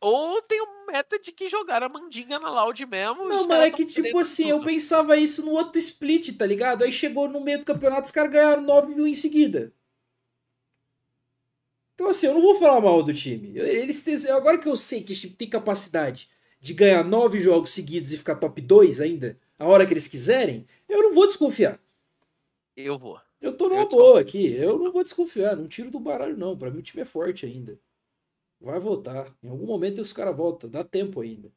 [0.00, 3.24] Ou tem um meta de que jogaram a mandinga na Loud mesmo.
[3.24, 4.66] Não, mas é que, tipo assim, eu tudo.
[4.66, 6.84] pensava isso no outro split, tá ligado?
[6.84, 9.72] Aí chegou no meio do campeonato, os caras ganharam 9 mil em seguida.
[11.94, 13.56] Então, assim, eu não vou falar mal do time.
[13.58, 16.28] Eles têm- agora que eu sei que esse time tem capacidade
[16.60, 20.66] de ganhar 9 jogos seguidos e ficar top 2 ainda, a hora que eles quiserem,
[20.88, 21.80] eu não vou desconfiar.
[22.76, 23.18] Eu vou.
[23.40, 26.56] Eu tô numa Eu boa aqui, eu não vou desconfiar, não tiro do baralho, não.
[26.56, 27.78] Pra mim o time é forte ainda.
[28.60, 29.34] Vai voltar.
[29.42, 31.52] Em algum momento os caras voltam, dá tempo ainda.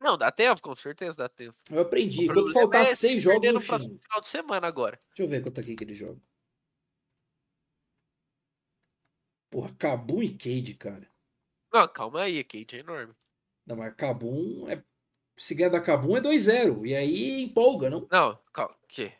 [0.00, 1.56] Não, dá tempo, com certeza dá tempo.
[1.70, 2.28] Eu aprendi.
[2.28, 4.98] O Quando faltar é se 6 jogos, no próximo final de semana agora.
[5.08, 6.20] Deixa eu ver quanto aqui que ele joga.
[9.48, 11.08] Porra, Kabum e Cade, cara.
[11.72, 13.14] Não, calma aí, Kate é enorme.
[13.66, 14.82] Não, mas Kabum é.
[15.36, 16.84] Se ganhar da Kabum é 2-0.
[16.86, 18.06] E aí empolga, não?
[18.10, 18.76] Não, calma.
[18.88, 19.12] Que?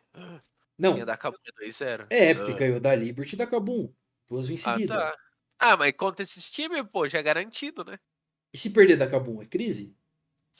[0.82, 0.98] Não.
[0.98, 2.06] Ia dar cabo de 2-0.
[2.10, 2.56] É, porque Ah.
[2.56, 3.92] ganhou da Liberty e da Kabum.
[4.28, 4.94] Duas em Ah, seguida.
[4.96, 5.16] tá.
[5.58, 7.98] Ah, mas contra esses times, pô, já é garantido, né?
[8.52, 9.96] E se perder da Cabum, é crise?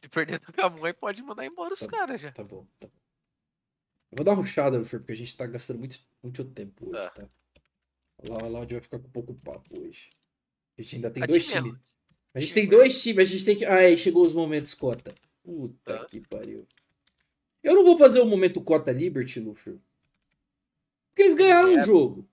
[0.01, 1.89] Se perder da Cabum, aí pode mandar embora os Tá.
[1.89, 2.31] caras já.
[2.33, 2.93] Tá bom, tá bom.
[4.13, 6.93] Eu vou dar uma rushada, Lufer, porque a gente tá gastando muito, muito tempo hoje,
[6.93, 7.11] Tá.
[7.11, 7.29] tá?
[8.29, 10.11] Lá, lá onde vai ficar com pouco papo hoje.
[10.79, 11.81] A gente ainda tem A dois time é times.
[12.35, 13.65] A gente tem dois times, a gente tem que.
[13.65, 15.15] Ah, aí chegou os momentos cota.
[15.43, 16.05] Puta Tá.
[16.07, 16.67] que pariu.
[17.63, 19.79] Eu não vou fazer o momento cota Liberty, Lufer.
[21.13, 21.85] Porque eles ganharam um É.
[21.85, 22.29] jogo.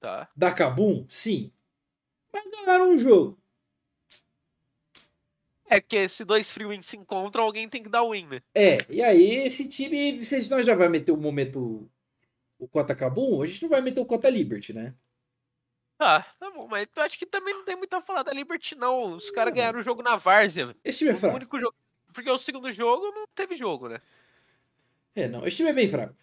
[0.00, 0.28] Tá.
[0.36, 1.52] Da Kabum, sim.
[2.32, 3.36] Mas ganharam um jogo.
[5.70, 8.40] É que se dois free wins se encontram, alguém tem que dar win, né?
[8.54, 11.90] É, e aí esse time, se nós já vai meter o momento
[12.58, 14.94] o Cota Kabum, a gente não vai meter o Cota Liberty, né?
[15.98, 18.76] Tá, tá bom, mas eu acho que também não tem muito a falar da Liberty,
[18.76, 19.14] não.
[19.14, 20.74] Os caras ganharam o jogo na Várzea.
[20.84, 21.36] Esse time é O fraco.
[21.36, 21.74] único jogo.
[22.14, 24.00] Porque o segundo jogo não teve jogo, né?
[25.14, 26.14] É, não, esse time é bem fraco.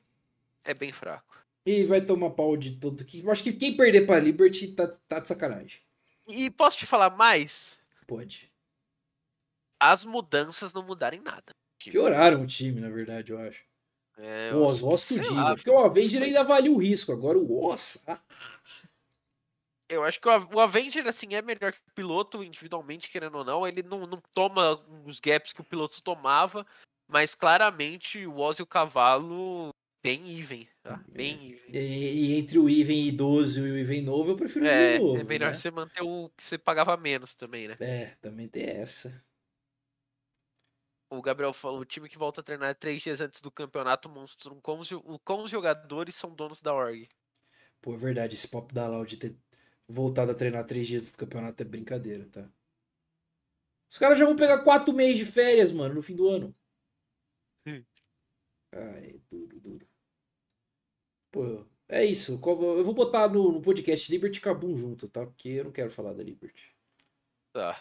[0.64, 1.35] É bem fraco.
[1.66, 3.22] E vai tomar pau de todo que.
[3.22, 5.82] Eu acho que quem perder pra Liberty tá, tá de sacanagem.
[6.28, 7.80] E posso te falar mais?
[8.06, 8.52] Pode.
[9.80, 11.54] As mudanças não mudaram em nada.
[11.80, 13.64] Pioraram o time, na verdade, eu acho.
[14.18, 15.56] É, O eu Oz, acho o Oz que o diga.
[15.56, 17.12] Porque o Avenger ainda avalia o risco.
[17.12, 17.98] Agora o Oz.
[18.08, 18.20] ah,
[19.90, 23.68] Eu acho que o Avenger, assim, é melhor que o piloto, individualmente, querendo ou não.
[23.68, 24.76] Ele não, não toma
[25.06, 26.66] os gaps que o piloto tomava,
[27.08, 29.70] mas claramente o Oz e o Cavalo
[30.06, 31.04] bem even, tá?
[31.08, 31.74] Bem even.
[31.74, 34.98] E, e entre o Even idoso e o Even novo, eu prefiro o É, Even
[34.98, 35.22] novo.
[35.22, 35.54] é melhor né?
[35.54, 37.80] você manter o que você pagava menos também, né?
[37.80, 39.26] É, também tem essa.
[41.10, 44.54] O Gabriel falou, o time que volta a treinar três dias antes do campeonato mostra
[44.54, 44.90] um como os,
[45.24, 47.10] como os jogadores são donos da org.
[47.82, 49.38] Pô, é verdade, esse papo da Loud ter
[49.88, 52.52] voltado a treinar três dias do campeonato é brincadeira, tá?
[53.90, 56.56] Os caras já vão pegar quatro meses de férias, mano, no fim do ano.
[57.66, 57.86] Hum.
[58.72, 59.88] Ai, duro, duro.
[61.36, 62.40] Pô, é isso.
[62.42, 65.26] Eu vou botar no, no podcast Liberty e Kabum junto, tá?
[65.26, 66.74] Porque eu não quero falar da Liberty.
[67.52, 67.78] Tá.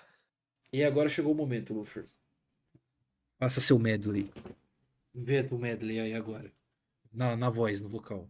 [0.73, 2.05] E agora chegou o momento, Lufer.
[3.39, 4.29] Faça seu medley.
[5.15, 6.51] Inventa o medley aí agora.
[7.13, 8.29] Na, na voz, no vocal.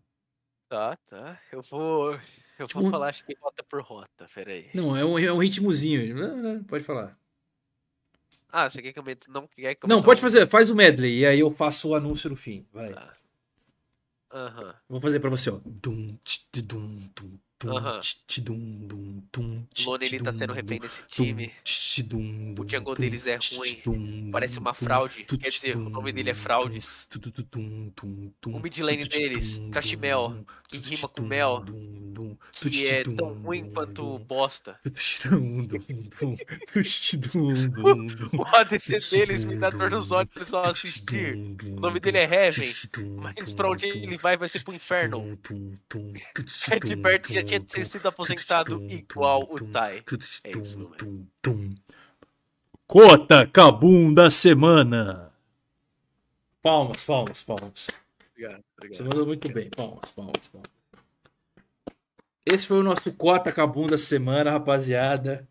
[0.68, 1.40] Tá, tá.
[1.51, 2.12] Eu vou.
[2.59, 4.68] Eu vou Tipo- falar, acho que rota por rota, peraí.
[4.74, 6.14] Não, é um, é um ritmozinho.
[6.66, 7.18] Pode falar.
[8.51, 9.26] Ah, você quer que eu meta.
[9.30, 11.88] Não quer que eu Não, pode um- fazer, faz o medley e aí eu faço
[11.88, 12.66] o anúncio no fim.
[12.72, 12.92] Vai.
[12.92, 13.12] Tá.
[14.35, 14.74] Aham.
[14.89, 15.61] Vou fazer pra você, ó.
[15.65, 17.39] Dum, tch, dum, dum,
[19.86, 21.53] Lone ele tá sendo refém desse time.
[21.99, 22.55] O dum,
[22.99, 24.31] deles é ruim.
[24.31, 25.24] Parece uma fraude.
[25.24, 27.09] Quer dizer, o nome dele é Fraudes.
[28.47, 31.65] O mid lane deles, dum, Crash dum, Mel, dum, que rima com mel,
[32.61, 34.78] Que é tão ruim quanto bosta.
[38.32, 41.36] O ADC deles me dá dor nos olhos só assistir.
[41.65, 42.74] O nome dele é Heaven.
[43.16, 45.39] Mas pra onde ele vai, vai ser pro inferno.
[46.66, 47.53] Redbert já tinha
[47.85, 50.02] sido aposentado igual o Tai.
[50.44, 50.90] É isso.
[52.86, 55.32] Cota Cabum da semana.
[56.62, 57.89] Palmas, palmas, palmas.
[58.32, 59.70] Obrigado, Você mandou muito bem.
[59.70, 60.70] Palmas, palmas, palmas.
[62.47, 65.48] Esse foi o nosso Cota Cabum da semana, rapaziada.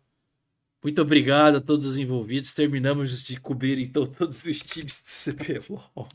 [0.82, 2.52] Muito obrigado a todos os envolvidos.
[2.52, 6.08] Terminamos de cobrir então todos os times do CBLOL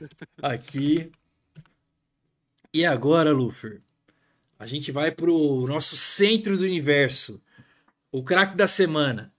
[0.40, 1.10] aqui.
[2.72, 3.80] E agora, Lufer,
[4.62, 7.42] a gente vai pro nosso centro do universo.
[8.12, 9.34] O craque da semana.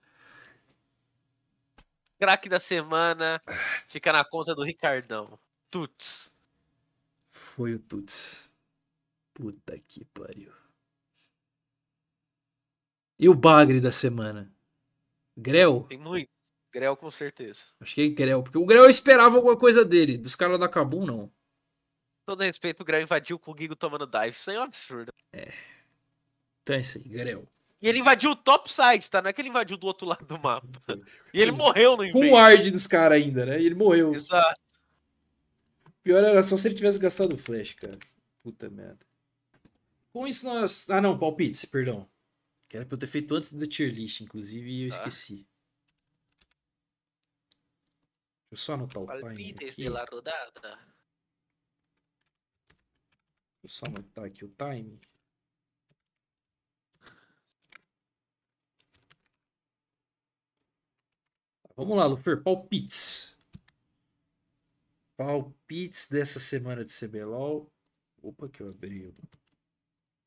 [2.19, 3.41] Craque da semana
[3.87, 5.39] fica na conta do Ricardão.
[5.71, 6.35] Tuts.
[7.29, 8.51] Foi o Tuts.
[9.33, 10.51] Puta que pariu.
[13.17, 14.53] E o Bagre da semana?
[15.37, 15.85] Grell?
[15.87, 16.29] Tem muito.
[16.69, 17.63] Grell com certeza.
[17.79, 20.17] Acho que é Grell, porque o Grell eu esperava alguma coisa dele.
[20.17, 21.31] Dos caras da Kabum, não.
[22.25, 24.29] Todo respeito, o Grell invadiu com o Gigo tomando dive.
[24.29, 25.13] Isso aí é um absurdo.
[26.61, 27.47] Então é isso aí, Grell.
[27.81, 29.21] E ele invadiu o top side, tá?
[29.21, 30.65] Não é que ele invadiu do outro lado do mapa.
[31.33, 32.27] E ele morreu no Com invade.
[32.27, 33.59] o ward dos caras ainda, né?
[33.61, 34.13] E ele morreu.
[34.13, 34.61] Exato.
[36.01, 37.99] Pior era só se ele tivesse gastado flash, cara.
[38.41, 39.05] Puta merda.
[40.13, 40.89] Com isso nós.
[40.89, 42.07] Ah, não, palpites, perdão.
[42.69, 44.97] Que era pra eu ter feito antes da tier list, inclusive, e eu Tá.
[44.97, 45.45] esqueci.
[48.49, 49.21] Deixa eu só anotar o time.
[49.21, 49.83] Palpites Aqui.
[49.83, 50.79] de la rodada.
[53.63, 54.99] Eu só anotar aqui o time.
[61.75, 62.43] Vamos lá, Lufer.
[62.43, 63.35] Palpites.
[65.15, 67.71] Palpites dessa semana de CBLOL.
[68.21, 69.15] Opa, que eu abri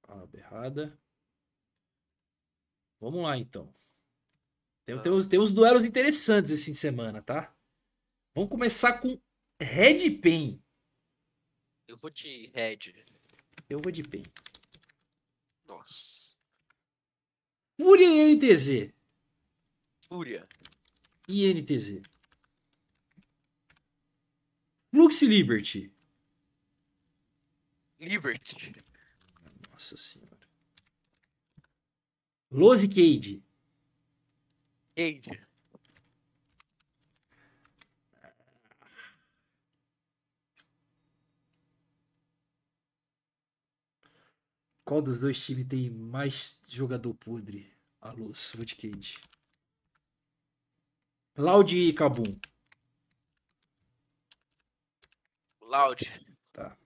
[0.09, 0.99] a aba errada.
[2.99, 3.73] Vamos lá, então.
[4.85, 7.55] Tem, tem, uns, tem uns duelos interessantes esse fim de semana, tá?
[8.35, 9.21] Vamos começar com
[9.61, 10.63] Red Pen.
[11.87, 13.16] Eu vou de Red.
[13.69, 14.25] Eu vou de Pen.
[15.67, 16.37] Nossa.
[17.77, 18.93] Fúria e NTZ.
[20.09, 20.49] Fúria.
[21.29, 22.03] E NTZ.
[24.91, 25.93] Flux Liberty.
[27.99, 28.75] Liberty.
[29.71, 30.39] Nossa senhora.
[32.51, 33.43] Los e Cade.
[34.95, 35.46] Cade.
[44.87, 47.69] Qual dos dois times tem mais jogador podre?
[48.01, 49.21] A luz, vou de Cade.
[51.37, 52.39] Loud e Kabum.
[55.61, 56.05] Loud.
[56.53, 56.79] Tá.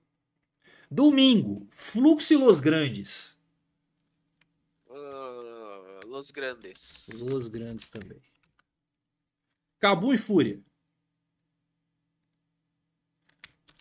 [0.91, 3.39] Domingo, Fluxo e Los Grandes.
[4.87, 7.07] Uh, Los Grandes.
[7.21, 8.23] Los Grandes também.
[9.79, 10.59] Cabu e Fúria.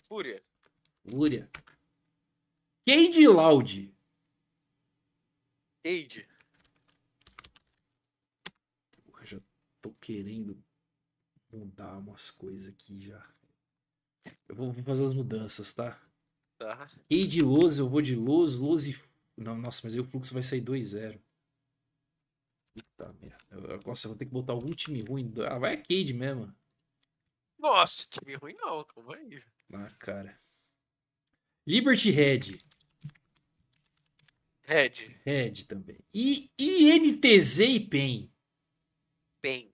[0.03, 0.43] Fúria.
[1.09, 1.49] Fúria.
[2.85, 3.98] Cade e Loud.
[5.89, 6.27] Cade.
[9.05, 9.39] Porra, já
[9.81, 10.63] tô querendo
[11.51, 13.27] mudar umas coisas aqui já.
[14.47, 15.99] Eu vou, vou fazer as mudanças, tá?
[16.59, 16.87] Tá.
[17.09, 18.95] Cade e Los, eu vou de Los, Los e...
[19.35, 21.19] Não, nossa, mas aí o fluxo vai sair 2-0.
[22.75, 23.37] Eita merda.
[23.49, 25.33] Eu- Nossa, eu vou ter que botar algum time ruim.
[25.49, 26.53] Ah, vai a Cade mesmo.
[27.57, 29.41] Nossa, time ruim não, calma aí.
[29.73, 30.39] Ah, cara.
[31.65, 32.61] Liberty Red.
[34.69, 35.15] Red.
[35.25, 35.97] Red também.
[36.13, 38.31] E INTZ e PEN.
[39.41, 39.73] Bem.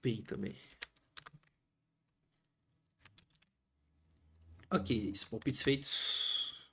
[0.00, 0.56] PEN também.
[4.68, 6.72] Ok, palpites feitos.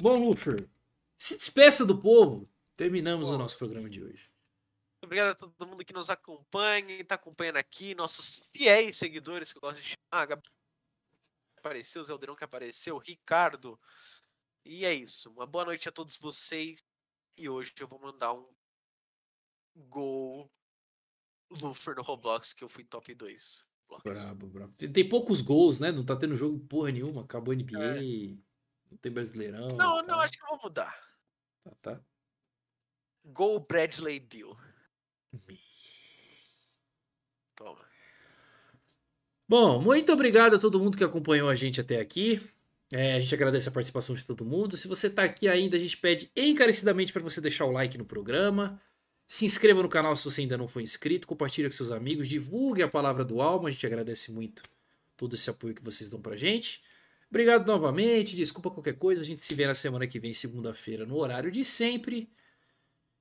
[0.00, 0.68] Bom, Lufer,
[1.16, 2.50] se despeça do povo.
[2.76, 3.38] Terminamos o Bom.
[3.38, 4.29] nosso programa de hoje.
[5.10, 9.58] Obrigado a todo mundo que nos acompanha e tá acompanhando aqui, nossos fiéis seguidores que
[9.58, 10.24] eu gosto de chamar.
[10.24, 10.48] Gabi
[11.58, 13.76] apareceu, Zé Aldeirão que apareceu, Ricardo.
[14.64, 15.28] E é isso.
[15.32, 16.78] Uma boa noite a todos vocês.
[17.36, 18.46] E hoje eu vou mandar um
[19.74, 20.48] gol
[21.50, 23.66] Lufer no Roblox, que eu fui top 2.
[24.04, 24.72] Brabo, brabo.
[24.74, 25.90] Tem, tem poucos gols, né?
[25.90, 27.22] Não tá tendo jogo porra nenhuma.
[27.22, 28.38] Acabou a NBA.
[28.88, 29.70] Não tem Brasileirão.
[29.70, 30.96] Não, tá, não, acho que eu vou mudar.
[31.64, 32.00] Tá, tá.
[33.24, 34.56] Gol Bradley Bill.
[37.56, 37.84] Toma.
[39.48, 42.40] Bom, muito obrigado a todo mundo que acompanhou a gente até aqui.
[42.92, 44.76] É, a gente agradece a participação de todo mundo.
[44.76, 48.04] Se você está aqui ainda, a gente pede encarecidamente para você deixar o like no
[48.04, 48.80] programa.
[49.28, 51.26] Se inscreva no canal se você ainda não for inscrito.
[51.26, 52.28] Compartilhe com seus amigos.
[52.28, 53.68] Divulgue a palavra do Alma.
[53.68, 54.62] A gente agradece muito
[55.16, 56.82] todo esse apoio que vocês dão pra gente.
[57.28, 58.34] Obrigado novamente.
[58.34, 59.22] Desculpa qualquer coisa.
[59.22, 62.28] A gente se vê na semana que vem, segunda-feira, no horário de sempre.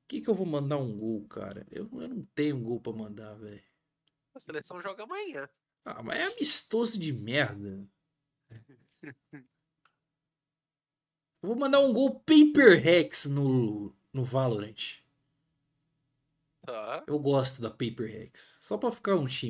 [0.09, 1.67] Que, que eu vou mandar um gol, cara?
[1.69, 3.61] Eu, eu não tenho um gol pra mandar, velho.
[4.33, 5.47] A seleção joga amanhã.
[5.85, 7.87] Ah, mas é amistoso de merda.
[11.41, 14.97] Eu vou mandar um gol Paper Rex no, no Valorant.
[16.65, 17.05] Tá.
[17.07, 18.57] Eu gosto da Paper Rex.
[18.59, 19.47] Só pra ficar um time.